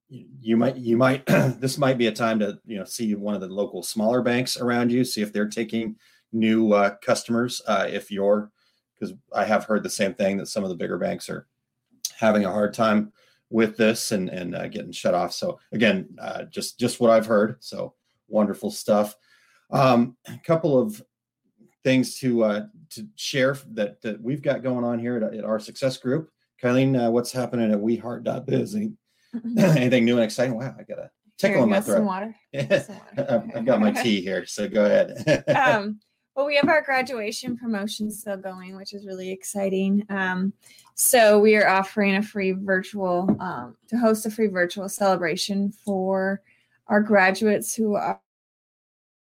you 0.08 0.56
might 0.56 0.76
you 0.76 0.96
might 0.96 1.24
this 1.26 1.78
might 1.78 1.98
be 1.98 2.08
a 2.08 2.12
time 2.12 2.38
to 2.40 2.58
you 2.66 2.78
know 2.78 2.84
see 2.84 3.14
one 3.14 3.34
of 3.34 3.40
the 3.40 3.48
local 3.48 3.82
smaller 3.82 4.22
banks 4.22 4.56
around 4.58 4.92
you 4.92 5.04
see 5.04 5.22
if 5.22 5.32
they're 5.32 5.48
taking 5.48 5.96
new 6.32 6.72
uh, 6.72 6.94
customers 6.96 7.62
uh, 7.66 7.86
if 7.88 8.10
you're 8.10 8.50
because 8.98 9.16
I 9.34 9.44
have 9.44 9.64
heard 9.64 9.82
the 9.82 9.90
same 9.90 10.14
thing 10.14 10.36
that 10.36 10.46
some 10.46 10.62
of 10.62 10.70
the 10.70 10.76
bigger 10.76 10.98
banks 10.98 11.28
are 11.28 11.46
having 12.16 12.44
a 12.44 12.52
hard 12.52 12.74
time 12.74 13.12
with 13.50 13.76
this 13.76 14.12
and 14.12 14.28
and 14.28 14.54
uh, 14.54 14.68
getting 14.68 14.92
shut 14.92 15.14
off. 15.14 15.32
So 15.32 15.58
again, 15.72 16.08
uh, 16.20 16.44
just 16.44 16.78
just 16.78 17.00
what 17.00 17.10
I've 17.10 17.26
heard. 17.26 17.56
So 17.60 17.94
wonderful 18.28 18.70
stuff. 18.70 19.16
Um, 19.72 20.16
a 20.26 20.38
couple 20.44 20.78
of 20.78 21.02
things 21.84 22.18
to 22.18 22.44
uh, 22.44 22.66
to 22.90 23.06
share 23.16 23.56
that 23.72 24.00
that 24.02 24.20
we've 24.20 24.42
got 24.42 24.62
going 24.62 24.84
on 24.84 24.98
here 24.98 25.16
at, 25.16 25.34
at 25.34 25.44
our 25.44 25.58
success 25.58 25.96
group. 25.96 26.30
Kylene, 26.62 27.06
uh, 27.06 27.10
what's 27.10 27.32
happening 27.32 27.72
at 27.72 27.78
WeHeart.biz? 27.78 28.76
Any, 28.76 28.92
anything 29.58 30.04
new 30.04 30.14
and 30.14 30.24
exciting? 30.24 30.56
Wow, 30.56 30.74
I 30.78 30.82
got 30.84 30.98
a 30.98 31.10
tickle 31.38 31.56
here, 31.56 31.64
in 31.64 31.70
my 31.70 31.80
throat. 31.80 31.96
Some 31.96 32.06
water. 32.06 32.36
Some 32.54 33.00
water. 33.16 33.50
I've 33.56 33.64
got 33.64 33.80
my 33.80 33.90
tea 33.90 34.20
here, 34.20 34.46
so 34.46 34.68
go 34.68 34.84
ahead. 34.84 35.44
um, 35.56 35.98
well, 36.34 36.46
we 36.46 36.56
have 36.56 36.68
our 36.68 36.80
graduation 36.80 37.58
promotion 37.58 38.10
still 38.10 38.38
going, 38.38 38.74
which 38.76 38.94
is 38.94 39.06
really 39.06 39.30
exciting. 39.30 40.04
Um, 40.08 40.54
so 40.94 41.38
we 41.38 41.56
are 41.56 41.68
offering 41.68 42.16
a 42.16 42.22
free 42.22 42.52
virtual 42.52 43.36
um, 43.38 43.76
to 43.88 43.98
host 43.98 44.24
a 44.24 44.30
free 44.30 44.46
virtual 44.46 44.88
celebration 44.88 45.72
for 45.72 46.40
our 46.86 47.02
graduates 47.02 47.74
who 47.74 47.96
are, 47.96 48.20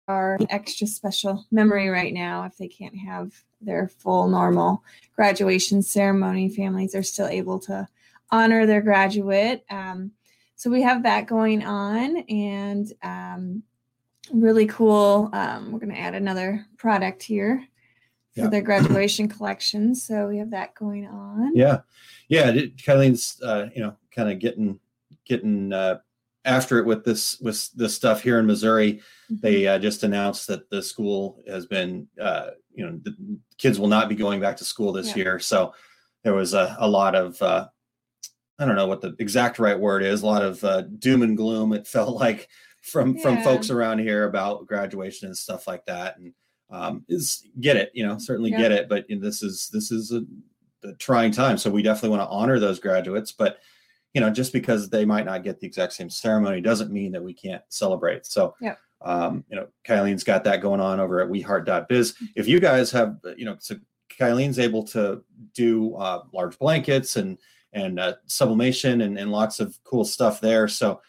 are 0.09 0.39
extra 0.51 0.87
special 0.87 1.47
memory 1.51 1.89
right 1.89 2.13
now. 2.13 2.45
If 2.45 2.57
they 2.57 2.69
can't 2.69 2.97
have 2.97 3.33
their 3.61 3.89
full 3.89 4.29
normal 4.29 4.83
graduation 5.15 5.83
ceremony, 5.83 6.49
families 6.49 6.95
are 6.95 7.03
still 7.03 7.27
able 7.27 7.59
to 7.61 7.87
honor 8.31 8.67
their 8.67 8.81
graduate. 8.81 9.65
Um, 9.71 10.13
so 10.57 10.71
we 10.71 10.83
have 10.83 11.05
that 11.05 11.27
going 11.27 11.65
on, 11.65 12.17
and 12.29 12.93
um, 13.03 13.63
really 14.33 14.67
cool. 14.67 15.31
Um, 15.33 15.71
we're 15.71 15.79
going 15.79 15.95
to 15.95 16.01
add 16.01 16.15
another 16.15 16.67
product 16.77 17.23
here 17.23 17.65
for 18.35 18.43
yeah. 18.43 18.49
their 18.49 18.63
graduation 18.63 19.29
collection. 19.29 19.95
So 19.95 20.27
we 20.27 20.39
have 20.39 20.51
that 20.51 20.75
going 20.75 21.07
on. 21.07 21.55
Yeah, 21.55 21.81
yeah. 22.29 22.51
Kylene's, 22.53 23.41
uh, 23.43 23.69
you 23.75 23.83
know, 23.83 23.97
kind 24.11 24.33
of 24.33 24.41
getting 24.41 24.81
getting 25.25 25.73
uh, 25.73 25.99
after 26.49 26.79
it 26.79 26.87
with 26.87 27.05
this 27.05 27.39
with 27.41 27.71
this 27.75 27.95
stuff 27.95 28.23
here 28.23 28.39
in 28.39 28.47
Missouri. 28.47 28.95
Mm-hmm. 29.31 29.37
They 29.41 29.67
uh, 29.67 29.79
just 29.79 30.03
announced 30.03 30.49
that 30.49 30.69
the 30.71 30.83
school 30.83 31.41
has 31.47 31.67
been, 31.67 32.09
uh, 32.21 32.51
you 32.75 32.85
know, 32.85 32.99
the 33.03 33.15
kids 33.59 33.79
will 33.79 33.89
not 33.89 34.09
be 34.09 34.15
going 34.15 34.41
back 34.41 34.57
to 34.57 34.65
school 34.65 34.93
this 34.93 35.11
yeah. 35.11 35.17
year. 35.17 35.39
So 35.39 35.75
there 36.25 36.35
was 36.35 36.55
a, 36.55 36.77
a 36.81 36.89
lot 36.89 37.15
of 37.15 37.41
uh, 37.43 37.69
I 38.59 38.65
don't 38.65 38.77
know 38.77 38.87
what 38.87 39.03
the 39.03 39.15
exact 39.19 39.59
right 39.59 39.79
word 39.79 40.03
is. 40.03 40.23
A 40.23 40.27
lot 40.27 40.43
of 40.43 40.65
uh, 40.65 40.83
doom 40.83 41.23
and 41.23 41.37
gloom. 41.37 41.73
It 41.73 41.87
felt 41.87 42.17
like 42.21 42.49
from 42.83 43.17
yeah. 43.17 43.23
from 43.23 43.43
folks 43.43 43.71
around 43.71 43.99
here 43.99 44.25
about 44.25 44.67
graduation 44.67 45.27
and 45.27 45.37
stuff 45.37 45.67
like 45.67 45.85
that 45.87 46.19
and 46.19 46.33
um, 46.71 47.05
is 47.09 47.47
get 47.61 47.77
it 47.77 47.91
you 47.95 48.07
know 48.07 48.19
certainly 48.19 48.51
yeah. 48.51 48.59
get 48.59 48.73
it 48.73 48.89
but 48.89 49.05
this 49.09 49.43
is 49.43 49.69
this 49.73 49.91
is 49.91 50.13
a, 50.13 50.23
a 50.87 50.95
trying 50.95 51.33
time 51.33 51.59
so 51.59 51.71
we 51.71 51.83
definitely 51.83 52.17
want 52.17 52.23
to 52.23 52.33
honor 52.33 52.59
those 52.59 52.79
graduates 52.79 53.33
but 53.33 53.59
you 54.15 54.21
know 54.21 54.31
just 54.31 54.53
because 54.53 54.89
they 54.89 55.05
might 55.05 55.27
not 55.27 55.45
get 55.45 55.61
the 55.61 55.67
exact 55.67 55.93
same 55.93 56.11
ceremony 56.11 56.61
doesn't 56.61 56.91
mean 56.93 57.13
that 57.13 57.23
we 57.23 57.35
can't 57.35 57.63
celebrate. 57.69 58.27
So 58.27 58.55
yeah. 58.61 58.75
um, 59.03 59.45
you 59.49 59.57
know 59.57 59.69
kylene's 59.87 60.25
got 60.25 60.45
that 60.45 60.61
going 60.61 60.81
on 60.81 61.01
over 61.01 61.21
at 61.21 61.29
weheart.biz 61.29 62.15
if 62.37 62.49
you 62.49 62.61
guys 62.61 62.91
have 62.91 63.17
you 63.37 63.45
know 63.45 63.57
so 63.59 63.77
kylene's 64.19 64.59
able 64.59 64.83
to 64.83 65.23
do 65.55 65.95
uh, 65.97 66.23
large 66.33 66.59
blankets 66.59 67.17
and 67.17 67.39
and 67.73 68.01
uh, 68.01 68.15
sublimation 68.27 69.03
and, 69.03 69.19
and 69.19 69.31
lots 69.31 69.61
of 69.61 69.79
cool 69.85 70.05
stuff 70.05 70.41
there. 70.41 70.69
So 70.69 71.01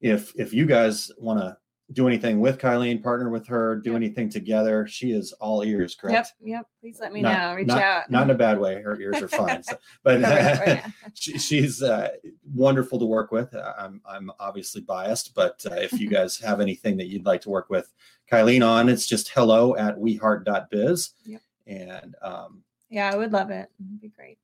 if 0.00 0.32
if 0.36 0.52
you 0.52 0.66
guys 0.66 1.10
want 1.18 1.40
to 1.40 1.56
do 1.92 2.06
anything 2.06 2.40
with 2.40 2.58
Kylene, 2.58 3.02
partner 3.02 3.28
with 3.28 3.46
her, 3.48 3.76
do 3.76 3.90
yep. 3.90 3.96
anything 3.96 4.28
together, 4.28 4.86
she 4.86 5.12
is 5.12 5.32
all 5.34 5.62
ears. 5.62 5.94
Correct? 5.94 6.32
Yep. 6.40 6.48
Yep. 6.48 6.66
Please 6.80 6.98
let 7.00 7.12
me 7.12 7.20
not, 7.20 7.38
know. 7.38 7.54
Reach 7.54 7.66
not, 7.66 7.82
out. 7.82 8.10
Not 8.10 8.24
in 8.24 8.30
a 8.30 8.34
bad 8.34 8.58
way. 8.58 8.80
Her 8.80 9.00
ears 9.00 9.20
are 9.20 9.28
fine. 9.28 9.62
So, 9.62 9.76
but 10.02 10.82
she, 11.14 11.38
she's 11.38 11.82
uh, 11.82 12.10
wonderful 12.54 12.98
to 12.98 13.06
work 13.06 13.32
with. 13.32 13.54
I'm 13.78 14.00
I'm 14.06 14.30
obviously 14.38 14.80
biased, 14.80 15.34
but 15.34 15.64
uh, 15.70 15.74
if 15.74 15.92
you 15.92 16.08
guys 16.10 16.38
have 16.38 16.60
anything 16.60 16.96
that 16.98 17.08
you'd 17.08 17.26
like 17.26 17.40
to 17.42 17.50
work 17.50 17.68
with 17.70 17.92
Kylene 18.30 18.66
on, 18.66 18.88
it's 18.88 19.06
just 19.06 19.30
hello 19.30 19.76
at 19.76 19.96
weheart.biz. 19.98 21.10
Yep. 21.24 21.42
And 21.66 22.14
um, 22.22 22.62
yeah, 22.90 23.10
I 23.12 23.16
would 23.16 23.32
love 23.32 23.50
it. 23.50 23.70
It'd 23.78 24.00
be 24.00 24.08
great. 24.08 24.38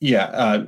Yeah. 0.00 0.24
Uh, 0.26 0.66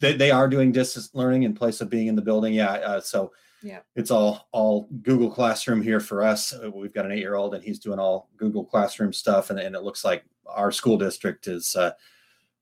they, 0.00 0.12
they 0.14 0.30
are 0.30 0.48
doing 0.48 0.72
distance 0.72 1.10
learning 1.14 1.44
in 1.44 1.54
place 1.54 1.80
of 1.80 1.88
being 1.88 2.08
in 2.08 2.16
the 2.16 2.22
building. 2.22 2.52
Yeah. 2.52 2.72
Uh, 2.72 3.00
so 3.00 3.32
yeah. 3.62 3.80
It's 3.96 4.10
all 4.10 4.48
all 4.52 4.88
google 5.02 5.30
classroom 5.30 5.82
here 5.82 6.00
for 6.00 6.22
us. 6.22 6.52
Uh, 6.52 6.70
we've 6.70 6.94
got 6.94 7.04
an 7.04 7.12
eight 7.12 7.18
year 7.18 7.34
old 7.34 7.54
and 7.54 7.62
he's 7.62 7.78
doing 7.78 7.98
all 7.98 8.30
google 8.36 8.64
classroom 8.64 9.12
stuff. 9.12 9.50
And, 9.50 9.58
and 9.58 9.74
it 9.74 9.82
looks 9.82 10.04
like 10.04 10.24
our 10.46 10.72
school 10.72 10.96
district 10.96 11.46
is 11.46 11.76
uh, 11.76 11.92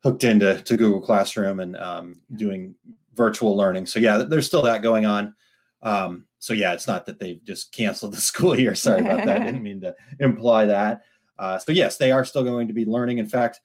hooked 0.02 0.24
into 0.24 0.60
to 0.62 0.76
google 0.76 1.00
classroom 1.00 1.60
and 1.60 1.76
um, 1.76 2.20
doing 2.34 2.74
virtual 3.14 3.56
learning. 3.56 3.86
So 3.86 4.00
yeah 4.00 4.18
there's 4.18 4.46
still 4.46 4.62
that 4.62 4.82
going 4.82 5.06
on. 5.06 5.34
Um, 5.82 6.26
so 6.38 6.52
yeah 6.54 6.72
it's 6.72 6.88
not 6.88 7.06
that 7.06 7.18
they've 7.18 7.42
just 7.44 7.72
canceled 7.72 8.12
the 8.14 8.20
school 8.20 8.58
year. 8.58 8.74
Sorry 8.74 9.00
about 9.00 9.24
that. 9.24 9.42
I 9.42 9.44
didn't 9.44 9.62
mean 9.62 9.80
to 9.82 9.94
imply 10.20 10.66
that. 10.66 11.02
Uh, 11.38 11.58
so 11.58 11.72
yes 11.72 11.96
they 11.96 12.10
are 12.10 12.24
still 12.24 12.44
going 12.44 12.68
to 12.68 12.74
be 12.74 12.84
learning. 12.84 13.18
In 13.18 13.28
fact 13.28 13.60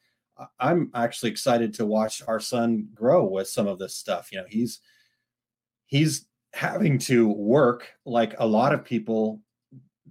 i'm 0.59 0.89
actually 0.95 1.29
excited 1.29 1.75
to 1.75 1.85
watch 1.85 2.23
our 2.27 2.39
son 2.39 2.87
grow 2.95 3.23
with 3.23 3.47
some 3.47 3.67
of 3.67 3.79
this 3.79 3.95
stuff. 3.95 4.31
You 4.31 4.39
know 4.39 4.45
he's 4.49 4.79
he's 5.85 6.25
having 6.53 6.97
to 6.99 7.27
work 7.29 7.87
like 8.05 8.35
a 8.39 8.45
lot 8.45 8.73
of 8.73 8.85
people 8.85 9.41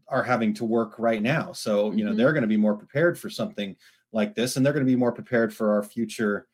are 0.09 0.22
having 0.24 0.53
to 0.53 0.64
work 0.64 0.99
right 0.99 1.22
now. 1.22 1.53
So, 1.53 1.93
you 1.93 2.05
know, 2.05 2.11
mm-hmm. 2.11 2.18
they're 2.18 2.32
going 2.32 2.43
to 2.43 2.49
be 2.49 2.57
more 2.57 2.76
prepared 2.76 3.18
for 3.18 3.30
something 3.30 3.76
like 4.12 4.34
this, 4.34 4.57
and 4.57 4.66
they're 4.66 4.72
going 4.72 4.84
to 4.84 4.90
be 4.93 4.97
more 4.97 5.12
prepared 5.12 5.55
for 5.55 5.72
our 5.72 5.82
future 5.82 6.49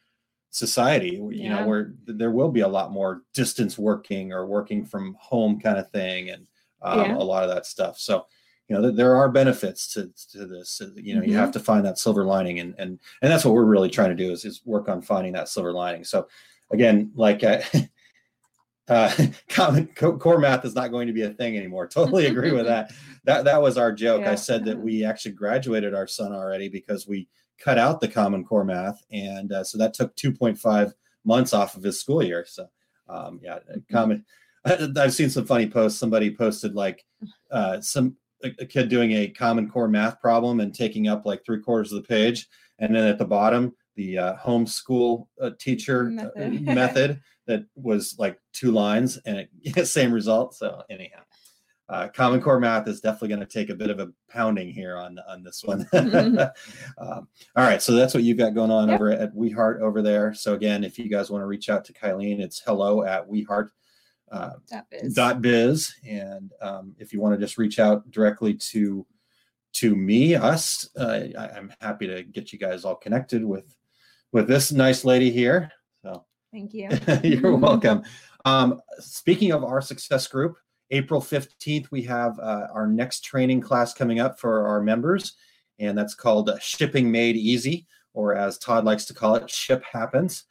society. 0.50 1.16
You 1.16 1.30
Yeah. 1.32 1.60
know, 1.60 1.66
where 1.66 1.94
there 2.04 2.30
will 2.30 2.50
be 2.50 2.60
a 2.60 2.68
lot 2.68 2.92
more 2.92 3.22
distance 3.34 3.76
working 3.78 4.32
or 4.32 4.46
working 4.46 4.84
from 4.84 5.16
home 5.18 5.58
kind 5.58 5.78
of 5.78 5.90
thing, 5.90 6.30
and 6.30 6.46
um, 6.82 7.00
Yeah. 7.00 7.16
a 7.16 7.24
lot 7.24 7.42
of 7.42 7.50
that 7.50 7.66
stuff. 7.66 7.98
So, 7.98 8.26
you 8.68 8.76
know, 8.76 8.82
th- 8.82 8.94
there 8.94 9.16
are 9.16 9.28
benefits 9.30 9.92
to 9.94 10.12
to 10.32 10.46
this. 10.46 10.80
Uh, 10.80 10.90
You 10.94 11.16
know, 11.16 11.22
you 11.22 11.32
Mhm. 11.32 11.36
have 11.40 11.52
to 11.52 11.60
find 11.60 11.84
that 11.86 11.98
silver 11.98 12.24
lining, 12.24 12.60
and 12.60 12.74
and 12.78 13.00
and 13.22 13.32
that's 13.32 13.44
what 13.44 13.54
we're 13.54 13.64
really 13.64 13.90
trying 13.90 14.10
to 14.14 14.22
do 14.24 14.30
is 14.30 14.44
is 14.44 14.60
work 14.66 14.88
on 14.88 15.00
finding 15.02 15.32
that 15.32 15.48
silver 15.48 15.72
lining. 15.72 16.04
So, 16.04 16.28
again, 16.70 17.10
like. 17.14 17.42
I, 17.42 17.64
uh, 18.88 19.12
common 19.48 19.86
core 19.88 20.38
math 20.38 20.64
is 20.64 20.74
not 20.74 20.90
going 20.90 21.06
to 21.06 21.12
be 21.12 21.22
a 21.22 21.30
thing 21.30 21.56
anymore. 21.56 21.86
Totally 21.88 22.26
agree 22.26 22.52
with 22.52 22.66
that. 22.66 22.92
That 23.24 23.44
that 23.44 23.60
was 23.60 23.76
our 23.76 23.92
joke. 23.92 24.24
I 24.24 24.36
said 24.36 24.64
that 24.64 24.78
we 24.78 25.04
actually 25.04 25.32
graduated 25.32 25.92
our 25.92 26.06
son 26.06 26.32
already 26.32 26.70
because 26.70 27.06
we 27.06 27.28
cut 27.62 27.76
out 27.76 28.00
the 28.00 28.08
common 28.08 28.42
core 28.42 28.64
math, 28.64 29.02
and 29.12 29.52
uh, 29.52 29.64
so 29.64 29.76
that 29.76 29.92
took 29.92 30.16
2.5 30.16 30.94
months 31.26 31.52
off 31.52 31.76
of 31.76 31.82
his 31.82 32.00
school 32.00 32.22
year. 32.22 32.46
So, 32.48 32.70
um, 33.06 33.38
yeah, 33.42 33.58
common. 33.92 34.24
I, 34.64 34.88
I've 34.96 35.12
seen 35.12 35.28
some 35.28 35.44
funny 35.44 35.68
posts. 35.68 36.00
Somebody 36.00 36.34
posted 36.34 36.74
like 36.74 37.04
uh, 37.50 37.82
some 37.82 38.16
a, 38.42 38.54
a 38.60 38.64
kid 38.64 38.88
doing 38.88 39.12
a 39.12 39.28
common 39.28 39.68
core 39.68 39.88
math 39.88 40.22
problem 40.22 40.60
and 40.60 40.74
taking 40.74 41.08
up 41.08 41.26
like 41.26 41.44
three 41.44 41.60
quarters 41.60 41.92
of 41.92 42.00
the 42.00 42.08
page, 42.08 42.46
and 42.78 42.94
then 42.94 43.04
at 43.06 43.18
the 43.18 43.26
bottom 43.26 43.74
the 43.98 44.16
uh, 44.16 44.36
homeschool 44.36 45.26
uh, 45.42 45.50
teacher 45.58 46.06
uh, 46.18 46.38
Method. 46.38 46.62
method 46.62 47.20
that 47.48 47.64
was 47.74 48.14
like 48.18 48.38
two 48.52 48.70
lines 48.70 49.18
and 49.26 49.48
it 49.62 49.86
same 49.88 50.12
result. 50.12 50.54
So 50.54 50.82
anyhow, 50.88 51.22
uh, 51.88 52.08
Common 52.08 52.40
Core 52.40 52.60
math 52.60 52.86
is 52.86 53.00
definitely 53.00 53.28
going 53.28 53.40
to 53.40 53.46
take 53.46 53.70
a 53.70 53.74
bit 53.74 53.90
of 53.90 53.98
a 53.98 54.08
pounding 54.30 54.70
here 54.72 54.96
on 54.96 55.18
on 55.28 55.42
this 55.42 55.64
one. 55.64 55.88
um, 55.92 56.48
all 57.56 57.64
right, 57.64 57.82
so 57.82 57.92
that's 57.92 58.14
what 58.14 58.22
you've 58.22 58.38
got 58.38 58.54
going 58.54 58.70
on 58.70 58.88
Yep. 58.88 58.94
over 59.00 59.10
at 59.10 59.34
WeHeart 59.34 59.80
over 59.80 60.02
there. 60.02 60.32
So 60.34 60.54
again, 60.54 60.84
if 60.84 60.98
you 60.98 61.08
guys 61.08 61.30
want 61.30 61.42
to 61.42 61.46
reach 61.46 61.68
out 61.68 61.84
to 61.86 61.92
Kylene, 61.92 62.38
it's 62.40 62.60
hello 62.64 63.02
at 63.02 63.28
WeHeart. 63.28 63.70
Uh, 64.30 64.50
That 64.70 64.84
is. 64.92 65.14
dot 65.14 65.40
biz 65.40 65.90
and 66.06 66.52
um, 66.60 66.94
if 66.98 67.14
you 67.14 67.20
want 67.20 67.34
to 67.34 67.40
just 67.40 67.56
reach 67.56 67.78
out 67.78 68.10
directly 68.10 68.52
to 68.52 69.06
to 69.72 69.96
me 69.96 70.34
us 70.34 70.86
uh, 70.98 71.20
I, 71.38 71.48
i'm 71.56 71.72
happy 71.80 72.06
to 72.08 72.22
get 72.24 72.52
you 72.52 72.58
guys 72.58 72.84
all 72.84 72.94
connected 72.96 73.42
with 73.42 73.74
with 74.32 74.46
this 74.46 74.70
nice 74.70 75.06
lady 75.06 75.30
here 75.30 75.72
so 76.04 76.26
Thank 76.52 76.74
you. 76.74 76.88
you're 77.22 77.56
welcome 77.56 78.02
um, 78.44 78.80
speaking 78.98 79.52
of 79.52 79.64
our 79.64 79.80
success 79.80 80.26
group 80.26 80.56
april 80.90 81.20
15th 81.20 81.90
we 81.90 82.02
have 82.02 82.38
uh, 82.38 82.66
our 82.72 82.86
next 82.86 83.20
training 83.20 83.60
class 83.60 83.92
coming 83.92 84.20
up 84.20 84.40
for 84.40 84.66
our 84.66 84.80
members 84.80 85.34
and 85.78 85.96
that's 85.96 86.14
called 86.14 86.50
shipping 86.60 87.10
made 87.10 87.36
easy 87.36 87.86
or 88.14 88.34
as 88.34 88.58
todd 88.58 88.84
likes 88.84 89.04
to 89.04 89.14
call 89.14 89.34
it 89.34 89.50
ship 89.50 89.84
happens 89.84 90.44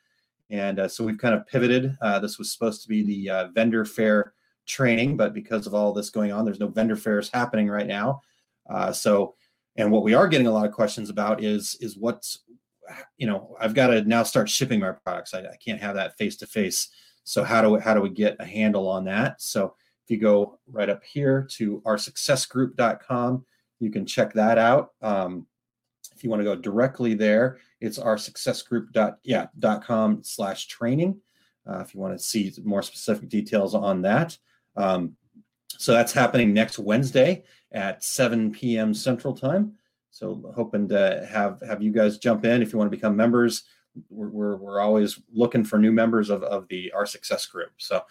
and 0.49 0.79
uh, 0.79 0.87
so 0.87 1.03
we've 1.03 1.17
kind 1.17 1.35
of 1.35 1.45
pivoted. 1.47 1.97
Uh, 2.01 2.19
this 2.19 2.37
was 2.37 2.51
supposed 2.51 2.81
to 2.83 2.87
be 2.87 3.03
the 3.03 3.29
uh, 3.29 3.47
vendor 3.49 3.83
fair 3.85 4.33
training, 4.65 5.17
but 5.17 5.33
because 5.33 5.67
of 5.67 5.73
all 5.73 5.93
this 5.93 6.09
going 6.09 6.31
on, 6.31 6.45
there's 6.45 6.59
no 6.59 6.67
vendor 6.67 6.95
fairs 6.95 7.29
happening 7.33 7.67
right 7.67 7.87
now. 7.87 8.21
Uh, 8.69 8.91
so, 8.91 9.35
and 9.75 9.91
what 9.91 10.03
we 10.03 10.13
are 10.13 10.27
getting 10.27 10.47
a 10.47 10.51
lot 10.51 10.65
of 10.65 10.71
questions 10.71 11.09
about 11.09 11.43
is 11.43 11.77
is 11.81 11.97
what's, 11.97 12.43
you 13.17 13.27
know, 13.27 13.55
I've 13.59 13.73
got 13.73 13.87
to 13.87 14.01
now 14.03 14.23
start 14.23 14.49
shipping 14.49 14.79
my 14.79 14.91
products. 14.91 15.33
I, 15.33 15.39
I 15.39 15.55
can't 15.63 15.81
have 15.81 15.95
that 15.95 16.17
face 16.17 16.37
to 16.37 16.47
face. 16.47 16.89
So 17.23 17.43
how 17.43 17.61
do 17.61 17.71
we, 17.71 17.79
how 17.79 17.93
do 17.93 18.01
we 18.01 18.09
get 18.09 18.37
a 18.39 18.45
handle 18.45 18.87
on 18.87 19.05
that? 19.05 19.41
So 19.41 19.75
if 20.05 20.11
you 20.11 20.17
go 20.17 20.59
right 20.71 20.89
up 20.89 21.03
here 21.03 21.47
to 21.55 21.81
oursuccessgroup.com, 21.85 23.45
you 23.79 23.91
can 23.91 24.05
check 24.05 24.33
that 24.33 24.57
out. 24.57 24.91
Um, 25.01 25.45
if 26.15 26.23
you 26.23 26.29
want 26.29 26.39
to 26.39 26.45
go 26.45 26.55
directly 26.55 27.13
there, 27.13 27.59
it's 27.79 27.99
our 27.99 28.15
successgroup 28.15 28.91
dot 28.91 29.19
yeah 29.23 29.47
dot 29.59 29.83
com 29.83 30.23
slash 30.23 30.67
training. 30.67 31.19
Uh, 31.69 31.79
if 31.79 31.93
you 31.93 31.99
want 31.99 32.17
to 32.17 32.23
see 32.23 32.51
more 32.63 32.81
specific 32.81 33.29
details 33.29 33.75
on 33.75 34.01
that. 34.01 34.37
Um, 34.77 35.15
so 35.67 35.91
that's 35.91 36.13
happening 36.13 36.53
next 36.53 36.79
Wednesday 36.79 37.43
at 37.71 38.03
7 38.03 38.51
p.m. 38.51 38.93
Central 38.93 39.35
Time. 39.35 39.73
So 40.17 40.51
hoping 40.55 40.87
to 40.89 41.27
have 41.31 41.61
have 41.67 41.81
you 41.81 41.91
guys 41.91 42.17
jump 42.17 42.43
in 42.43 42.61
if 42.61 42.73
you 42.73 42.79
want 42.79 42.91
to 42.91 42.97
become 42.97 43.15
members. 43.15 43.63
We're, 44.09 44.29
we're, 44.29 44.55
we're 44.57 44.79
always 44.79 45.19
looking 45.31 45.63
for 45.63 45.77
new 45.77 45.91
members 45.91 46.29
of, 46.29 46.43
of 46.43 46.67
the 46.69 46.91
our 46.91 47.05
success 47.05 47.45
group. 47.45 47.71
So 47.77 48.01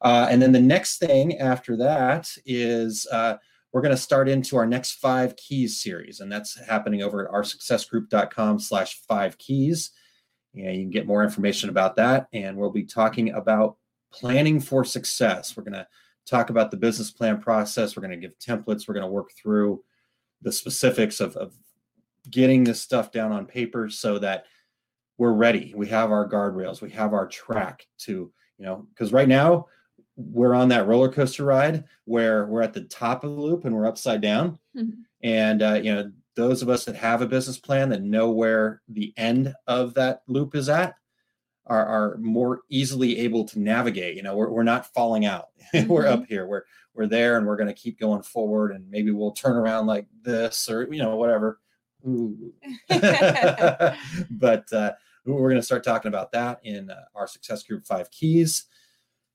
uh, 0.00 0.28
and 0.30 0.40
then 0.40 0.52
the 0.52 0.60
next 0.60 0.98
thing 0.98 1.38
after 1.38 1.76
that 1.78 2.30
is 2.44 3.06
uh, 3.10 3.36
we're 3.72 3.82
going 3.82 3.94
to 3.94 4.00
start 4.00 4.28
into 4.28 4.56
our 4.56 4.66
next 4.66 4.92
five 4.92 5.36
keys 5.36 5.80
series 5.80 6.20
and 6.20 6.30
that's 6.30 6.58
happening 6.66 7.02
over 7.02 7.26
at 7.26 7.32
oursuccessgroup.com 7.32 8.58
slash 8.58 9.00
five 9.08 9.36
keys 9.38 9.90
and 10.54 10.76
you 10.76 10.82
can 10.82 10.90
get 10.90 11.06
more 11.06 11.24
information 11.24 11.68
about 11.68 11.96
that 11.96 12.28
and 12.32 12.56
we'll 12.56 12.70
be 12.70 12.84
talking 12.84 13.32
about 13.32 13.76
planning 14.12 14.60
for 14.60 14.84
success 14.84 15.56
we're 15.56 15.62
going 15.62 15.72
to 15.72 15.86
talk 16.26 16.50
about 16.50 16.70
the 16.70 16.76
business 16.76 17.10
plan 17.10 17.40
process 17.40 17.96
we're 17.96 18.06
going 18.06 18.18
to 18.18 18.28
give 18.28 18.38
templates 18.38 18.86
we're 18.86 18.94
going 18.94 19.06
to 19.06 19.12
work 19.12 19.30
through 19.32 19.82
the 20.46 20.52
specifics 20.52 21.18
of, 21.18 21.36
of 21.36 21.52
getting 22.30 22.62
this 22.62 22.80
stuff 22.80 23.10
down 23.10 23.32
on 23.32 23.44
paper 23.46 23.90
so 23.90 24.16
that 24.16 24.44
we're 25.18 25.32
ready 25.32 25.72
we 25.76 25.88
have 25.88 26.12
our 26.12 26.28
guardrails 26.28 26.80
we 26.80 26.88
have 26.88 27.12
our 27.12 27.26
track 27.26 27.84
to 27.98 28.32
you 28.56 28.64
know 28.64 28.86
because 28.90 29.12
right 29.12 29.26
now 29.26 29.66
we're 30.16 30.54
on 30.54 30.68
that 30.68 30.86
roller 30.86 31.10
coaster 31.10 31.44
ride 31.44 31.82
where 32.04 32.46
we're 32.46 32.62
at 32.62 32.72
the 32.72 32.84
top 32.84 33.24
of 33.24 33.30
the 33.30 33.40
loop 33.40 33.64
and 33.64 33.74
we're 33.74 33.86
upside 33.86 34.20
down. 34.20 34.58
Mhm. 34.74 34.92
And 35.22 35.62
uh, 35.62 35.80
you 35.82 35.94
know, 35.94 36.10
those 36.36 36.62
of 36.62 36.68
us 36.68 36.84
that 36.84 36.96
have 36.96 37.22
a 37.22 37.26
business 37.26 37.58
plan 37.58 37.90
that 37.90 38.02
know 38.02 38.30
where 38.30 38.82
the 38.88 39.12
end 39.16 39.54
of 39.66 39.94
that 39.94 40.22
loop 40.26 40.54
is 40.54 40.68
at 40.68 40.94
are, 41.66 41.86
are 41.86 42.16
more 42.18 42.60
easily 42.70 43.18
able 43.18 43.44
to 43.44 43.58
navigate. 43.58 44.16
You 44.16 44.22
know, 44.22 44.36
we're, 44.36 44.50
we're 44.50 44.62
not 44.62 44.92
falling 44.94 45.26
out. 45.26 45.48
we're 45.86 46.06
up 46.06 46.26
here. 46.26 46.46
We're 46.46 46.62
we're 46.94 47.06
there, 47.06 47.36
and 47.36 47.46
we're 47.46 47.56
going 47.56 47.68
to 47.68 47.74
keep 47.74 48.00
going 48.00 48.22
forward. 48.22 48.72
And 48.72 48.90
maybe 48.90 49.10
we'll 49.10 49.32
turn 49.32 49.56
around 49.56 49.86
like 49.86 50.06
this, 50.22 50.70
or 50.70 50.92
you 50.92 51.02
know, 51.02 51.16
whatever. 51.16 51.60
Ooh. 52.06 52.52
but 54.30 54.72
uh, 54.72 54.92
we're 55.24 55.50
going 55.50 55.56
to 55.56 55.62
start 55.62 55.84
talking 55.84 56.08
about 56.08 56.32
that 56.32 56.60
in 56.62 56.90
uh, 56.90 57.04
our 57.14 57.26
success 57.26 57.62
group 57.62 57.86
five 57.86 58.10
keys. 58.10 58.66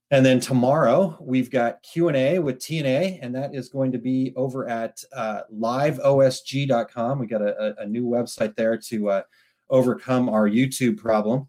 And 0.10 0.26
then 0.26 0.42
tomorrow 0.42 1.18
we've 1.22 1.50
got 1.50 1.82
Q 1.84 2.10
and 2.10 2.18
A 2.18 2.40
with 2.40 2.60
TNA, 2.60 3.20
and 3.22 3.34
that 3.34 3.56
is 3.56 3.70
going 3.70 3.94
to 3.94 3.98
be 3.98 4.34
over 4.36 4.68
at 4.68 5.02
uh, 5.14 5.42
liveosg.com. 5.54 7.20
We 7.20 7.28
got 7.28 7.42
a, 7.42 7.80
a, 7.80 7.84
a 7.84 7.86
new 7.86 8.06
website 8.06 8.56
there 8.56 8.78
to 8.78 9.10
uh, 9.10 9.22
overcome 9.70 10.28
our 10.28 10.50
YouTube 10.50 10.98
problem. 10.98 11.48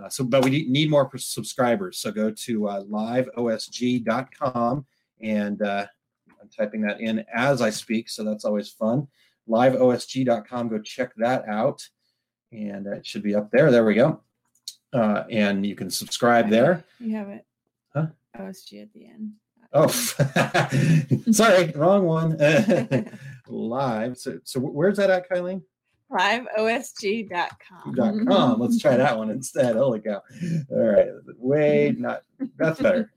Uh, 0.00 0.08
so, 0.08 0.24
but 0.24 0.44
we 0.44 0.50
need- 0.66 0.90
more 0.90 1.10
subscribers. 1.16 1.98
So 1.98 2.10
go 2.10 2.30
to 2.30 2.68
uh, 2.68 2.82
liveosg.com, 2.84 4.86
and 5.20 5.62
uh, 5.62 5.86
I'm 6.40 6.48
typing 6.56 6.82
that 6.82 7.00
in 7.00 7.24
as 7.32 7.62
I 7.62 7.70
speak. 7.70 8.08
So 8.08 8.24
that's 8.24 8.44
always 8.44 8.70
fun. 8.70 9.06
Liveosg.com. 9.48 10.68
Go 10.68 10.78
check 10.80 11.12
that 11.16 11.46
out, 11.48 11.86
and 12.52 12.86
it 12.86 13.06
should 13.06 13.22
be 13.22 13.34
up 13.34 13.50
there. 13.50 13.70
There 13.70 13.84
we 13.84 13.94
go. 13.94 14.20
Uh, 14.92 15.24
and 15.30 15.66
you 15.66 15.74
can 15.74 15.90
subscribe 15.90 16.50
there. 16.50 16.84
You 17.00 17.16
have 17.16 17.28
it. 17.28 17.44
Huh? 17.92 18.06
OSG 18.38 18.82
at 18.82 18.92
the 18.92 19.06
end. 19.06 19.32
Oh, 19.72 19.88
sorry, 21.32 21.72
wrong 21.74 22.04
one. 22.04 22.36
Live. 23.48 24.16
So, 24.18 24.38
so 24.44 24.60
where's 24.60 24.98
that 24.98 25.10
at, 25.10 25.28
Kylene? 25.28 25.62
liveosg.com. 26.10 28.26
Com. 28.26 28.60
Let's 28.60 28.78
try 28.80 28.96
that 28.96 29.16
one 29.16 29.30
instead. 29.30 29.76
Holy 29.76 30.00
cow! 30.00 30.22
All 30.70 30.78
right, 30.78 31.08
wait, 31.38 31.98
not 31.98 32.22
that's 32.56 32.80
better. 32.80 33.10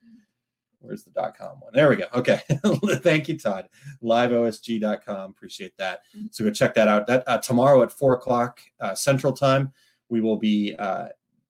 Where's 0.79 1.03
the 1.03 1.09
dot 1.11 1.37
com 1.37 1.59
one? 1.59 1.71
There 1.73 1.89
we 1.89 1.97
go. 1.97 2.05
Okay. 2.13 2.41
Thank 3.01 3.27
you, 3.27 3.37
Todd. 3.37 3.67
Liveosg.com. 4.03 5.31
Appreciate 5.31 5.75
that. 5.77 6.01
So 6.31 6.43
go 6.45 6.51
check 6.51 6.73
that 6.75 6.87
out. 6.87 7.07
That 7.07 7.23
uh, 7.27 7.39
tomorrow 7.39 7.81
at 7.83 7.91
four 7.91 8.13
o'clock 8.13 8.59
uh, 8.79 8.95
Central 8.95 9.33
Time, 9.33 9.73
we 10.09 10.21
will 10.21 10.37
be 10.37 10.75
uh, 10.77 11.07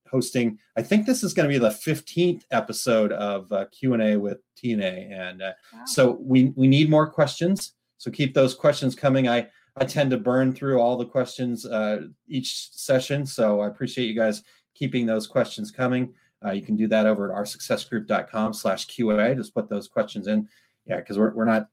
hosting. 0.09 0.57
I 0.77 0.81
think 0.81 1.05
this 1.05 1.23
is 1.23 1.33
going 1.33 1.47
to 1.47 1.53
be 1.53 1.59
the 1.59 1.71
fifteenth 1.71 2.45
episode 2.51 3.11
of 3.11 3.51
uh, 3.51 3.65
Q 3.65 3.93
and 3.93 4.01
A 4.01 4.15
with 4.17 4.39
TNA, 4.55 5.11
and 5.11 5.41
uh, 5.41 5.51
Wow. 5.73 5.83
so 5.85 6.11
we 6.21 6.53
we 6.55 6.67
need 6.67 6.89
more 6.89 7.07
questions. 7.09 7.73
So 7.99 8.09
keep 8.11 8.33
those 8.33 8.53
questions 8.55 8.95
coming. 8.95 9.27
I 9.27 9.47
I 9.79 9.85
tend 9.85 10.11
to 10.11 10.17
burn 10.17 10.53
through 10.53 10.79
all 10.79 10.97
the 10.97 11.05
questions 11.05 11.65
uh, 11.65 12.07
each 12.27 12.69
session, 12.71 13.25
so 13.25 13.61
I 13.61 13.67
appreciate 13.67 14.07
you 14.07 14.15
guys 14.15 14.43
keeping 14.73 15.05
those 15.05 15.27
questions 15.27 15.71
coming. 15.71 16.13
Uh, 16.43 16.51
you 16.51 16.61
can 16.61 16.75
do 16.75 16.87
that 16.87 17.05
over 17.05 17.31
at 17.31 17.37
oursuccessgroup.com 17.37 18.53
slash 18.53 18.87
QA. 18.87 19.35
Just 19.35 19.53
put 19.53 19.69
those 19.69 19.87
questions 19.87 20.27
in. 20.27 20.47
Yeah, 20.85 20.97
because 20.97 21.17
we're, 21.17 21.33
we're 21.33 21.45
not, 21.45 21.69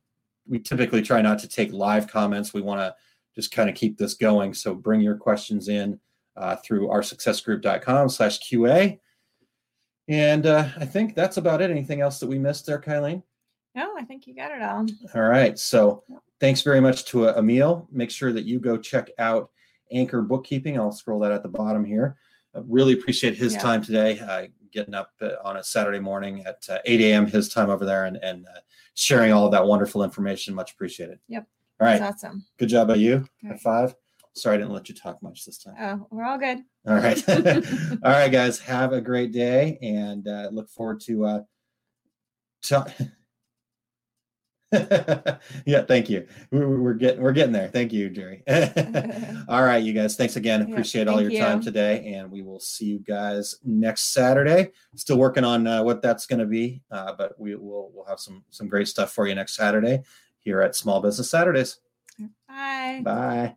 we 0.46 0.59
typically 0.59 1.02
try 1.02 1.22
not 1.22 1.38
to 1.40 1.48
take 1.48 1.72
live 1.72 2.07
comments. 2.07 2.52
We 2.52 2.62
want 2.62 2.80
to 2.80 2.94
just 3.34 3.52
kind 3.52 3.68
of 3.68 3.74
keep 3.74 3.98
this 3.98 4.14
going. 4.14 4.55
So 4.55 4.74
bring 4.74 5.00
your 5.00 5.16
questions 5.16 5.68
in 5.68 5.98
uh, 6.36 6.57
through 6.57 6.88
oursuccessgroup.com 6.88 8.09
slash 8.09 8.38
QA. 8.40 8.98
And 10.09 10.46
uh, 10.46 10.68
I 10.76 10.84
think 10.84 11.14
that's 11.14 11.38
about 11.38 11.62
it. 11.62 11.70
Anything 11.70 12.00
else 12.00 12.20
that 12.20 12.26
we 12.26 12.38
missed 12.38 12.66
there, 12.66 12.80
Kylene? 12.80 13.22
No, 13.74 13.96
I 13.96 14.05
think 14.05 14.26
you 14.26 14.34
got 14.34 14.52
it 14.52 14.62
all. 14.62 14.86
All 15.14 15.28
right. 15.28 15.59
So 15.59 16.05
thanks 16.41 16.62
very 16.62 16.80
much 16.80 17.05
to 17.07 17.28
uh, 17.28 17.35
Emil. 17.39 17.89
Make 17.91 18.11
sure 18.11 18.32
that 18.32 18.45
you 18.45 18.59
go 18.59 18.76
check 18.76 19.11
out 19.18 19.51
Anchor 19.93 20.22
Bookkeeping. 20.22 20.78
I'll 20.78 20.93
scroll 20.93 21.20
that 21.20 21.32
at 21.32 21.43
the 21.43 21.49
bottom 21.49 21.85
here. 21.85 22.16
I 22.55 22.61
really 22.66 22.93
appreciate 22.93 23.37
his 23.37 23.55
Yeah. 23.55 23.61
time 23.61 23.82
today, 23.82 24.18
uh, 24.20 24.47
getting 24.72 24.95
up 24.95 25.11
uh, 25.20 25.30
on 25.45 25.57
a 25.57 25.64
Saturday 25.64 25.99
morning 26.01 26.45
at 26.47 26.64
uh, 26.68 26.78
8 26.85 27.01
a.m. 27.01 27.26
his 27.26 27.49
time 27.49 27.70
over 27.70 27.85
there 27.85 28.05
and, 28.07 28.16
and 28.18 28.47
uh, 28.47 28.61
sharing 28.95 29.32
all 29.32 29.47
of 29.47 29.53
that 29.53 29.66
wonderful 29.66 30.03
information. 30.05 30.55
Much 30.55 30.72
appreciated. 30.72 31.18
Yep. 31.28 31.47
All 31.80 31.87
right. 31.89 31.99
That's 31.99 32.24
awesome. 32.24 32.45
Good 32.59 32.68
job 32.68 32.89
by 32.89 32.95
you. 32.97 33.26
All 33.45 33.51
High 33.51 33.57
five. 33.59 33.95
Sorry 34.37 34.55
I 34.55 34.59
didn't 34.59 34.72
let 34.72 34.89
you 34.89 34.95
talk 34.97 35.22
much 35.22 35.45
this 35.45 35.59
time. 35.59 35.74
Oh, 35.80 36.07
we're 36.11 36.24
all 36.24 36.39
good. 36.39 36.59
All 36.89 36.95
right. 36.97 37.22
All 37.28 38.11
right, 38.12 38.30
guys. 38.32 38.59
Have 38.61 38.93
a 38.93 39.01
great 39.01 39.30
day 39.32 39.78
and 39.80 40.26
uh, 40.26 40.49
look 40.53 40.68
forward 40.68 41.01
to. 41.03 41.24
Uh, 41.24 41.41
to- 42.62 42.93
yeah, 45.66 45.82
thank 45.82 46.10
you. 46.10 46.26
We're, 46.50 46.80
we're 46.80 46.94
getting 46.94 47.22
we're 47.22 47.32
getting 47.32 47.52
there. 47.52 47.68
Thank 47.68 47.92
you, 47.92 48.10
Jerry. 48.10 48.42
all 49.48 49.62
right, 49.62 49.82
you 49.82 49.92
guys. 49.92 50.16
Thanks 50.16 50.36
again. 50.36 50.66
Yeah, 50.66 50.74
Appreciate 50.74 51.08
all 51.08 51.20
your 51.20 51.30
thank 51.30 51.42
time 51.42 51.60
today, 51.62 52.14
and 52.14 52.30
we 52.30 52.42
will 52.42 52.60
see 52.60 52.86
you 52.86 52.98
guys 52.98 53.56
next 53.64 54.12
Saturday. 54.12 54.72
Still 54.96 55.18
working 55.18 55.44
on 55.44 55.66
uh, 55.66 55.82
what 55.82 56.02
that's 56.02 56.26
going 56.26 56.40
to 56.40 56.46
be, 56.46 56.82
uh, 56.90 57.12
but 57.16 57.38
we 57.38 57.54
will 57.54 57.90
we'll 57.94 58.06
have 58.06 58.20
some 58.20 58.44
some 58.50 58.68
great 58.68 58.88
stuff 58.88 59.12
for 59.12 59.26
you 59.26 59.34
next 59.34 59.56
Saturday 59.56 60.02
here 60.40 60.60
at 60.60 60.76
Small 60.76 61.00
Business 61.00 61.30
Saturdays. 61.30 61.78
Bye. 62.48 63.00
Bye. 63.02 63.56